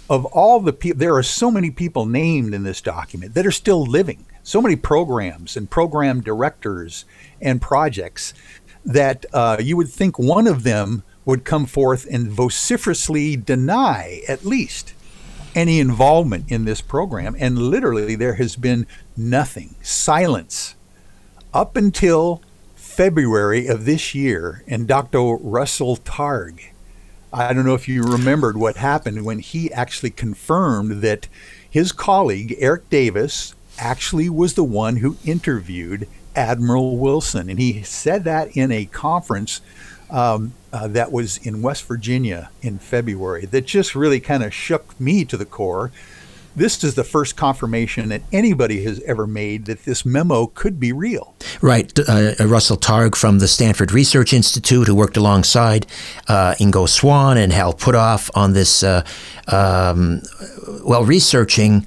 of 0.08 0.24
all 0.26 0.60
the 0.60 0.72
people, 0.72 0.98
there 0.98 1.16
are 1.16 1.22
so 1.22 1.50
many 1.50 1.70
people 1.70 2.06
named 2.06 2.54
in 2.54 2.62
this 2.62 2.80
document 2.80 3.34
that 3.34 3.46
are 3.46 3.52
still 3.52 3.84
living, 3.84 4.24
so 4.42 4.62
many 4.62 4.76
programs 4.76 5.56
and 5.56 5.70
program 5.70 6.20
directors 6.20 7.04
and 7.40 7.60
projects 7.60 8.32
that 8.84 9.26
uh, 9.32 9.56
you 9.60 9.76
would 9.76 9.88
think 9.88 10.18
one 10.18 10.46
of 10.46 10.62
them 10.62 11.02
would 11.24 11.44
come 11.44 11.66
forth 11.66 12.06
and 12.10 12.28
vociferously 12.28 13.36
deny, 13.36 14.22
at 14.28 14.44
least, 14.44 14.94
any 15.56 15.80
involvement 15.80 16.50
in 16.52 16.64
this 16.64 16.80
program. 16.80 17.34
And 17.38 17.58
literally, 17.58 18.14
there 18.14 18.34
has 18.34 18.54
been 18.54 18.86
nothing, 19.16 19.74
silence, 19.82 20.76
up 21.52 21.76
until 21.76 22.42
February 22.76 23.66
of 23.66 23.84
this 23.84 24.14
year. 24.14 24.62
And 24.68 24.86
Dr. 24.86 25.36
Russell 25.36 25.96
Targ, 25.96 26.60
I 27.36 27.52
don't 27.52 27.66
know 27.66 27.74
if 27.74 27.86
you 27.86 28.02
remembered 28.02 28.56
what 28.56 28.78
happened 28.78 29.26
when 29.26 29.40
he 29.40 29.70
actually 29.70 30.08
confirmed 30.08 31.02
that 31.02 31.28
his 31.68 31.92
colleague, 31.92 32.56
Eric 32.58 32.88
Davis, 32.88 33.54
actually 33.78 34.30
was 34.30 34.54
the 34.54 34.64
one 34.64 34.96
who 34.96 35.18
interviewed 35.22 36.08
Admiral 36.34 36.96
Wilson. 36.96 37.50
And 37.50 37.58
he 37.58 37.82
said 37.82 38.24
that 38.24 38.56
in 38.56 38.72
a 38.72 38.86
conference 38.86 39.60
um, 40.08 40.54
uh, 40.72 40.88
that 40.88 41.12
was 41.12 41.36
in 41.36 41.60
West 41.60 41.84
Virginia 41.84 42.48
in 42.62 42.78
February 42.78 43.44
that 43.44 43.66
just 43.66 43.94
really 43.94 44.18
kind 44.18 44.42
of 44.42 44.54
shook 44.54 44.98
me 44.98 45.26
to 45.26 45.36
the 45.36 45.44
core. 45.44 45.92
This 46.56 46.82
is 46.82 46.94
the 46.94 47.04
first 47.04 47.36
confirmation 47.36 48.08
that 48.08 48.22
anybody 48.32 48.82
has 48.84 49.00
ever 49.02 49.26
made 49.26 49.66
that 49.66 49.84
this 49.84 50.06
memo 50.06 50.46
could 50.46 50.80
be 50.80 50.90
real. 50.90 51.34
Right. 51.60 51.92
Uh, 51.98 52.32
uh 52.40 52.46
Russell 52.46 52.78
Targ 52.78 53.14
from 53.14 53.40
the 53.40 53.46
Stanford 53.46 53.92
Research 53.92 54.32
Institute, 54.32 54.86
who 54.88 54.94
worked 54.94 55.18
alongside 55.18 55.86
uh, 56.28 56.54
Ingo 56.58 56.88
Swann 56.88 57.36
and 57.36 57.52
Hal 57.52 57.74
Puthoff 57.74 58.30
on 58.34 58.54
this, 58.54 58.82
uh, 58.82 59.04
um, 59.48 60.22
well, 60.82 61.04
researching 61.04 61.86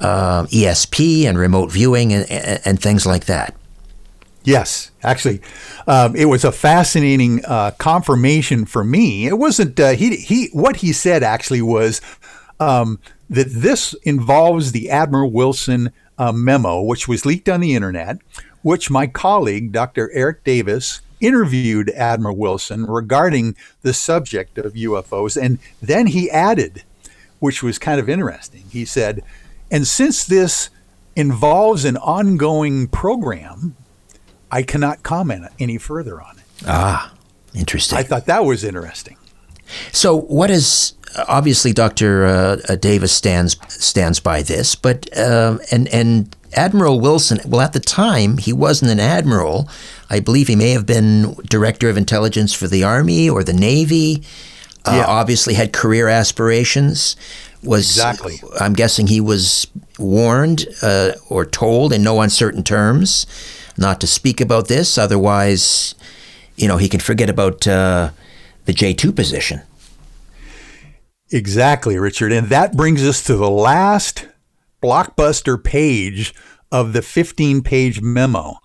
uh, 0.00 0.44
ESP 0.46 1.24
and 1.24 1.38
remote 1.38 1.70
viewing 1.70 2.12
and, 2.12 2.28
and, 2.28 2.60
and 2.64 2.82
things 2.82 3.06
like 3.06 3.26
that. 3.26 3.54
Yes, 4.42 4.90
actually, 5.02 5.42
um, 5.86 6.16
it 6.16 6.24
was 6.24 6.42
a 6.42 6.50
fascinating 6.50 7.44
uh, 7.44 7.72
confirmation 7.72 8.64
for 8.64 8.82
me. 8.82 9.26
It 9.26 9.36
wasn't 9.36 9.78
uh, 9.78 9.90
he. 9.90 10.16
He 10.16 10.48
what 10.52 10.76
he 10.76 10.92
said 10.92 11.22
actually 11.22 11.60
was 11.60 12.00
um, 12.60 12.98
that 13.30 13.48
this 13.50 13.94
involves 14.02 14.72
the 14.72 14.90
Admiral 14.90 15.30
Wilson 15.30 15.92
uh, 16.16 16.32
memo, 16.32 16.82
which 16.82 17.06
was 17.06 17.26
leaked 17.26 17.48
on 17.48 17.60
the 17.60 17.74
internet, 17.74 18.18
which 18.62 18.90
my 18.90 19.06
colleague 19.06 19.72
Dr. 19.72 20.10
Eric 20.12 20.44
Davis 20.44 21.00
interviewed 21.20 21.90
Admiral 21.90 22.36
Wilson 22.36 22.86
regarding 22.86 23.56
the 23.82 23.92
subject 23.92 24.58
of 24.58 24.74
UFOs, 24.74 25.40
and 25.40 25.58
then 25.82 26.08
he 26.08 26.30
added, 26.30 26.84
which 27.38 27.62
was 27.62 27.78
kind 27.78 28.00
of 28.00 28.08
interesting. 28.08 28.64
He 28.70 28.84
said, 28.84 29.22
"And 29.70 29.86
since 29.86 30.24
this." 30.24 30.70
involves 31.16 31.84
an 31.84 31.96
ongoing 31.96 32.86
program 32.86 33.74
I 34.50 34.62
cannot 34.62 35.02
comment 35.02 35.46
any 35.58 35.78
further 35.78 36.20
on 36.20 36.38
it. 36.38 36.44
Ah, 36.66 37.12
interesting. 37.54 37.98
I 37.98 38.02
thought 38.02 38.26
that 38.26 38.44
was 38.44 38.64
interesting. 38.64 39.16
So, 39.92 40.16
what 40.16 40.50
is 40.50 40.94
obviously 41.28 41.72
Dr. 41.72 42.26
Uh, 42.26 42.56
uh, 42.68 42.76
Davis 42.76 43.12
stands 43.12 43.56
stands 43.68 44.20
by 44.20 44.42
this, 44.42 44.74
but 44.74 45.08
uh, 45.16 45.58
and 45.70 45.88
and 45.88 46.34
Admiral 46.54 47.00
Wilson. 47.00 47.40
Well, 47.46 47.60
at 47.60 47.72
the 47.72 47.80
time, 47.80 48.38
he 48.38 48.52
wasn't 48.52 48.90
an 48.90 49.00
admiral. 49.00 49.68
I 50.10 50.20
believe 50.20 50.48
he 50.48 50.56
may 50.56 50.70
have 50.70 50.86
been 50.86 51.34
director 51.48 51.88
of 51.88 51.96
intelligence 51.96 52.52
for 52.52 52.66
the 52.66 52.84
army 52.84 53.28
or 53.28 53.44
the 53.44 53.52
navy. 53.52 54.22
Uh, 54.84 54.96
yeah. 54.96 55.04
Obviously, 55.06 55.54
had 55.54 55.72
career 55.72 56.08
aspirations. 56.08 57.16
Was 57.62 57.90
exactly. 57.90 58.40
I'm 58.60 58.72
guessing 58.72 59.08
he 59.08 59.20
was 59.20 59.66
warned 59.98 60.66
uh, 60.80 61.12
or 61.28 61.44
told 61.44 61.92
in 61.92 62.04
no 62.04 62.20
uncertain 62.20 62.62
terms 62.62 63.26
not 63.78 64.00
to 64.00 64.06
speak 64.06 64.40
about 64.40 64.68
this. 64.68 64.98
Otherwise, 64.98 65.94
you 66.56 66.68
know, 66.68 66.76
he 66.76 66.88
can 66.88 67.00
forget 67.00 67.30
about 67.30 67.66
uh, 67.66 68.10
the 68.66 68.74
J2 68.74 69.14
position. 69.14 69.62
Exactly, 71.30 71.98
Richard. 71.98 72.32
And 72.32 72.48
that 72.48 72.76
brings 72.76 73.06
us 73.06 73.22
to 73.24 73.36
the 73.36 73.50
last 73.50 74.28
blockbuster 74.82 75.62
page 75.62 76.34
of 76.72 76.92
the 76.92 77.02
15 77.02 77.62
page 77.62 78.00
memo. 78.00 78.56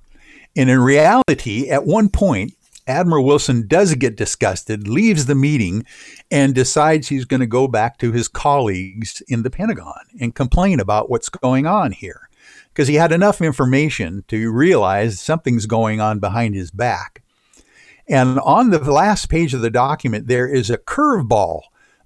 And 0.55 0.69
in 0.69 0.79
reality, 0.79 1.69
at 1.69 1.85
one 1.85 2.09
point, 2.09 2.53
Admiral 2.85 3.25
Wilson 3.25 3.65
does 3.67 3.95
get 3.95 4.15
disgusted, 4.15 4.87
leaves 4.87 5.25
the 5.25 5.35
meeting, 5.35 5.85
and 6.29 6.53
decides 6.53 7.07
he's 7.07 7.25
going 7.25 7.39
to 7.39 7.47
go 7.47 7.67
back 7.67 7.97
to 7.97 8.11
his 8.11 8.27
colleagues 8.27 9.21
in 9.27 9.43
the 9.43 9.49
Pentagon 9.49 10.05
and 10.19 10.35
complain 10.35 10.79
about 10.79 11.09
what's 11.09 11.29
going 11.29 11.65
on 11.65 11.91
here 11.91 12.29
because 12.69 12.87
he 12.87 12.95
had 12.95 13.11
enough 13.11 13.41
information 13.41 14.23
to 14.27 14.51
realize 14.51 15.19
something's 15.19 15.65
going 15.65 16.01
on 16.01 16.19
behind 16.19 16.55
his 16.55 16.71
back. 16.71 17.21
And 18.07 18.39
on 18.39 18.69
the 18.69 18.79
last 18.79 19.29
page 19.29 19.53
of 19.53 19.61
the 19.61 19.69
document, 19.69 20.27
there 20.27 20.47
is 20.47 20.69
a 20.69 20.77
curveball 20.77 21.61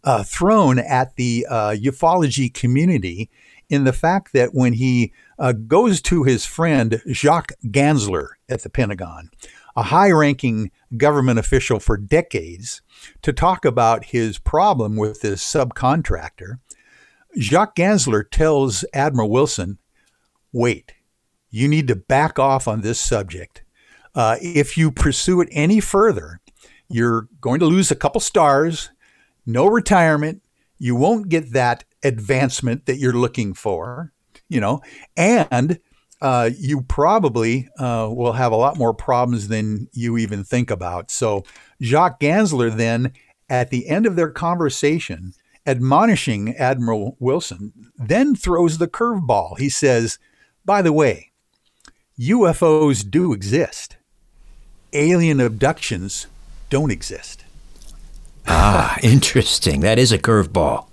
uh, 0.08 0.24
thrown 0.24 0.80
at 0.80 1.18
the 1.18 1.46
uh, 1.50 1.72
ufology 1.72 2.52
community 2.52 3.30
in 3.68 3.84
the 3.84 3.92
fact 3.92 4.32
that 4.32 4.54
when 4.54 4.72
he 4.72 5.12
uh, 5.38 5.52
goes 5.52 6.02
to 6.02 6.24
his 6.24 6.46
friend 6.46 7.02
Jacques 7.12 7.52
Gansler 7.66 8.30
at 8.48 8.62
the 8.62 8.70
Pentagon, 8.70 9.30
a 9.76 9.84
high 9.84 10.10
ranking 10.10 10.72
government 10.96 11.40
official 11.40 11.82
for 11.82 11.98
decades, 11.98 12.82
to 13.22 13.34
talk 13.34 13.66
about 13.66 14.06
his 14.06 14.40
problem 14.40 14.96
with 14.96 15.20
this 15.20 15.44
subcontractor, 15.44 16.60
Jacques 17.38 17.76
Gansler 17.76 18.24
tells 18.32 18.86
Admiral 18.94 19.30
Wilson 19.30 19.78
wait. 20.54 20.94
You 21.50 21.68
need 21.68 21.90
to 21.90 21.98
back 21.98 22.40
off 22.40 22.66
on 22.66 22.80
this 22.80 22.98
subject. 22.98 23.62
Uh, 24.16 24.38
if 24.42 24.78
you 24.78 24.90
pursue 24.90 25.42
it 25.42 25.50
any 25.52 25.82
further, 25.82 26.40
you're 26.88 27.28
going 27.42 27.60
to 27.60 27.66
lose 27.66 27.92
a 27.92 27.96
couple 27.96 28.22
stars, 28.22 28.92
no 29.48 29.66
retirement. 29.66 30.44
You 30.78 30.96
won't 30.96 31.30
get 31.30 31.54
that 31.54 31.86
advancement 32.04 32.86
that 32.86 32.98
you're 32.98 33.14
looking 33.14 33.54
for, 33.54 34.14
you 34.48 34.62
know, 34.62 34.82
and 35.16 35.80
uh, 36.22 36.50
you 36.58 36.82
probably 36.82 37.70
uh, 37.80 38.10
will 38.12 38.34
have 38.34 38.52
a 38.52 38.58
lot 38.58 38.78
more 38.78 38.94
problems 38.94 39.48
than 39.48 39.88
you 39.94 40.18
even 40.18 40.44
think 40.44 40.70
about. 40.70 41.10
So, 41.12 41.44
Jacques 41.82 42.20
Gansler 42.20 42.76
then, 42.76 43.14
at 43.50 43.70
the 43.70 43.88
end 43.88 44.06
of 44.06 44.16
their 44.16 44.30
conversation, 44.30 45.34
admonishing 45.66 46.56
Admiral 46.56 47.16
Wilson, 47.20 47.92
then 47.98 48.36
throws 48.36 48.78
the 48.78 48.88
curveball. 48.88 49.58
He 49.60 49.70
says, 49.70 50.18
by 50.66 50.82
the 50.82 50.94
way, 50.94 51.32
UFOs 52.20 53.10
do 53.10 53.32
exist. 53.32 53.98
Alien 54.94 55.40
abductions 55.40 56.28
don't 56.70 56.92
exist. 56.92 57.44
Ah, 58.48 58.98
interesting. 59.04 59.82
That 59.82 60.00
is 60.00 60.12
a 60.12 60.18
curveball. 60.18 60.88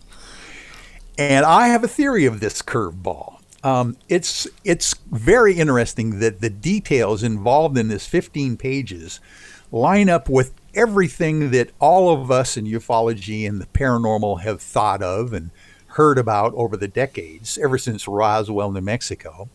And 1.16 1.44
I 1.44 1.68
have 1.68 1.84
a 1.84 1.88
theory 1.88 2.24
of 2.24 2.40
this 2.40 2.62
curveball. 2.62 3.38
Um, 3.62 3.96
it's 4.08 4.46
it's 4.64 4.94
very 5.10 5.54
interesting 5.54 6.18
that 6.18 6.40
the 6.40 6.50
details 6.50 7.22
involved 7.22 7.78
in 7.78 7.88
this 7.88 8.06
15 8.06 8.56
pages 8.56 9.20
line 9.72 10.08
up 10.10 10.28
with 10.28 10.52
everything 10.74 11.50
that 11.52 11.70
all 11.78 12.12
of 12.12 12.30
us 12.30 12.56
in 12.56 12.66
ufology 12.66 13.48
and 13.48 13.60
the 13.60 13.66
paranormal 13.66 14.42
have 14.42 14.60
thought 14.60 15.02
of 15.02 15.32
and 15.32 15.50
heard 15.86 16.18
about 16.18 16.52
over 16.54 16.76
the 16.76 16.88
decades, 16.88 17.56
ever 17.56 17.78
since 17.78 18.06
Roswell, 18.06 18.72
New 18.72 18.80
Mexico 18.80 19.48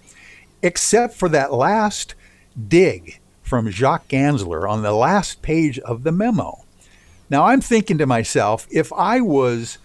except 0.62 1.14
for 1.16 1.30
that 1.30 1.54
last 1.54 2.16
dig 2.68 3.20
from 3.42 3.70
Jacques 3.70 4.08
Gansler 4.08 4.70
on 4.70 4.84
the 4.84 4.92
last 4.92 5.42
page 5.42 5.80
of 5.80 6.04
the 6.04 6.12
memo. 6.12 6.66
Now 7.30 7.46
I'm 7.46 7.62
thinking 7.62 7.98
to 8.00 8.06
myself, 8.06 8.68
if 8.72 8.92
I 8.94 9.22
was 9.22 9.78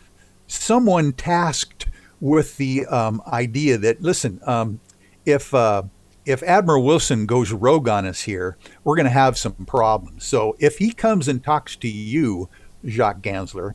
someone 0.47 1.13
tasked 1.13 1.87
with 2.21 2.57
the 2.57 2.87
um, 2.87 3.23
idea 3.27 3.77
that, 3.79 4.01
listen, 4.01 4.41
um, 4.47 4.81
if 5.27 5.53
uh, 5.53 5.83
if 6.25 6.43
Admiral 6.43 6.85
Wilson 6.85 7.27
goes 7.27 7.53
rogue 7.53 7.89
on 7.89 8.07
us 8.07 8.23
here, 8.23 8.57
we're 8.83 8.97
going 8.97 9.05
to 9.05 9.11
have 9.11 9.37
some 9.37 9.53
problems. 9.67 10.25
So 10.25 10.57
if 10.59 10.79
he 10.79 10.91
comes 10.93 11.29
and 11.29 11.45
talks 11.45 11.77
to 11.77 11.89
you, 11.89 12.49
Jacques 12.87 13.21
Gansler, 13.21 13.75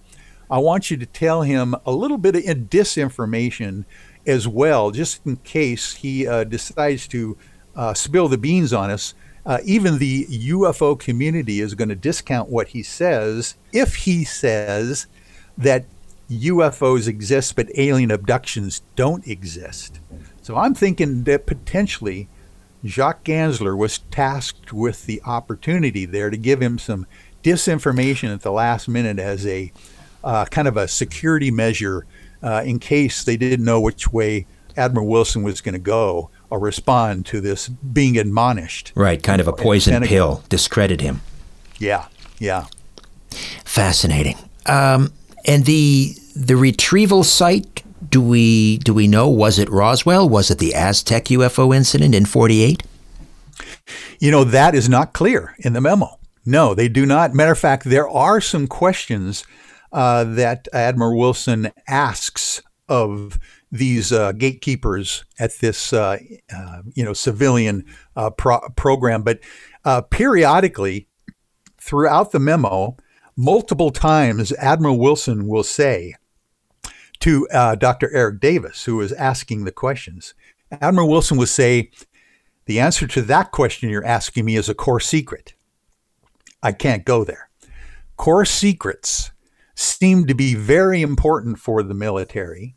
I 0.50 0.58
want 0.58 0.90
you 0.90 0.98
to 0.98 1.06
tell 1.06 1.44
him 1.44 1.76
a 1.86 1.92
little 1.92 2.18
bit 2.18 2.36
of 2.36 2.44
disinformation 2.44 3.86
as 4.26 4.48
well, 4.48 4.90
just 4.90 5.26
in 5.26 5.38
case 5.38 5.94
he 5.94 6.28
uh, 6.28 6.44
decides 6.44 7.08
to 7.10 7.38
uh, 7.76 7.94
spill 7.94 8.28
the 8.28 8.38
beans 8.38 8.74
on 8.74 8.90
us. 8.90 9.14
Uh, 9.46 9.60
even 9.64 9.98
the 9.98 10.26
UFO 10.26 11.00
community 11.00 11.60
is 11.62 11.76
going 11.76 11.90
to 11.90 11.96
discount 11.96 12.50
what 12.50 12.70
he 12.70 12.84
says 12.84 13.56
if 13.72 13.96
he 13.96 14.24
says 14.24 15.08
that 15.58 15.86
UFOs 16.30 17.08
exist 17.08 17.56
but 17.56 17.68
alien 17.76 18.12
abductions 18.12 18.82
don't 18.96 19.26
exist. 19.28 20.00
So 20.42 20.56
I'm 20.56 20.76
thinking 20.76 21.24
that 21.24 21.46
potentially 21.46 22.28
Jacques 22.86 23.24
Gansler 23.24 23.78
was 23.78 24.00
tasked 24.12 24.72
with 24.72 25.06
the 25.06 25.22
opportunity 25.26 26.06
there 26.06 26.30
to 26.30 26.38
give 26.38 26.62
him 26.62 26.78
some 26.78 27.06
disinformation 27.44 28.34
at 28.34 28.42
the 28.42 28.52
last 28.52 28.88
minute 28.88 29.20
as 29.20 29.46
a 29.46 29.72
uh, 30.24 30.46
kind 30.46 30.68
of 30.68 30.78
a 30.78 30.88
security 30.88 31.52
measure 31.52 32.06
uh, 32.44 32.62
in 32.66 32.80
case 32.80 33.24
they 33.24 33.38
didn't 33.38 33.66
know 33.66 33.82
which 33.82 34.12
way 34.12 34.46
Admiral 34.78 35.08
Wilson 35.08 35.44
was 35.44 35.62
going 35.62 35.74
to 35.74 35.80
go 35.80 36.30
or 36.50 36.60
respond 36.60 37.26
to 37.28 37.42
this 37.42 37.68
being 37.68 38.18
admonished. 38.18 38.92
Right, 38.96 39.22
kind 39.22 39.40
of 39.42 39.48
a 39.48 39.54
poison 39.54 40.04
pill, 40.04 40.44
discredit 40.50 41.02
him. 41.02 41.22
Yeah, 41.78 42.08
yeah. 42.40 42.66
Fascinating. 43.66 44.38
Um, 44.66 45.14
and 45.46 45.66
the 45.66 46.16
the 46.36 46.56
retrieval 46.56 47.24
site 47.24 47.84
do 48.10 48.22
we 48.22 48.78
do 48.80 48.94
we 48.94 49.08
know 49.08 49.30
was 49.30 49.60
it 49.60 49.70
Roswell? 49.70 50.28
Was 50.28 50.50
it 50.50 50.58
the 50.58 50.74
Aztec 50.74 51.26
UFO 51.26 51.76
incident 51.76 52.16
in 52.16 52.26
48? 52.26 52.84
You 54.20 54.32
know 54.32 54.44
that 54.44 54.76
is 54.76 54.90
not 54.90 55.14
clear 55.14 55.56
in 55.60 55.74
the 55.74 55.82
memo. 55.82 56.20
No, 56.46 56.74
they 56.74 56.88
do 56.88 57.06
not. 57.06 57.34
Matter 57.34 57.52
of 57.52 57.60
fact, 57.60 57.84
there 57.84 58.10
are 58.10 58.42
some 58.42 58.68
questions 58.68 59.46
uh, 59.92 60.24
that 60.24 60.68
Admiral 60.74 61.18
Wilson 61.18 61.72
asks 61.88 62.62
of 62.88 63.38
these 63.72 64.12
uh, 64.12 64.32
gatekeepers 64.32 65.24
at 65.40 65.54
this, 65.60 65.94
uh, 65.94 66.18
uh 66.56 66.82
you 66.94 67.04
know, 67.04 67.14
civilian 67.14 67.86
uh, 68.16 68.30
pro- 68.32 68.68
program. 68.76 69.24
But 69.24 69.40
uh, 69.86 70.02
periodically, 70.02 71.08
throughout 71.80 72.32
the 72.32 72.40
memo, 72.40 72.98
multiple 73.36 73.92
times, 73.92 74.52
Admiral 74.54 75.00
Wilson 75.00 75.48
will 75.48 75.64
say 75.64 76.16
to 77.20 77.48
Dr. 77.80 78.10
Eric 78.14 78.40
Davis, 78.40 78.86
who 78.86 79.02
is 79.02 79.12
asking 79.14 79.66
the 79.66 79.72
questions, 79.72 80.34
Admiral 80.72 81.10
Wilson 81.10 81.38
will 81.38 81.46
say, 81.46 81.92
"The 82.66 82.80
answer 82.80 83.08
to 83.08 83.22
that 83.24 83.52
question 83.52 83.90
you're 83.90 84.06
asking 84.06 84.46
me 84.46 84.56
is 84.56 84.70
a 84.70 84.74
core 84.74 85.00
secret. 85.00 85.54
I 86.64 86.72
can't 86.72 87.06
go 87.06 87.24
there." 87.24 87.50
Core 88.16 88.46
secrets 88.46 89.32
Seem 89.82 90.28
to 90.28 90.34
be 90.34 90.56
very 90.56 91.02
important 91.02 91.58
for 91.58 91.84
the 91.84 91.94
military. 91.94 92.76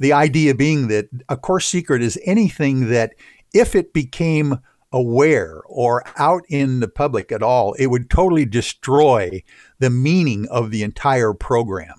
The 0.00 0.12
idea 0.12 0.54
being 0.54 0.88
that 0.88 1.08
a 1.28 1.36
core 1.36 1.60
secret 1.60 2.02
is 2.02 2.18
anything 2.24 2.88
that, 2.88 3.14
if 3.52 3.74
it 3.74 3.92
became 3.92 4.60
aware 4.92 5.60
or 5.66 6.02
out 6.16 6.42
in 6.48 6.80
the 6.80 6.88
public 6.88 7.30
at 7.30 7.42
all, 7.42 7.74
it 7.74 7.88
would 7.88 8.10
totally 8.10 8.44
destroy 8.44 9.42
the 9.78 9.90
meaning 9.90 10.48
of 10.48 10.70
the 10.70 10.82
entire 10.82 11.32
program. 11.32 11.94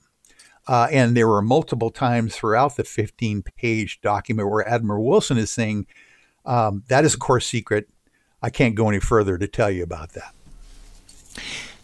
Uh, 0.68 0.88
and 0.92 1.16
there 1.16 1.28
were 1.28 1.42
multiple 1.42 1.90
times 1.90 2.36
throughout 2.36 2.76
the 2.76 2.84
15 2.84 3.44
page 3.44 4.02
document 4.02 4.50
where 4.50 4.68
Admiral 4.68 5.06
Wilson 5.06 5.38
is 5.38 5.52
saying, 5.52 5.88
um, 6.46 6.84
That 6.88 7.06
is 7.06 7.14
a 7.14 7.18
core 7.18 7.40
secret. 7.40 7.88
I 8.42 8.50
can't 8.50 8.76
go 8.76 8.90
any 8.90 9.00
further 9.00 9.38
to 9.38 9.48
tell 9.48 9.70
you 9.70 9.84
about 9.84 10.14
that. 10.14 10.34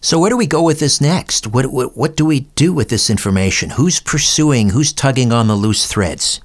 So 0.07 0.17
where 0.19 0.29
do 0.29 0.37
we 0.37 0.47
go 0.47 0.63
with 0.63 0.79
this 0.79 1.01
next? 1.01 1.47
What, 1.47 1.65
what, 1.65 1.97
what 1.97 2.15
do 2.15 2.23
we 2.23 2.39
do 2.55 2.71
with 2.71 2.87
this 2.87 3.09
information? 3.09 3.71
Who's 3.71 3.99
pursuing? 3.99 4.69
Who's 4.69 4.93
tugging 4.93 5.33
on 5.33 5.49
the 5.49 5.55
loose 5.55 5.85
threads? 5.85 6.39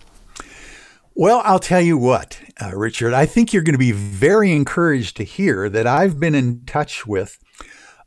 Well, 1.15 1.43
I'll 1.45 1.61
tell 1.61 1.81
you 1.81 1.97
what, 1.97 2.41
uh, 2.61 2.73
Richard. 2.75 3.15
I 3.15 3.25
think 3.25 3.53
you're 3.53 3.63
going 3.63 3.75
to 3.75 3.79
be 3.79 3.93
very 3.93 4.51
encouraged 4.51 5.17
to 5.19 5.23
hear 5.23 5.69
that 5.69 5.87
I've 5.87 6.19
been 6.19 6.35
in 6.35 6.65
touch 6.67 7.07
with 7.07 7.39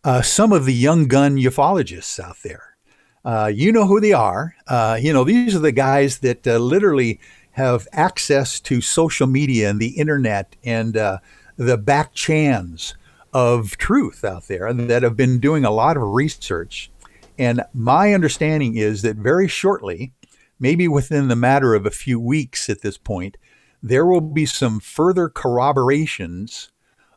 uh, 0.03 0.21
some 0.21 0.51
of 0.51 0.65
the 0.65 0.73
young 0.73 1.07
gun 1.07 1.37
ufologists 1.37 2.19
out 2.19 2.39
there. 2.43 2.75
Uh, 3.23 3.45
you 3.45 3.71
know 3.71 3.87
who 3.87 4.01
they 4.01 4.11
are. 4.11 4.57
Uh, 4.67 4.99
you 5.01 5.13
know 5.13 5.23
these 5.23 5.55
are 5.55 5.59
the 5.59 5.71
guys 5.71 6.17
that 6.17 6.45
uh, 6.45 6.57
literally 6.57 7.17
have 7.51 7.87
access 7.93 8.59
to 8.59 8.81
social 8.81 9.25
media 9.25 9.69
and 9.69 9.79
the 9.79 9.91
internet 9.91 10.57
and 10.65 10.97
uh, 10.97 11.19
the 11.55 11.77
back 11.77 12.13
chans 12.13 12.93
of 13.35 13.75
truth 13.75 14.23
out 14.23 14.47
there 14.47 14.71
that 14.71 15.03
have 15.03 15.17
been 15.17 15.39
doing 15.39 15.65
a 15.65 15.69
lot 15.69 15.97
of 15.97 16.03
research. 16.03 16.89
And 17.37 17.65
my 17.73 18.13
understanding 18.13 18.77
is 18.77 19.01
that 19.01 19.17
very 19.17 19.49
shortly, 19.49 20.13
maybe 20.57 20.87
within 20.87 21.27
the 21.27 21.35
matter 21.35 21.75
of 21.75 21.85
a 21.85 21.91
few 21.91 22.17
weeks 22.17 22.69
at 22.69 22.79
this 22.79 22.97
point, 22.97 23.35
there 23.83 24.05
will 24.05 24.21
be 24.21 24.45
some 24.45 24.79
further 24.79 25.27
corroborations 25.27 26.71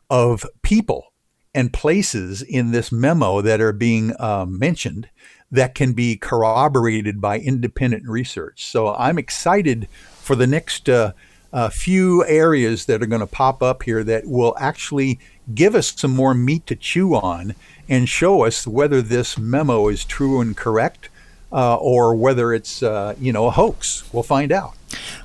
of 0.09 0.45
people 0.61 1.13
and 1.55 1.71
places 1.71 2.41
in 2.41 2.71
this 2.71 2.91
memo 2.91 3.39
that 3.39 3.61
are 3.61 3.71
being 3.71 4.13
um, 4.19 4.59
mentioned 4.59 5.07
that 5.49 5.73
can 5.73 5.93
be 5.93 6.17
corroborated 6.17 7.21
by 7.21 7.39
independent 7.39 8.03
research. 8.09 8.65
So 8.65 8.93
I'm 8.93 9.17
excited 9.17 9.87
for 10.19 10.35
the 10.35 10.47
next 10.47 10.89
uh, 10.89 11.13
uh, 11.53 11.69
few 11.69 12.25
areas 12.25 12.87
that 12.87 13.01
are 13.01 13.07
going 13.07 13.21
to 13.21 13.25
pop 13.25 13.63
up 13.63 13.83
here 13.83 14.03
that 14.03 14.27
will 14.27 14.53
actually 14.59 15.17
give 15.53 15.75
us 15.75 15.93
some 15.95 16.11
more 16.11 16.33
meat 16.33 16.65
to 16.67 16.75
chew 16.75 17.15
on 17.15 17.55
and 17.87 18.07
show 18.07 18.45
us 18.45 18.67
whether 18.67 19.01
this 19.01 19.37
memo 19.37 19.87
is 19.87 20.05
true 20.05 20.41
and 20.41 20.55
correct 20.55 21.09
uh, 21.51 21.75
or 21.75 22.15
whether 22.15 22.53
it's 22.53 22.83
uh, 22.83 23.15
you 23.19 23.33
know 23.33 23.47
a 23.47 23.51
hoax. 23.51 24.03
We'll 24.13 24.23
find 24.23 24.51
out. 24.51 24.73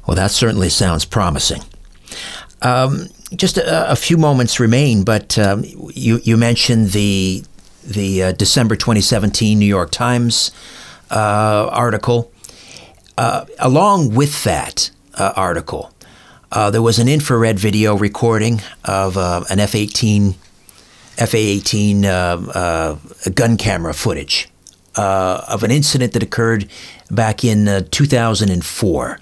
Well, 0.06 0.16
that 0.16 0.30
certainly 0.30 0.68
sounds 0.68 1.04
promising. 1.04 1.62
Um, 2.62 3.08
just 3.34 3.58
a, 3.58 3.92
a, 3.92 3.96
few 3.96 4.16
moments 4.16 4.58
remain, 4.58 5.04
but 5.04 5.38
um, 5.38 5.64
you 5.94 6.20
you 6.22 6.36
mentioned 6.36 6.90
the 6.90 7.44
the 7.82 8.22
uh, 8.22 8.32
December 8.32 8.76
2017 8.76 9.58
New 9.58 9.66
York 9.66 9.90
Times 9.90 10.50
uh, 11.10 11.68
article. 11.70 12.30
Uh, 13.16 13.44
along 13.60 14.12
with 14.12 14.42
that 14.42 14.90
uh, 15.14 15.32
article, 15.36 15.93
uh, 16.53 16.70
there 16.70 16.82
was 16.82 16.99
an 16.99 17.09
infrared 17.09 17.59
video 17.59 17.97
recording 17.97 18.61
of 18.84 19.16
uh, 19.16 19.45
an 19.51 19.61
F 19.61 19.74
18 19.74 20.34
FA 21.16 21.36
18 21.36 22.05
uh, 22.05 22.09
uh, 22.09 23.30
gun 23.30 23.57
camera 23.57 23.95
footage 23.95 24.49
uh, 24.97 25.45
of 25.49 25.62
an 25.62 25.70
incident 25.70 26.12
that 26.12 26.22
occurred 26.22 26.68
back 27.11 27.45
in 27.45 27.86
2004 27.90 29.20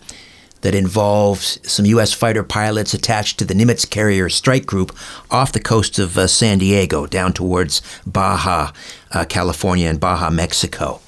that 0.62 0.74
involved 0.74 1.42
some 1.42 1.84
U.S. 1.86 2.12
fighter 2.12 2.42
pilots 2.42 2.94
attached 2.94 3.38
to 3.38 3.44
the 3.44 3.52
Nimitz 3.52 3.88
carrier 3.88 4.28
strike 4.28 4.64
group 4.64 4.96
off 5.30 5.52
the 5.52 5.60
coast 5.60 5.98
of 5.98 6.30
San 6.30 6.58
Diego 6.58 7.06
down 7.06 7.32
towards 7.32 7.82
Baja, 8.06 8.72
California, 9.28 9.88
and 9.88 9.98
Baja, 9.98 10.30
Mexico. 10.30 11.00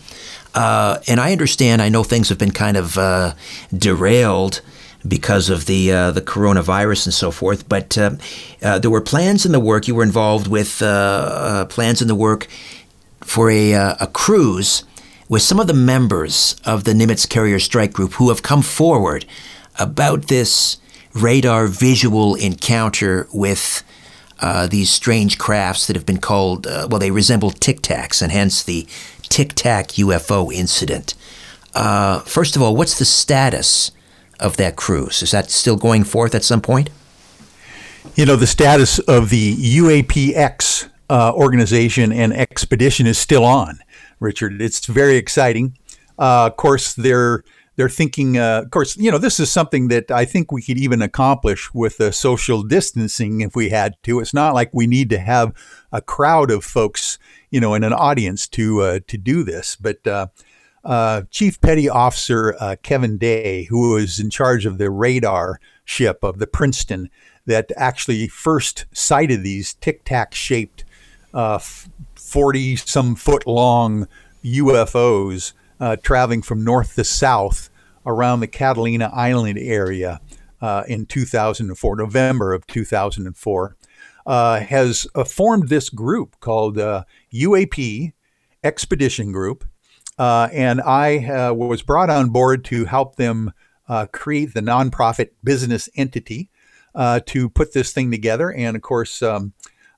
and 0.54 1.20
I 1.20 1.30
understand, 1.32 1.80
I 1.80 1.88
know 1.88 2.02
things 2.02 2.28
have 2.30 2.38
been 2.38 2.50
kind 2.50 2.76
of 2.76 2.98
derailed 3.72 4.60
because 5.06 5.50
of 5.50 5.66
the 5.66 5.92
uh, 5.92 6.10
the 6.10 6.22
coronavirus 6.22 7.06
and 7.06 7.14
so 7.14 7.30
forth. 7.30 7.68
But 7.68 7.96
uh, 7.98 8.12
uh, 8.62 8.78
there 8.78 8.90
were 8.90 9.00
plans 9.00 9.44
in 9.44 9.52
the 9.52 9.60
work. 9.60 9.86
You 9.86 9.94
were 9.94 10.02
involved 10.02 10.46
with 10.46 10.80
uh, 10.82 10.86
uh, 10.86 11.64
plans 11.66 12.00
in 12.00 12.08
the 12.08 12.14
work 12.14 12.46
for 13.22 13.50
a, 13.50 13.74
uh, 13.74 13.96
a 14.00 14.06
cruise 14.06 14.84
with 15.28 15.42
some 15.42 15.58
of 15.58 15.66
the 15.66 15.74
members 15.74 16.56
of 16.64 16.84
the 16.84 16.92
Nimitz 16.92 17.28
Carrier 17.28 17.58
Strike 17.58 17.92
Group 17.92 18.14
who 18.14 18.28
have 18.28 18.42
come 18.42 18.62
forward 18.62 19.24
about 19.78 20.28
this 20.28 20.76
radar 21.14 21.66
visual 21.66 22.34
encounter 22.34 23.28
with. 23.32 23.82
these 24.68 24.90
strange 24.90 25.38
crafts 25.38 25.86
that 25.86 25.96
have 25.96 26.04
been 26.04 26.20
called, 26.20 26.66
well, 26.66 26.98
they 26.98 27.10
resemble 27.10 27.50
Tic 27.50 27.80
Tacs, 27.80 28.20
and 28.20 28.30
hence 28.30 28.62
the 28.62 28.86
Tic 29.22 29.54
Tac 29.54 29.88
UFO 29.96 30.52
incident. 30.52 31.14
first 32.26 32.56
of 32.56 32.60
all, 32.62 32.76
what's 32.76 32.98
the 32.98 33.06
status 33.06 33.90
of 34.40 34.56
that 34.56 34.76
cruise? 34.76 35.22
Is 35.22 35.30
that 35.30 35.50
still 35.50 35.76
going 35.76 36.04
forth 36.04 36.34
at 36.34 36.44
some 36.44 36.60
point? 36.60 36.90
You 38.14 38.26
know, 38.26 38.36
the 38.36 38.46
status 38.46 38.98
of 39.00 39.30
the 39.30 39.56
UAPX 39.56 40.90
uh, 41.10 41.32
organization 41.34 42.12
and 42.12 42.32
expedition 42.32 43.06
is 43.06 43.18
still 43.18 43.44
on, 43.44 43.78
Richard. 44.20 44.60
It's 44.60 44.84
very 44.86 45.16
exciting. 45.16 45.76
Uh, 46.18 46.46
of 46.46 46.56
course, 46.56 46.94
they're 46.94 47.44
they're 47.76 47.88
thinking. 47.88 48.38
Uh, 48.38 48.62
of 48.64 48.70
course, 48.70 48.96
you 48.96 49.10
know 49.10 49.18
this 49.18 49.40
is 49.40 49.50
something 49.50 49.88
that 49.88 50.10
I 50.10 50.24
think 50.24 50.52
we 50.52 50.62
could 50.62 50.78
even 50.78 51.02
accomplish 51.02 51.72
with 51.74 51.96
the 51.96 52.12
social 52.12 52.62
distancing 52.62 53.40
if 53.40 53.56
we 53.56 53.70
had 53.70 53.94
to. 54.04 54.20
It's 54.20 54.34
not 54.34 54.54
like 54.54 54.70
we 54.72 54.86
need 54.86 55.10
to 55.10 55.18
have 55.18 55.52
a 55.90 56.00
crowd 56.00 56.50
of 56.50 56.64
folks, 56.64 57.18
you 57.50 57.60
know, 57.60 57.74
in 57.74 57.82
an 57.82 57.92
audience 57.92 58.46
to 58.48 58.80
uh, 58.82 59.00
to 59.08 59.18
do 59.18 59.42
this, 59.42 59.76
but 59.76 60.06
uh, 60.84 61.22
Chief 61.30 61.60
Petty 61.60 61.88
Officer 61.88 62.56
uh, 62.60 62.76
Kevin 62.82 63.18
Day, 63.18 63.64
who 63.64 63.94
was 63.94 64.18
in 64.18 64.30
charge 64.30 64.66
of 64.66 64.78
the 64.78 64.90
radar 64.90 65.60
ship 65.84 66.22
of 66.22 66.38
the 66.38 66.46
Princeton, 66.46 67.10
that 67.46 67.70
actually 67.76 68.28
first 68.28 68.86
sighted 68.92 69.42
these 69.42 69.74
tic 69.74 70.04
tac 70.04 70.34
shaped, 70.34 70.84
40 71.32 71.36
uh, 71.36 72.76
some 72.76 73.14
foot 73.14 73.46
long 73.46 74.08
UFOs 74.44 75.52
uh, 75.80 75.96
traveling 75.96 76.42
from 76.42 76.64
north 76.64 76.94
to 76.94 77.04
south 77.04 77.70
around 78.06 78.40
the 78.40 78.46
Catalina 78.46 79.10
Island 79.12 79.58
area 79.58 80.20
uh, 80.60 80.84
in 80.86 81.06
2004, 81.06 81.96
November 81.96 82.52
of 82.52 82.66
2004, 82.66 83.76
uh, 84.26 84.60
has 84.60 85.06
uh, 85.14 85.24
formed 85.24 85.68
this 85.68 85.90
group 85.90 86.38
called 86.40 86.76
UAP 86.76 88.08
uh, 88.08 88.12
Expedition 88.62 89.32
Group. 89.32 89.64
Uh, 90.18 90.48
and 90.52 90.80
I 90.80 91.50
was 91.50 91.82
brought 91.82 92.10
on 92.10 92.30
board 92.30 92.64
to 92.66 92.84
help 92.84 93.16
them 93.16 93.52
create 94.12 94.54
the 94.54 94.60
nonprofit 94.60 95.30
business 95.42 95.88
entity 95.96 96.50
to 97.26 97.48
put 97.50 97.72
this 97.72 97.92
thing 97.92 98.10
together. 98.10 98.52
And 98.52 98.76
of 98.76 98.82
course, 98.82 99.22
um, 99.22 99.52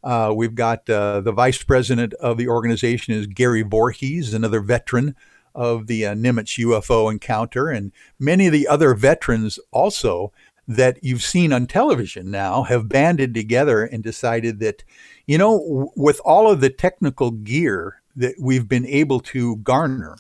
uh, 0.06 0.32
we've 0.32 0.54
got 0.54 0.88
uh, 0.88 1.20
the 1.20 1.32
vice 1.32 1.60
president 1.64 2.14
of 2.14 2.36
the 2.36 2.46
organization 2.46 3.12
is 3.12 3.26
Gary 3.26 3.62
Voorhees, 3.62 4.32
another 4.32 4.60
veteran 4.60 5.16
of 5.52 5.88
the 5.88 6.06
uh, 6.06 6.14
Nimitz 6.14 6.64
UFO 6.64 7.10
encounter, 7.10 7.68
and 7.68 7.90
many 8.16 8.46
of 8.46 8.52
the 8.52 8.68
other 8.68 8.94
veterans 8.94 9.58
also 9.72 10.32
that 10.68 11.02
you've 11.02 11.22
seen 11.22 11.52
on 11.52 11.66
television 11.66 12.30
now 12.30 12.62
have 12.62 12.88
banded 12.88 13.34
together 13.34 13.82
and 13.82 14.04
decided 14.04 14.60
that, 14.60 14.84
you 15.26 15.38
know, 15.38 15.58
w- 15.58 15.90
with 15.96 16.20
all 16.24 16.48
of 16.48 16.60
the 16.60 16.70
technical 16.70 17.32
gear 17.32 18.00
that 18.16 18.34
we've 18.40 18.68
been 18.68 18.86
able 18.86 19.20
to 19.20 19.56
garner, 19.56 20.16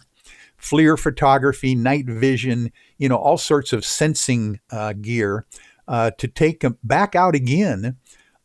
FLIR 0.60 0.98
photography, 0.98 1.74
night 1.74 2.06
vision, 2.06 2.72
you 2.98 3.08
know, 3.08 3.16
all 3.16 3.38
sorts 3.38 3.72
of 3.72 3.84
sensing 3.84 4.60
uh, 4.70 4.92
gear, 4.92 5.46
uh, 5.88 6.10
to 6.18 6.28
take 6.28 6.60
them 6.60 6.78
back 6.82 7.14
out 7.14 7.34
again 7.34 7.96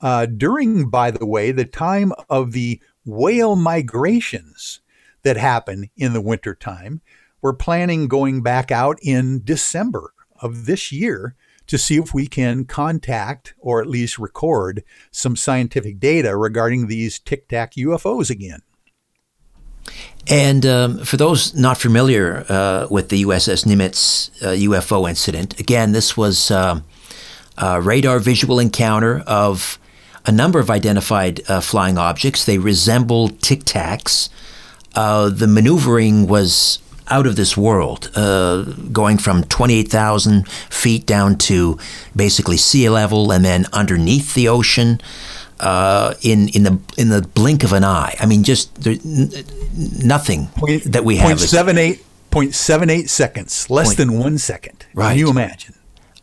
uh, 0.02 0.26
during, 0.26 0.90
by 0.90 1.12
the 1.12 1.26
way, 1.26 1.52
the 1.52 1.66
time 1.66 2.12
of 2.30 2.52
the 2.52 2.82
whale 3.06 3.56
migrations 3.56 4.82
that 5.24 5.38
happen 5.38 5.90
in 5.96 6.14
the 6.14 6.22
wintertime. 6.22 7.02
We're 7.42 7.54
planning 7.54 8.08
going 8.08 8.44
back 8.44 8.72
out 8.72 8.98
in 9.02 9.42
December 9.44 10.14
of 10.40 10.66
this 10.66 10.92
year 10.92 11.36
to 11.68 11.78
see 11.78 11.98
if 11.98 12.14
we 12.14 12.28
can 12.28 12.66
contact 12.66 13.54
or 13.60 13.82
at 13.82 13.88
least 13.88 14.20
record 14.20 14.84
some 15.12 15.36
scientific 15.36 16.00
data 16.00 16.36
regarding 16.36 16.88
these 16.88 17.20
tic 17.20 17.48
tac 17.48 17.74
UFOs 17.76 18.30
again. 18.30 18.62
And 20.28 20.66
um, 20.66 21.00
for 21.00 21.18
those 21.18 21.54
not 21.56 21.78
familiar 21.78 22.46
uh, 22.48 22.88
with 22.90 23.10
the 23.10 23.24
USS 23.24 23.66
Nimitz 23.66 24.30
uh, 24.42 24.50
UFO 24.50 25.10
incident, 25.10 25.60
again, 25.60 25.92
this 25.92 26.16
was 26.16 26.52
um, 26.52 26.84
a 27.58 27.82
radar 27.82 28.20
visual 28.20 28.60
encounter 28.60 29.24
of 29.26 29.80
a 30.26 30.32
number 30.32 30.60
of 30.60 30.70
identified 30.70 31.42
uh, 31.50 31.60
flying 31.60 31.98
objects. 31.98 32.46
They 32.46 32.60
resembled 32.60 33.42
tic 33.42 33.64
tacs 33.64 34.30
uh, 34.96 35.30
the 35.30 35.48
maneuvering 35.48 36.28
was 36.28 36.80
out 37.08 37.28
of 37.28 37.36
this 37.36 37.58
world, 37.58 38.10
uh, 38.16 38.64
going 38.92 39.18
from 39.18 39.44
28,000 39.46 40.48
feet 40.48 41.06
down 41.06 41.38
to 41.38 41.78
basically 42.16 42.58
sea 42.58 42.90
level 42.90 43.32
and 43.32 43.44
then 43.44 43.66
underneath 43.74 44.34
the 44.34 44.48
ocean. 44.48 45.02
Uh, 45.62 46.16
in 46.24 46.48
in 46.50 46.64
the 46.64 46.80
in 46.98 47.10
the 47.10 47.22
blink 47.22 47.64
of 47.64 47.72
an 47.72 47.84
eye, 47.84 48.16
I 48.20 48.26
mean, 48.26 48.44
just 48.44 48.74
there, 48.82 48.96
n- 49.06 49.32
nothing 50.04 50.48
point, 50.48 50.84
that 50.86 51.06
we 51.06 51.18
have. 51.18 51.28
Point 51.28 51.40
seven 51.40 51.78
eight 51.78 52.04
point 52.32 52.56
seven 52.56 52.90
eight 52.90 53.12
seconds, 53.12 53.70
less 53.70 53.90
point, 53.90 53.98
than 53.98 54.20
one 54.20 54.40
second. 54.40 54.88
Right. 54.96 55.10
Can 55.10 55.20
you 55.20 55.30
imagine? 55.30 55.76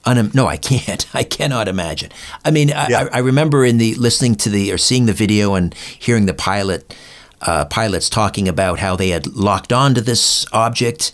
Un- 0.05 0.33
no, 0.35 0.49
I 0.49 0.57
can't. 0.57 1.07
I 1.15 1.23
cannot 1.23 1.69
imagine. 1.69 2.11
I 2.45 2.51
mean, 2.51 2.73
I, 2.73 2.89
yeah. 2.89 3.09
I, 3.13 3.19
I, 3.19 3.21
remember 3.21 3.65
in 3.65 3.79
the 3.79 3.95
listening 3.95 4.35
to 4.37 4.49
the 4.49 4.73
or 4.73 4.79
seeing 4.79 5.07
the 5.07 5.13
video 5.13 5.55
and 5.55 5.73
hearing 5.75 6.27
the 6.27 6.35
pilot 6.35 6.97
uh, 7.43 7.67
pilots 7.67 8.09
talking 8.09 8.49
about 8.49 8.81
how 8.81 8.97
they 8.97 9.11
had 9.11 9.27
locked 9.29 9.73
onto 9.73 10.01
this 10.01 10.47
object, 10.53 11.13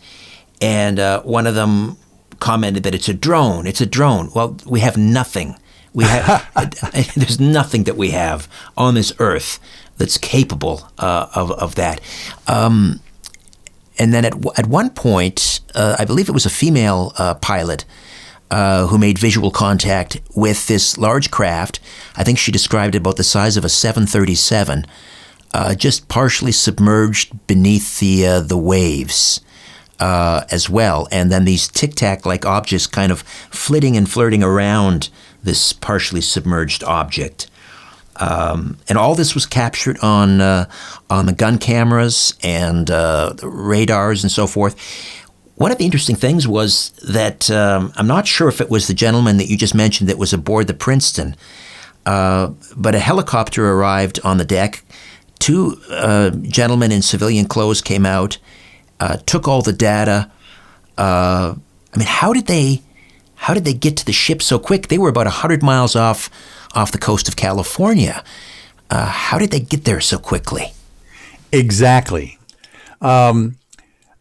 and 0.63 0.99
uh, 0.99 1.21
one 1.23 1.47
of 1.47 1.55
them 1.55 1.99
commented 2.41 2.85
that 2.85 2.95
it's 2.95 3.09
a 3.09 3.15
drone. 3.15 3.67
It's 3.67 3.81
a 3.81 3.87
drone. 3.87 4.31
Well, 4.35 4.57
we 4.67 4.81
have 4.81 4.97
nothing. 4.97 5.57
We 5.95 6.05
have 6.05 6.51
there's 7.17 7.41
nothing 7.41 7.85
that 7.85 7.97
we 7.97 8.11
have 8.11 8.49
on 8.77 8.95
this 8.95 9.13
earth 9.19 9.61
that's 9.97 10.19
capable 10.19 10.89
uh, 10.99 11.29
of 11.35 11.53
of 11.53 11.77
that. 11.77 12.01
Um, 12.47 13.01
and 13.99 14.13
then 14.13 14.25
at 14.25 14.35
at 14.59 14.67
one 14.67 14.91
point, 14.91 15.61
uh, 15.75 15.97
I 15.99 16.05
believe 16.05 16.29
it 16.29 16.33
was 16.33 16.47
a 16.47 16.51
female 16.51 17.13
uh, 17.17 17.35
pilot. 17.35 17.85
Uh, 18.51 18.87
who 18.87 18.99
made 18.99 19.19
visual 19.19 19.51
contact 19.51 20.21
with 20.37 20.69
this 20.69 20.97
large 20.99 21.31
craft? 21.31 21.81
I 22.15 22.23
think 22.23 22.39
she 22.39 22.53
described 22.53 22.95
it 22.95 22.99
about 22.99 23.17
the 23.17 23.25
size 23.25 23.57
of 23.57 23.65
a 23.65 23.69
737, 23.69 24.85
uh, 25.53 25.75
just 25.75 26.09
partially 26.09 26.53
submerged 26.53 27.47
beneath 27.49 27.99
the 27.99 28.27
uh, 28.27 28.41
the 28.41 28.59
waves 28.59 29.41
uh, 29.99 30.45
as 30.51 30.69
well, 30.69 31.09
and 31.11 31.33
then 31.33 31.47
these 31.47 31.67
tic 31.67 31.95
tac 31.95 32.27
like 32.27 32.45
objects 32.45 32.87
kind 32.87 33.11
of 33.11 33.23
flitting 33.23 33.97
and 33.97 34.09
flirting 34.09 34.43
around 34.43 35.09
this 35.45 35.73
partially 35.73 36.21
submerged 36.21 36.83
object. 36.85 37.49
Um, 38.17 38.79
and 38.89 38.97
all 38.97 39.15
this 39.15 39.35
was 39.35 39.47
captured 39.47 39.99
on 40.01 40.41
uh, 40.41 40.69
on 41.11 41.27
the 41.27 41.33
gun 41.33 41.59
cameras 41.59 42.35
and 42.43 42.91
uh, 42.91 43.35
radars 43.43 44.23
and 44.23 44.31
so 44.31 44.47
forth. 44.47 44.77
One 45.57 45.71
of 45.71 45.79
the 45.79 45.85
interesting 45.85 46.17
things 46.17 46.49
was 46.49 46.91
that 47.09 47.49
um, 47.51 47.93
I'm 47.97 48.09
not 48.09 48.27
sure 48.27 48.49
if 48.49 48.61
it 48.61 48.71
was 48.71 48.87
the 48.89 48.95
gentleman 48.95 49.37
that 49.37 49.47
you 49.47 49.57
just 49.57 49.75
mentioned 49.75 50.09
that 50.09 50.19
was 50.19 50.33
aboard 50.33 50.67
the 50.67 50.75
Princeton, 50.75 51.37
uh, 52.07 52.49
but 52.77 52.95
a 52.95 52.99
helicopter 52.99 53.73
arrived 53.73 54.19
on 54.25 54.39
the 54.39 54.45
deck 54.45 54.85
two 55.45 55.79
uh, 55.91 56.31
gentlemen 56.31 56.91
in 56.91 57.03
civilian 57.03 57.45
clothes 57.45 57.83
came 57.83 58.07
out, 58.07 58.39
uh, 58.99 59.19
took 59.27 59.47
all 59.47 59.61
the 59.61 59.75
data. 59.75 60.31
Uh, 60.97 61.55
I 61.93 61.99
mean, 61.99 62.09
how 62.09 62.33
did 62.33 62.47
they? 62.47 62.81
How 63.45 63.53
did 63.53 63.67
they 63.67 63.75
get 63.75 63.99
to 63.99 64.07
the 64.07 64.13
ship 64.13 64.41
so 64.41 64.59
quick? 64.59 64.89
They 64.89 64.97
were 64.97 65.11
about 65.11 65.27
hundred 65.27 65.63
miles 65.63 65.95
off 65.95 66.31
off 66.75 66.93
the 66.93 66.99
coast 66.99 67.29
of 67.29 67.37
California. 67.37 68.25
Uh, 68.89 69.05
how 69.05 69.37
did 69.39 69.51
they 69.51 69.61
get 69.61 69.85
there 69.85 70.01
so 70.01 70.19
quickly? 70.19 70.73
Exactly. 71.53 72.39
Um, 73.03 73.57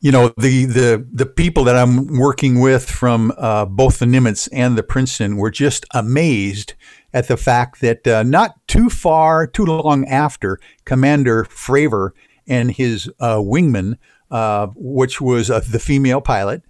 you 0.02 0.12
know 0.12 0.34
the 0.38 0.66
the 0.66 1.08
the 1.10 1.26
people 1.26 1.64
that 1.64 1.78
I'm 1.78 2.20
working 2.20 2.60
with 2.60 2.90
from 2.90 3.32
uh, 3.38 3.64
both 3.66 4.00
the 4.00 4.06
Nimitz 4.06 4.50
and 4.52 4.78
the 4.78 4.84
Princeton 4.84 5.38
were 5.38 5.52
just 5.52 5.86
amazed 5.94 6.74
at 7.14 7.30
the 7.30 7.38
fact 7.38 7.80
that 7.80 8.06
uh, 8.06 8.24
not 8.24 8.56
too 8.68 8.90
far, 8.90 9.48
too 9.48 9.66
long 9.66 10.06
after 10.06 10.60
Commander 10.84 11.46
Fravor 11.46 12.12
and 12.46 12.72
his 12.72 13.10
uh, 13.22 13.38
wingman, 13.38 13.98
uh, 14.32 14.68
which 14.76 15.22
was 15.22 15.50
uh, 15.50 15.62
the 15.72 15.80
female 15.80 16.20
pilot, 16.20 16.62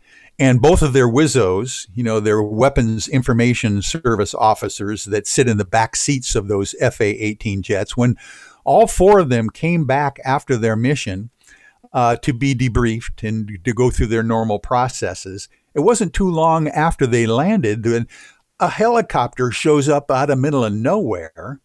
and 0.43 0.61
both 0.61 0.81
of 0.81 0.91
their 0.91 1.07
WISOs, 1.07 1.87
you 1.93 2.03
know, 2.03 2.19
their 2.19 2.43
weapons 2.43 3.07
information 3.07 3.81
service 3.81 4.35
officers 4.35 5.05
that 5.05 5.25
sit 5.25 5.47
in 5.47 5.55
the 5.55 5.63
back 5.63 5.95
seats 5.95 6.35
of 6.35 6.49
those 6.49 6.75
FA 6.81 7.05
18 7.25 7.61
jets, 7.61 7.95
when 7.95 8.17
all 8.65 8.85
four 8.85 9.19
of 9.19 9.29
them 9.29 9.49
came 9.49 9.85
back 9.85 10.17
after 10.25 10.57
their 10.57 10.75
mission 10.75 11.29
uh, 11.93 12.17
to 12.17 12.33
be 12.33 12.53
debriefed 12.53 13.25
and 13.25 13.57
to 13.63 13.73
go 13.73 13.89
through 13.89 14.07
their 14.07 14.21
normal 14.21 14.59
processes. 14.59 15.47
It 15.73 15.79
wasn't 15.79 16.13
too 16.13 16.29
long 16.29 16.67
after 16.67 17.07
they 17.07 17.25
landed 17.25 17.83
that 17.83 18.05
a 18.59 18.67
helicopter 18.67 19.49
shows 19.49 19.87
up 19.87 20.11
out 20.11 20.29
of 20.29 20.39
middle 20.39 20.65
of 20.65 20.73
nowhere, 20.73 21.61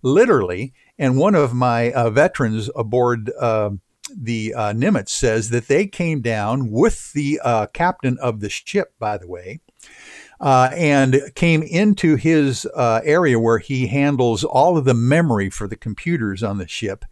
literally, 0.00 0.72
and 0.98 1.18
one 1.18 1.34
of 1.34 1.52
my 1.52 1.92
uh, 1.92 2.08
veterans 2.08 2.70
aboard 2.74 3.30
uh, 3.38 3.72
the 4.16 4.54
uh, 4.54 4.72
Nimitz 4.72 5.10
says 5.10 5.50
that 5.50 5.68
they 5.68 5.86
came 5.86 6.20
down 6.20 6.70
with 6.70 7.12
the 7.12 7.40
uh, 7.42 7.66
captain 7.66 8.18
of 8.18 8.40
the 8.40 8.48
ship, 8.48 8.94
by 8.98 9.18
the 9.18 9.28
way, 9.28 9.60
uh, 10.40 10.70
and 10.72 11.20
came 11.34 11.62
into 11.62 12.16
his 12.16 12.66
uh, 12.74 13.00
area 13.04 13.38
where 13.38 13.58
he 13.58 13.86
handles 13.86 14.44
all 14.44 14.76
of 14.76 14.84
the 14.84 14.94
memory 14.94 15.50
for 15.50 15.68
the 15.68 15.76
computers 15.76 16.42
on 16.42 16.58
the 16.58 16.68
ship, 16.68 17.04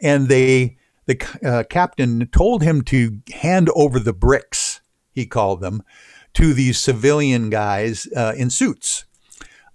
and 0.00 0.28
they 0.28 0.76
the 1.06 1.66
captain 1.68 2.28
told 2.28 2.62
him 2.62 2.82
to 2.82 3.20
hand 3.34 3.68
over 3.74 3.98
the 3.98 4.12
bricks, 4.12 4.80
he 5.10 5.26
called 5.26 5.60
them, 5.60 5.82
to 6.34 6.54
these 6.54 6.78
civilian 6.78 7.50
guys 7.50 8.06
uh, 8.16 8.32
in 8.36 8.50
suits. 8.50 9.04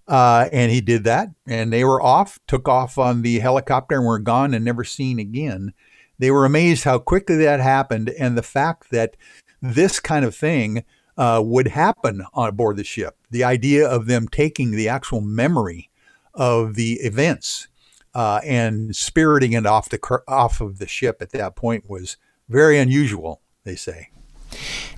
Uh, 0.07 0.47
and 0.53 0.71
he 0.71 0.79
did 0.79 1.03
that, 1.03 1.29
and 1.45 1.71
they 1.71 1.83
were 1.83 2.01
off, 2.01 2.39
took 2.47 2.67
off 2.69 2.97
on 2.97 3.21
the 3.23 3.39
helicopter, 3.39 3.97
and 3.97 4.05
were 4.05 4.19
gone 4.19 4.53
and 4.53 4.63
never 4.63 4.83
seen 4.85 5.19
again. 5.19 5.73
They 6.19 6.31
were 6.31 6.45
amazed 6.45 6.83
how 6.83 6.99
quickly 6.99 7.37
that 7.37 7.59
happened, 7.59 8.09
and 8.09 8.37
the 8.37 8.43
fact 8.43 8.91
that 8.91 9.15
this 9.61 9.99
kind 9.99 10.25
of 10.25 10.35
thing 10.35 10.83
uh, 11.17 11.41
would 11.43 11.67
happen 11.69 12.23
on 12.33 12.55
board 12.55 12.77
the 12.77 12.83
ship. 12.83 13.17
The 13.31 13.43
idea 13.43 13.87
of 13.87 14.05
them 14.05 14.27
taking 14.27 14.71
the 14.71 14.89
actual 14.89 15.21
memory 15.21 15.89
of 16.33 16.75
the 16.75 16.93
events 16.93 17.67
uh, 18.13 18.39
and 18.43 18.95
spiriting 18.95 19.53
it 19.53 19.65
off 19.65 19.89
the 19.89 19.99
off 20.27 20.61
of 20.61 20.79
the 20.79 20.87
ship 20.87 21.17
at 21.21 21.31
that 21.31 21.55
point 21.55 21.89
was 21.89 22.17
very 22.49 22.77
unusual. 22.79 23.41
They 23.63 23.75
say. 23.75 24.09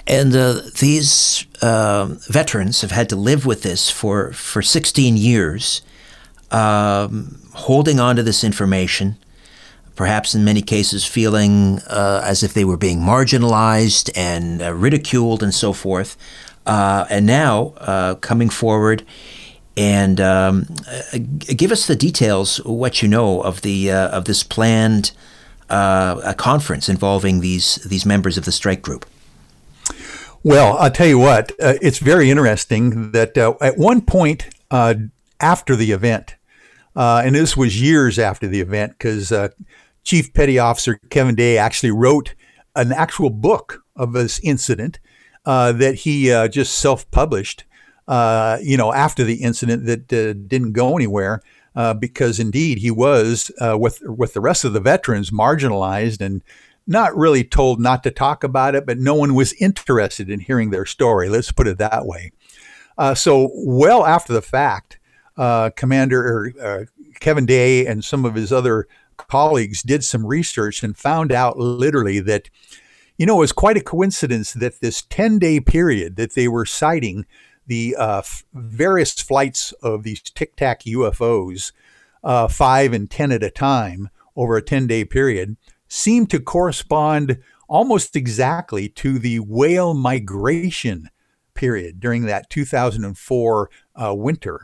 And 0.08 0.36
uh, 0.36 0.62
these 0.80 1.46
uh, 1.62 2.16
veterans 2.30 2.82
have 2.82 2.92
had 2.92 3.10
to 3.10 3.16
live 3.16 3.46
with 3.46 3.64
this 3.64 3.90
for, 3.90 4.32
for 4.34 4.62
16 4.62 5.18
years. 5.18 5.82
um, 6.52 7.42
holding 7.54 8.00
on 8.00 8.16
to 8.16 8.24
this 8.24 8.44
information, 8.44 9.18
perhaps 10.00 10.34
in 10.34 10.45
many 10.45 10.62
cases 10.62 11.04
feeling 11.04 11.78
uh, 11.88 12.22
as 12.24 12.41
if 12.41 12.54
they 12.54 12.64
were 12.64 12.78
being 12.78 13.02
marginalized 13.02 14.10
and 14.16 14.62
uh, 14.62 14.74
ridiculed 14.74 15.43
and 15.43 15.54
so 15.54 15.74
forth. 15.74 16.16
Uh, 16.66 17.06
and 17.10 17.26
now 17.26 17.74
uh, 17.80 18.16
coming 18.16 18.47
forward 18.47 19.04
and 19.76 20.22
um, 20.22 20.66
uh, 20.88 21.18
give 21.54 21.70
us 21.70 21.86
the 21.86 21.97
details, 21.97 22.64
what 22.64 23.02
you 23.02 23.10
know 23.10 23.41
of 23.41 23.60
the 23.60 23.91
uh, 23.91 24.08
of 24.18 24.24
this 24.24 24.41
planned 24.41 25.12
conference 25.68 26.88
involving 26.88 27.41
these 27.41 27.76
these 27.89 28.06
members 28.06 28.38
of 28.38 28.45
the 28.45 28.54
strike 28.54 28.82
group. 28.82 29.06
Well, 30.43 30.78
I'll 30.78 30.91
tell 30.91 31.08
you 31.08 31.20
what, 31.20 31.52
it's 31.60 32.00
very 32.00 32.30
interesting 32.30 33.12
that 33.12 33.38
at 33.38 33.78
one 33.78 34.00
point 34.00 34.47
after 35.41 35.76
the 35.76 35.91
event, 35.91 36.38
uh, 36.95 37.22
and 37.24 37.36
this 37.36 37.56
was 37.56 37.82
years 37.82 38.18
after 38.18 38.47
the 38.47 38.62
event, 38.62 38.93
because 38.97 39.32
uh, 39.32 39.50
Chief 40.10 40.34
Petty 40.34 40.57
Officer 40.57 40.99
Kevin 41.12 41.36
Day 41.36 41.60
actually 41.60 41.91
wrote 41.91 42.34
an 42.76 42.91
actual 42.91 43.30
book 43.30 43.84
of 43.95 44.14
this 44.14 44.39
incident 44.39 44.99
uh, 45.45 45.72
that 45.74 45.93
he 45.93 46.30
just 46.49 46.80
self 46.80 47.10
published, 47.12 47.64
you 48.10 48.76
know, 48.76 48.91
after 48.91 49.24
the 49.24 49.43
incident 49.43 49.86
that 49.86 50.07
didn't 50.07 50.72
go 50.72 50.95
anywhere. 50.95 51.43
because 51.99 52.39
indeed 52.39 52.80
he 52.80 52.89
was 52.89 53.51
with 53.60 53.99
with 54.01 54.34
the 54.34 54.41
rest 54.41 54.66
of 54.66 54.74
the 54.74 54.80
veterans 54.80 55.30
marginalized 55.30 56.22
and 56.22 56.43
not 56.88 57.16
really 57.16 57.43
told 57.43 57.80
not 57.80 58.01
to 58.01 58.10
talk 58.10 58.43
about 58.43 58.74
it, 58.74 58.88
but 58.88 58.97
no 58.97 59.14
one 59.14 59.36
was 59.36 59.53
interested 59.62 60.28
in 60.28 60.39
hearing 60.39 60.72
their 60.72 60.88
story. 60.88 61.30
Let's 61.30 61.51
put 61.51 61.68
it 61.68 61.78
that 61.78 62.07
way. 62.07 62.32
Uh, 62.97 63.14
so, 63.14 63.51
well 63.53 64.07
after 64.07 64.34
the 64.34 64.41
fact, 64.41 64.97
uh, 65.38 65.70
Commander 65.76 66.51
uh, 66.60 66.86
Kevin 67.20 67.45
Day 67.45 67.86
and 67.86 68.03
some 68.03 68.26
of 68.26 68.34
his 68.34 68.51
other 68.51 68.88
colleagues 69.28 69.82
did 69.84 70.04
some 70.04 70.26
research 70.26 70.84
and 70.84 70.98
found 70.98 71.32
out 71.32 71.58
literally 71.58 72.20
that, 72.22 72.50
you 73.18 73.26
know, 73.26 73.38
it 73.38 73.40
was 73.40 73.52
quite 73.52 73.78
a 73.78 73.82
coincidence 73.82 74.54
that 74.54 74.82
this 74.82 75.04
10 75.04 75.40
day 75.40 75.60
period 75.60 76.16
that 76.16 76.34
they 76.34 76.48
were 76.48 76.66
citing 76.66 77.26
the 77.68 77.96
uh, 77.98 78.20
f- 78.20 78.44
various 78.54 79.14
flights 79.22 79.72
of 79.84 80.04
these 80.04 80.22
Tic 80.22 80.56
Tac 80.56 80.82
UFOs, 80.84 81.72
uh, 82.24 82.48
five 82.48 82.94
and 82.94 83.10
10 83.10 83.32
at 83.32 83.44
a 83.44 83.52
time 83.52 84.10
over 84.36 84.58
a 84.58 84.62
10 84.62 84.88
day 84.88 85.06
period, 85.06 85.56
seemed 85.88 86.30
to 86.32 86.40
correspond 86.40 87.40
almost 87.68 88.16
exactly 88.16 88.90
to 88.90 89.20
the 89.20 89.40
whale 89.40 89.94
migration 89.94 91.10
period 91.54 92.00
during 92.00 92.24
that 92.24 92.50
2004 92.50 93.70
uh, 93.96 94.14
winter. 94.16 94.62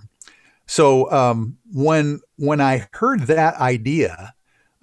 So 0.66 1.12
um, 1.12 1.58
when 1.72 2.22
when 2.38 2.60
I 2.62 2.88
heard 2.94 3.22
that 3.22 3.56
idea, 3.56 4.34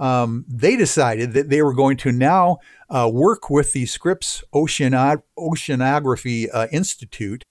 um, 0.03 0.45
they 0.49 0.75
decided 0.75 1.33
that 1.35 1.49
they 1.49 1.63
were 1.63 1.73
going 1.73 1.97
to 1.99 2.11
now 2.11 2.59
uh, 2.91 3.09
work 3.11 3.49
with 3.49 3.73
the 3.73 3.87
Scripps 3.87 4.43
Oceanography 4.53 6.49
uh, 6.53 6.67
Institute 6.73 7.45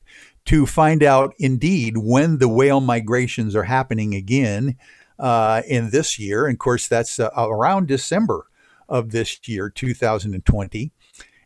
to 0.44 0.66
find 0.66 1.02
out 1.02 1.34
indeed 1.40 1.96
when 1.98 2.40
the 2.40 2.50
whale 2.50 2.82
migrations 2.82 3.56
are 3.56 3.64
happening 3.64 4.14
again 4.14 4.76
uh, 5.18 5.62
in 5.66 5.92
this 5.92 6.20
year. 6.20 6.46
And 6.46 6.56
of 6.56 6.60
course, 6.60 6.90
that's 6.90 7.22
uh, 7.22 7.30
around 7.38 7.88
December 7.88 8.48
of 8.90 9.12
this 9.12 9.40
year, 9.48 9.70
2020, 9.70 10.92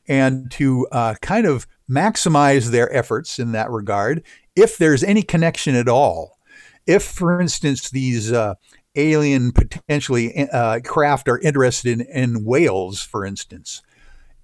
and 0.07 0.49
to 0.53 0.87
uh, 0.91 1.13
kind 1.21 1.45
of 1.45 1.67
maximize 1.87 2.71
their 2.71 2.91
efforts 2.91 3.37
in 3.37 3.51
that 3.51 3.69
regard, 3.69 4.23
if 4.55 4.79
there's 4.79 5.03
any 5.03 5.21
connection 5.21 5.75
at 5.75 5.87
all. 5.87 6.39
If, 6.87 7.03
for 7.03 7.39
instance, 7.39 7.91
these 7.91 8.31
uh, 8.31 8.55
alien 8.95 9.51
potentially 9.51 10.47
uh, 10.49 10.79
craft 10.83 11.27
are 11.27 11.39
interested 11.39 11.99
in, 11.99 12.07
in 12.07 12.45
whales, 12.45 13.01
for 13.01 13.25
instance, 13.25 13.81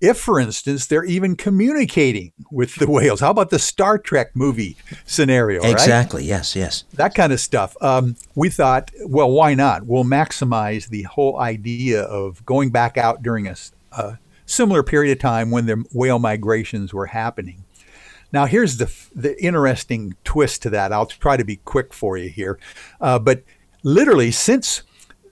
if, 0.02 0.18
for 0.18 0.40
instance, 0.40 0.88
they're 0.88 1.04
even 1.04 1.36
communicating 1.36 2.34
with 2.52 2.76
the 2.76 2.90
whales. 2.90 3.20
How 3.20 3.30
about 3.30 3.52
the 3.52 3.60
Star 3.60 4.00
Trek 4.00 4.32
movie 4.36 4.76
scenario? 5.06 5.62
Exactly. 5.62 6.24
Right? 6.24 6.30
Yes. 6.30 6.56
Yes. 6.56 6.86
That 6.94 7.14
kind 7.14 7.32
of 7.32 7.40
stuff. 7.40 7.78
Um, 7.82 8.16
we 8.34 8.50
thought, 8.50 8.90
well, 9.06 9.30
why 9.30 9.54
not? 9.54 9.86
We'll 9.86 10.04
maximize 10.04 10.90
the 10.90 11.04
whole 11.04 11.40
idea 11.40 12.02
of 12.02 12.44
going 12.46 12.72
back 12.72 12.98
out 12.98 13.22
during 13.22 13.48
a, 13.48 13.56
a 13.92 14.18
similar 14.48 14.82
period 14.82 15.12
of 15.12 15.20
time 15.20 15.52
when 15.52 15.68
the 15.68 15.86
whale 15.94 16.20
migrations 16.20 16.94
were 16.94 17.08
happening. 17.08 17.64
Now, 18.34 18.46
here's 18.46 18.78
the 18.78 18.92
the 19.14 19.42
interesting 19.44 20.16
twist 20.24 20.64
to 20.64 20.70
that. 20.72 20.94
I'll 20.94 21.06
try 21.06 21.38
to 21.38 21.44
be 21.44 21.58
quick 21.58 21.94
for 21.94 22.18
you 22.18 22.30
here, 22.30 22.58
uh, 23.02 23.20
but 23.20 23.44
literally 23.84 24.32
since 24.32 24.84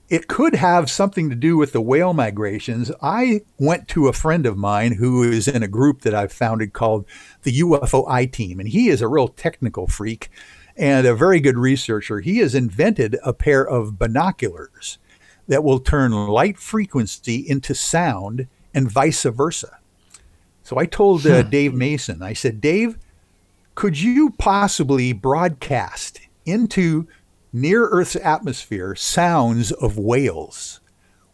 it 0.08 0.26
could 0.26 0.56
have 0.56 0.90
something 0.90 1.30
to 1.30 1.36
do 1.36 1.56
with 1.56 1.72
the 1.72 1.80
whale 1.80 2.12
migrations. 2.12 2.90
I 3.00 3.42
went 3.58 3.86
to 3.88 4.08
a 4.08 4.12
friend 4.12 4.44
of 4.44 4.56
mine 4.56 4.94
who 4.94 5.22
is 5.22 5.46
in 5.46 5.62
a 5.62 5.68
group 5.68 6.02
that 6.02 6.14
I've 6.14 6.32
founded 6.32 6.72
called 6.72 7.06
the 7.42 7.60
UFO 7.60 8.04
I 8.08 8.26
Team, 8.26 8.58
and 8.58 8.68
he 8.68 8.88
is 8.88 9.00
a 9.00 9.08
real 9.08 9.28
technical 9.28 9.86
freak 9.86 10.28
and 10.76 11.06
a 11.06 11.14
very 11.14 11.38
good 11.38 11.56
researcher. 11.56 12.20
He 12.20 12.38
has 12.38 12.56
invented 12.56 13.18
a 13.24 13.32
pair 13.32 13.66
of 13.66 13.98
binoculars 13.98 14.98
that 15.46 15.62
will 15.62 15.78
turn 15.78 16.10
light 16.12 16.58
frequency 16.58 17.36
into 17.36 17.74
sound 17.74 18.48
and 18.74 18.90
vice 18.90 19.22
versa. 19.22 19.78
So 20.64 20.78
I 20.78 20.86
told 20.86 21.26
uh, 21.26 21.42
hmm. 21.42 21.50
Dave 21.50 21.74
Mason, 21.74 22.22
I 22.22 22.32
said, 22.32 22.60
Dave, 22.60 22.98
could 23.76 24.00
you 24.00 24.30
possibly 24.38 25.12
broadcast 25.12 26.20
into 26.44 27.06
near 27.52 27.86
Earth's 27.88 28.16
atmosphere 28.16 28.94
sounds 28.94 29.72
of 29.72 29.98
whales. 29.98 30.80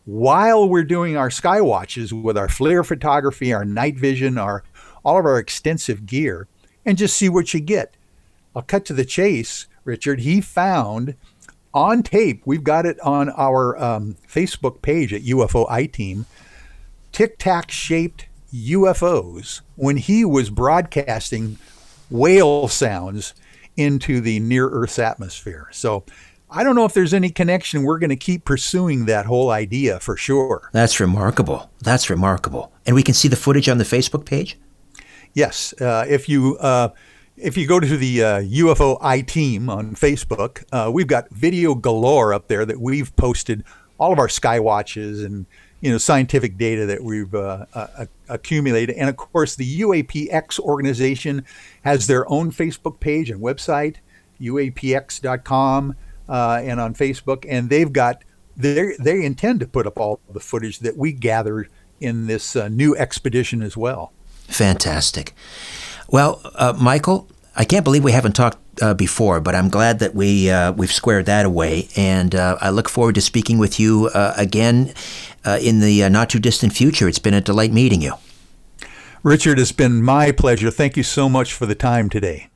While 0.04 0.68
we're 0.68 0.84
doing 0.84 1.16
our 1.16 1.30
sky 1.30 1.60
watches 1.60 2.14
with 2.14 2.38
our 2.38 2.48
FLIR 2.48 2.86
photography, 2.86 3.52
our 3.52 3.64
night 3.64 3.98
vision, 3.98 4.38
our 4.38 4.62
all 5.04 5.18
of 5.18 5.24
our 5.24 5.38
extensive 5.38 6.06
gear, 6.06 6.48
and 6.84 6.98
just 6.98 7.16
see 7.16 7.28
what 7.28 7.52
you 7.54 7.60
get. 7.60 7.96
I'll 8.54 8.62
cut 8.62 8.84
to 8.86 8.92
the 8.92 9.04
chase, 9.04 9.66
Richard. 9.84 10.20
He 10.20 10.40
found 10.40 11.14
on 11.74 12.02
tape, 12.02 12.42
we've 12.46 12.64
got 12.64 12.86
it 12.86 12.98
on 13.00 13.28
our 13.30 13.76
um, 13.82 14.16
Facebook 14.26 14.80
page 14.80 15.12
at 15.12 15.22
UFO 15.22 15.66
I 15.68 15.86
Team, 15.86 16.26
tic 17.12 17.38
tac 17.38 17.70
shaped 17.70 18.26
UFOs 18.54 19.60
when 19.74 19.98
he 19.98 20.24
was 20.24 20.48
broadcasting 20.48 21.58
whale 22.08 22.68
sounds 22.68 23.34
into 23.76 24.20
the 24.20 24.40
near 24.40 24.68
Earth's 24.68 24.98
atmosphere. 24.98 25.68
So 25.72 26.04
I 26.50 26.62
don't 26.62 26.76
know 26.76 26.84
if 26.84 26.94
there's 26.94 27.14
any 27.14 27.30
connection. 27.30 27.82
We're 27.82 27.98
going 27.98 28.10
to 28.10 28.16
keep 28.16 28.44
pursuing 28.44 29.06
that 29.06 29.26
whole 29.26 29.50
idea 29.50 30.00
for 30.00 30.16
sure. 30.16 30.70
That's 30.72 31.00
remarkable. 31.00 31.70
That's 31.80 32.08
remarkable. 32.08 32.72
And 32.86 32.94
we 32.94 33.02
can 33.02 33.14
see 33.14 33.28
the 33.28 33.36
footage 33.36 33.68
on 33.68 33.78
the 33.78 33.84
Facebook 33.84 34.24
page? 34.24 34.58
Yes. 35.34 35.74
Uh, 35.80 36.04
if 36.08 36.28
you. 36.28 36.56
Uh, 36.58 36.90
if 37.36 37.54
you 37.58 37.66
go 37.66 37.78
to 37.78 37.96
the 37.98 38.22
uh, 38.22 38.40
UFO 38.40 38.96
I 39.02 39.20
team 39.20 39.68
on 39.68 39.94
Facebook, 39.94 40.64
uh, 40.72 40.90
we've 40.90 41.06
got 41.06 41.28
video 41.28 41.74
galore 41.74 42.32
up 42.32 42.48
there 42.48 42.64
that 42.64 42.80
we've 42.80 43.14
posted 43.16 43.62
all 43.98 44.10
of 44.10 44.18
our 44.18 44.28
sky 44.30 44.58
watches 44.58 45.22
and 45.22 45.44
you 45.80 45.90
know 45.90 45.98
scientific 45.98 46.56
data 46.56 46.86
that 46.86 47.02
we've 47.02 47.34
uh, 47.34 47.66
uh, 47.74 48.06
accumulated, 48.28 48.96
and 48.96 49.08
of 49.08 49.16
course 49.16 49.54
the 49.54 49.80
UAPX 49.80 50.58
organization 50.60 51.44
has 51.82 52.06
their 52.06 52.30
own 52.30 52.50
Facebook 52.50 53.00
page 53.00 53.30
and 53.30 53.40
website, 53.40 53.96
uapx.com, 54.40 55.96
uh, 56.28 56.60
and 56.62 56.80
on 56.80 56.94
Facebook, 56.94 57.44
and 57.48 57.70
they've 57.70 57.92
got 57.92 58.24
they 58.56 58.92
they 58.98 59.24
intend 59.24 59.60
to 59.60 59.66
put 59.66 59.86
up 59.86 59.98
all 59.98 60.20
the 60.30 60.40
footage 60.40 60.80
that 60.80 60.96
we 60.96 61.12
gathered 61.12 61.68
in 62.00 62.26
this 62.26 62.56
uh, 62.56 62.68
new 62.68 62.96
expedition 62.96 63.62
as 63.62 63.76
well. 63.76 64.12
Fantastic. 64.48 65.34
Well, 66.08 66.40
uh, 66.54 66.74
Michael, 66.80 67.28
I 67.58 67.64
can't 67.64 67.84
believe 67.84 68.04
we 68.04 68.12
haven't 68.12 68.34
talked 68.34 68.58
uh, 68.82 68.92
before, 68.92 69.40
but 69.40 69.54
I'm 69.54 69.70
glad 69.70 69.98
that 70.00 70.14
we 70.14 70.50
uh, 70.50 70.72
we've 70.72 70.92
squared 70.92 71.24
that 71.24 71.46
away, 71.46 71.88
and 71.96 72.34
uh, 72.34 72.58
I 72.60 72.68
look 72.68 72.86
forward 72.86 73.14
to 73.14 73.22
speaking 73.22 73.56
with 73.56 73.80
you 73.80 74.10
uh, 74.12 74.34
again 74.36 74.92
uh, 75.42 75.58
in 75.62 75.80
the 75.80 76.04
uh, 76.04 76.10
not 76.10 76.28
too 76.28 76.38
distant 76.38 76.74
future. 76.74 77.08
It's 77.08 77.18
been 77.18 77.32
a 77.32 77.40
delight 77.40 77.72
meeting 77.72 78.02
you. 78.02 78.12
Richard, 79.22 79.58
it's 79.58 79.72
been 79.72 80.02
my 80.02 80.32
pleasure. 80.32 80.70
Thank 80.70 80.98
you 80.98 81.02
so 81.02 81.30
much 81.30 81.54
for 81.54 81.64
the 81.64 81.74
time 81.74 82.10
today. 82.10 82.50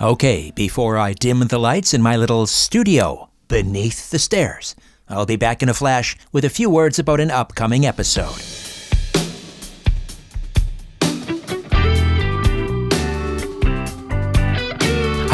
Okay, 0.00 0.50
before 0.50 0.98
I 0.98 1.12
dim 1.12 1.38
the 1.46 1.58
lights 1.58 1.94
in 1.94 2.02
my 2.02 2.16
little 2.16 2.46
studio 2.48 3.30
beneath 3.46 4.10
the 4.10 4.18
stairs, 4.18 4.74
I'll 5.08 5.24
be 5.24 5.36
back 5.36 5.62
in 5.62 5.68
a 5.68 5.74
flash 5.74 6.16
with 6.32 6.44
a 6.44 6.50
few 6.50 6.68
words 6.68 6.98
about 6.98 7.20
an 7.20 7.30
upcoming 7.30 7.86
episode. 7.86 8.42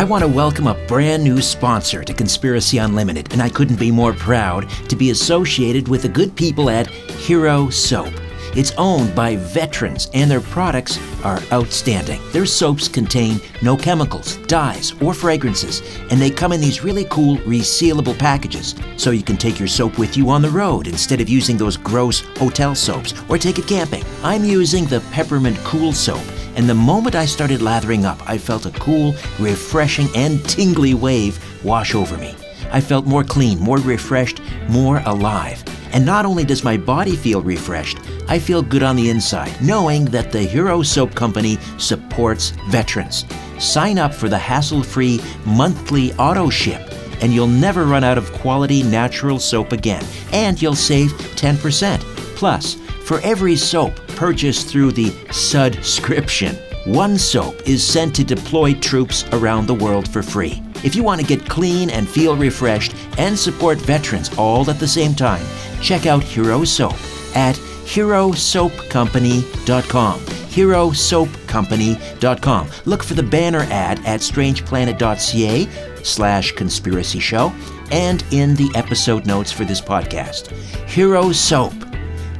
I 0.00 0.04
want 0.04 0.24
to 0.24 0.28
welcome 0.28 0.66
a 0.66 0.86
brand 0.86 1.22
new 1.22 1.42
sponsor 1.42 2.02
to 2.02 2.14
Conspiracy 2.14 2.78
Unlimited, 2.78 3.34
and 3.34 3.42
I 3.42 3.50
couldn't 3.50 3.78
be 3.78 3.90
more 3.90 4.14
proud 4.14 4.66
to 4.88 4.96
be 4.96 5.10
associated 5.10 5.88
with 5.88 6.00
the 6.00 6.08
good 6.08 6.34
people 6.34 6.70
at 6.70 6.86
Hero 6.86 7.68
Soap. 7.68 8.10
It's 8.56 8.72
owned 8.78 9.14
by 9.14 9.36
veterans, 9.36 10.08
and 10.14 10.30
their 10.30 10.40
products 10.40 10.98
are 11.22 11.42
outstanding. 11.52 12.18
Their 12.32 12.46
soaps 12.46 12.88
contain 12.88 13.42
no 13.60 13.76
chemicals, 13.76 14.38
dyes, 14.46 14.94
or 15.02 15.12
fragrances, 15.12 15.82
and 16.10 16.18
they 16.18 16.30
come 16.30 16.52
in 16.52 16.62
these 16.62 16.82
really 16.82 17.04
cool 17.10 17.36
resealable 17.40 18.18
packages, 18.18 18.74
so 18.96 19.10
you 19.10 19.22
can 19.22 19.36
take 19.36 19.58
your 19.58 19.68
soap 19.68 19.98
with 19.98 20.16
you 20.16 20.30
on 20.30 20.40
the 20.40 20.48
road 20.48 20.86
instead 20.86 21.20
of 21.20 21.28
using 21.28 21.58
those 21.58 21.76
gross 21.76 22.20
hotel 22.38 22.74
soaps 22.74 23.12
or 23.28 23.36
take 23.36 23.58
it 23.58 23.68
camping. 23.68 24.04
I'm 24.22 24.44
using 24.46 24.86
the 24.86 25.00
Peppermint 25.12 25.58
Cool 25.58 25.92
Soap 25.92 26.24
and 26.56 26.68
the 26.68 26.74
moment 26.74 27.14
I 27.14 27.26
started 27.26 27.62
lathering 27.62 28.04
up, 28.04 28.20
I 28.28 28.38
felt 28.38 28.66
a 28.66 28.70
cool, 28.72 29.14
refreshing, 29.38 30.08
and 30.14 30.44
tingly 30.44 30.94
wave 30.94 31.38
wash 31.64 31.94
over 31.94 32.16
me. 32.16 32.34
I 32.72 32.80
felt 32.80 33.06
more 33.06 33.24
clean, 33.24 33.58
more 33.58 33.78
refreshed, 33.78 34.40
more 34.68 35.02
alive. 35.06 35.62
And 35.92 36.06
not 36.06 36.24
only 36.24 36.44
does 36.44 36.62
my 36.62 36.76
body 36.76 37.16
feel 37.16 37.42
refreshed, 37.42 37.98
I 38.28 38.38
feel 38.38 38.62
good 38.62 38.82
on 38.82 38.94
the 38.94 39.10
inside, 39.10 39.50
knowing 39.60 40.04
that 40.06 40.30
the 40.30 40.42
Hero 40.42 40.82
Soap 40.82 41.14
Company 41.14 41.58
supports 41.78 42.50
veterans. 42.68 43.24
Sign 43.58 43.98
up 43.98 44.14
for 44.14 44.28
the 44.28 44.38
hassle 44.38 44.82
free 44.82 45.20
monthly 45.44 46.12
auto 46.14 46.48
ship, 46.48 46.92
and 47.20 47.32
you'll 47.32 47.48
never 47.48 47.84
run 47.84 48.04
out 48.04 48.18
of 48.18 48.32
quality 48.34 48.82
natural 48.82 49.38
soap 49.38 49.72
again, 49.72 50.04
and 50.32 50.62
you'll 50.62 50.74
save 50.76 51.10
10%. 51.12 52.00
Plus, 52.36 52.76
for 53.10 53.20
every 53.22 53.56
soap 53.56 53.96
purchased 54.14 54.68
through 54.68 54.92
the 54.92 55.10
subscription, 55.32 56.54
one 56.84 57.18
soap 57.18 57.60
is 57.66 57.82
sent 57.82 58.14
to 58.14 58.22
deploy 58.22 58.72
troops 58.74 59.24
around 59.32 59.66
the 59.66 59.74
world 59.74 60.08
for 60.08 60.22
free. 60.22 60.62
If 60.84 60.94
you 60.94 61.02
want 61.02 61.20
to 61.20 61.26
get 61.26 61.44
clean 61.44 61.90
and 61.90 62.08
feel 62.08 62.36
refreshed 62.36 62.94
and 63.18 63.36
support 63.36 63.78
veterans 63.78 64.30
all 64.38 64.70
at 64.70 64.78
the 64.78 64.86
same 64.86 65.16
time, 65.16 65.44
check 65.82 66.06
out 66.06 66.22
Hero 66.22 66.62
Soap 66.62 66.94
at 67.34 67.56
herosoapcompany.com. 67.56 70.20
Herosoapcompany.com. 70.20 72.68
Look 72.84 73.02
for 73.02 73.14
the 73.14 73.24
banner 73.24 73.66
ad 73.70 73.98
at 74.06 74.20
strangeplanet.ca 74.20 75.68
slash 76.04 76.52
conspiracy 76.52 77.18
show 77.18 77.52
and 77.90 78.24
in 78.30 78.54
the 78.54 78.70
episode 78.76 79.26
notes 79.26 79.50
for 79.50 79.64
this 79.64 79.80
podcast. 79.80 80.52
Hero 80.86 81.32
Soap. 81.32 81.89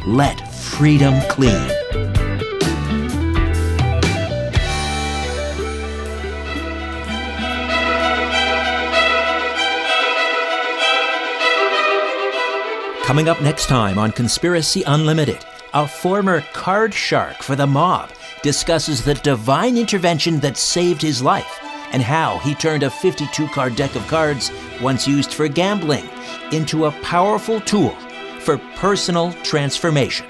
Let 0.06 0.50
freedom 0.50 1.20
clean. 1.28 1.52
Coming 13.04 13.28
up 13.28 13.42
next 13.42 13.66
time 13.66 13.98
on 13.98 14.12
Conspiracy 14.12 14.82
Unlimited, 14.86 15.44
a 15.74 15.86
former 15.86 16.40
card 16.54 16.94
shark 16.94 17.42
for 17.42 17.54
the 17.54 17.66
mob 17.66 18.10
discusses 18.42 19.04
the 19.04 19.14
divine 19.16 19.76
intervention 19.76 20.40
that 20.40 20.56
saved 20.56 21.02
his 21.02 21.20
life 21.20 21.58
and 21.92 22.00
how 22.00 22.38
he 22.38 22.54
turned 22.54 22.84
a 22.84 22.90
52 22.90 23.48
card 23.48 23.76
deck 23.76 23.94
of 23.96 24.06
cards, 24.06 24.50
once 24.80 25.06
used 25.06 25.34
for 25.34 25.46
gambling, 25.46 26.08
into 26.52 26.86
a 26.86 26.92
powerful 27.02 27.60
tool 27.60 27.94
for 28.40 28.58
personal 28.76 29.32
transformation. 29.42 30.26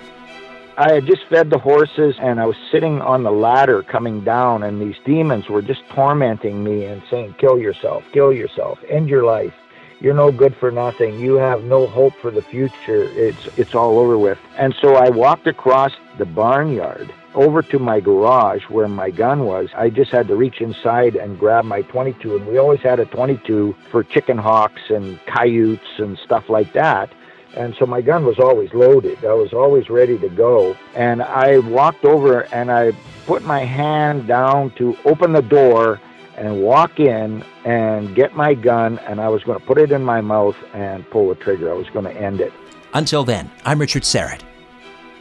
I 0.76 0.92
had 0.92 1.06
just 1.06 1.26
fed 1.28 1.50
the 1.50 1.58
horses 1.58 2.16
and 2.20 2.40
I 2.40 2.46
was 2.46 2.56
sitting 2.70 3.02
on 3.02 3.22
the 3.22 3.30
ladder 3.30 3.82
coming 3.82 4.24
down, 4.24 4.62
and 4.62 4.80
these 4.80 4.96
demons 5.04 5.48
were 5.48 5.60
just 5.60 5.86
tormenting 5.90 6.64
me 6.64 6.84
and 6.84 7.02
saying, 7.10 7.34
Kill 7.38 7.58
yourself, 7.58 8.02
kill 8.12 8.32
yourself, 8.32 8.78
end 8.88 9.08
your 9.08 9.24
life. 9.24 9.52
You're 10.00 10.14
no 10.14 10.32
good 10.32 10.56
for 10.56 10.70
nothing. 10.70 11.20
You 11.20 11.34
have 11.34 11.64
no 11.64 11.86
hope 11.86 12.14
for 12.14 12.30
the 12.30 12.40
future. 12.40 13.02
It's 13.12 13.46
it's 13.58 13.74
all 13.74 13.98
over 13.98 14.16
with. 14.16 14.38
And 14.56 14.74
so 14.80 14.94
I 14.94 15.10
walked 15.10 15.46
across 15.46 15.92
the 16.16 16.24
barnyard 16.24 17.12
over 17.34 17.60
to 17.62 17.78
my 17.78 18.00
garage 18.00 18.62
where 18.70 18.88
my 18.88 19.10
gun 19.10 19.44
was. 19.44 19.68
I 19.76 19.90
just 19.90 20.10
had 20.10 20.28
to 20.28 20.36
reach 20.36 20.62
inside 20.62 21.14
and 21.14 21.38
grab 21.38 21.66
my 21.66 21.82
22 21.82 22.36
and 22.36 22.46
we 22.46 22.56
always 22.56 22.80
had 22.80 22.98
a 22.98 23.04
22 23.04 23.76
for 23.90 24.02
chicken 24.02 24.38
hawks 24.38 24.80
and 24.88 25.20
coyotes 25.26 25.98
and 25.98 26.18
stuff 26.18 26.48
like 26.48 26.72
that. 26.72 27.12
And 27.54 27.74
so 27.78 27.86
my 27.86 28.00
gun 28.00 28.24
was 28.24 28.38
always 28.38 28.72
loaded. 28.72 29.24
I 29.24 29.34
was 29.34 29.52
always 29.52 29.90
ready 29.90 30.18
to 30.18 30.28
go. 30.28 30.76
And 30.94 31.22
I 31.22 31.58
walked 31.58 32.04
over 32.04 32.42
and 32.54 32.70
I 32.70 32.92
put 33.26 33.42
my 33.44 33.60
hand 33.60 34.28
down 34.28 34.70
to 34.72 34.96
open 35.04 35.32
the 35.32 35.42
door 35.42 36.00
and 36.36 36.62
walk 36.62 36.98
in 36.98 37.44
and 37.64 38.14
get 38.14 38.34
my 38.34 38.54
gun, 38.54 38.98
and 39.00 39.20
I 39.20 39.28
was 39.28 39.44
going 39.44 39.58
to 39.58 39.64
put 39.64 39.76
it 39.76 39.92
in 39.92 40.02
my 40.02 40.22
mouth 40.22 40.56
and 40.72 41.08
pull 41.10 41.28
the 41.28 41.34
trigger. 41.34 41.70
I 41.70 41.74
was 41.74 41.88
going 41.90 42.06
to 42.06 42.12
end 42.12 42.40
it. 42.40 42.52
Until 42.94 43.24
then, 43.24 43.50
I'm 43.64 43.78
Richard 43.78 44.04
Syrett. 44.04 44.40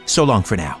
So 0.06 0.24
long 0.24 0.42
for 0.42 0.56
now. 0.56 0.80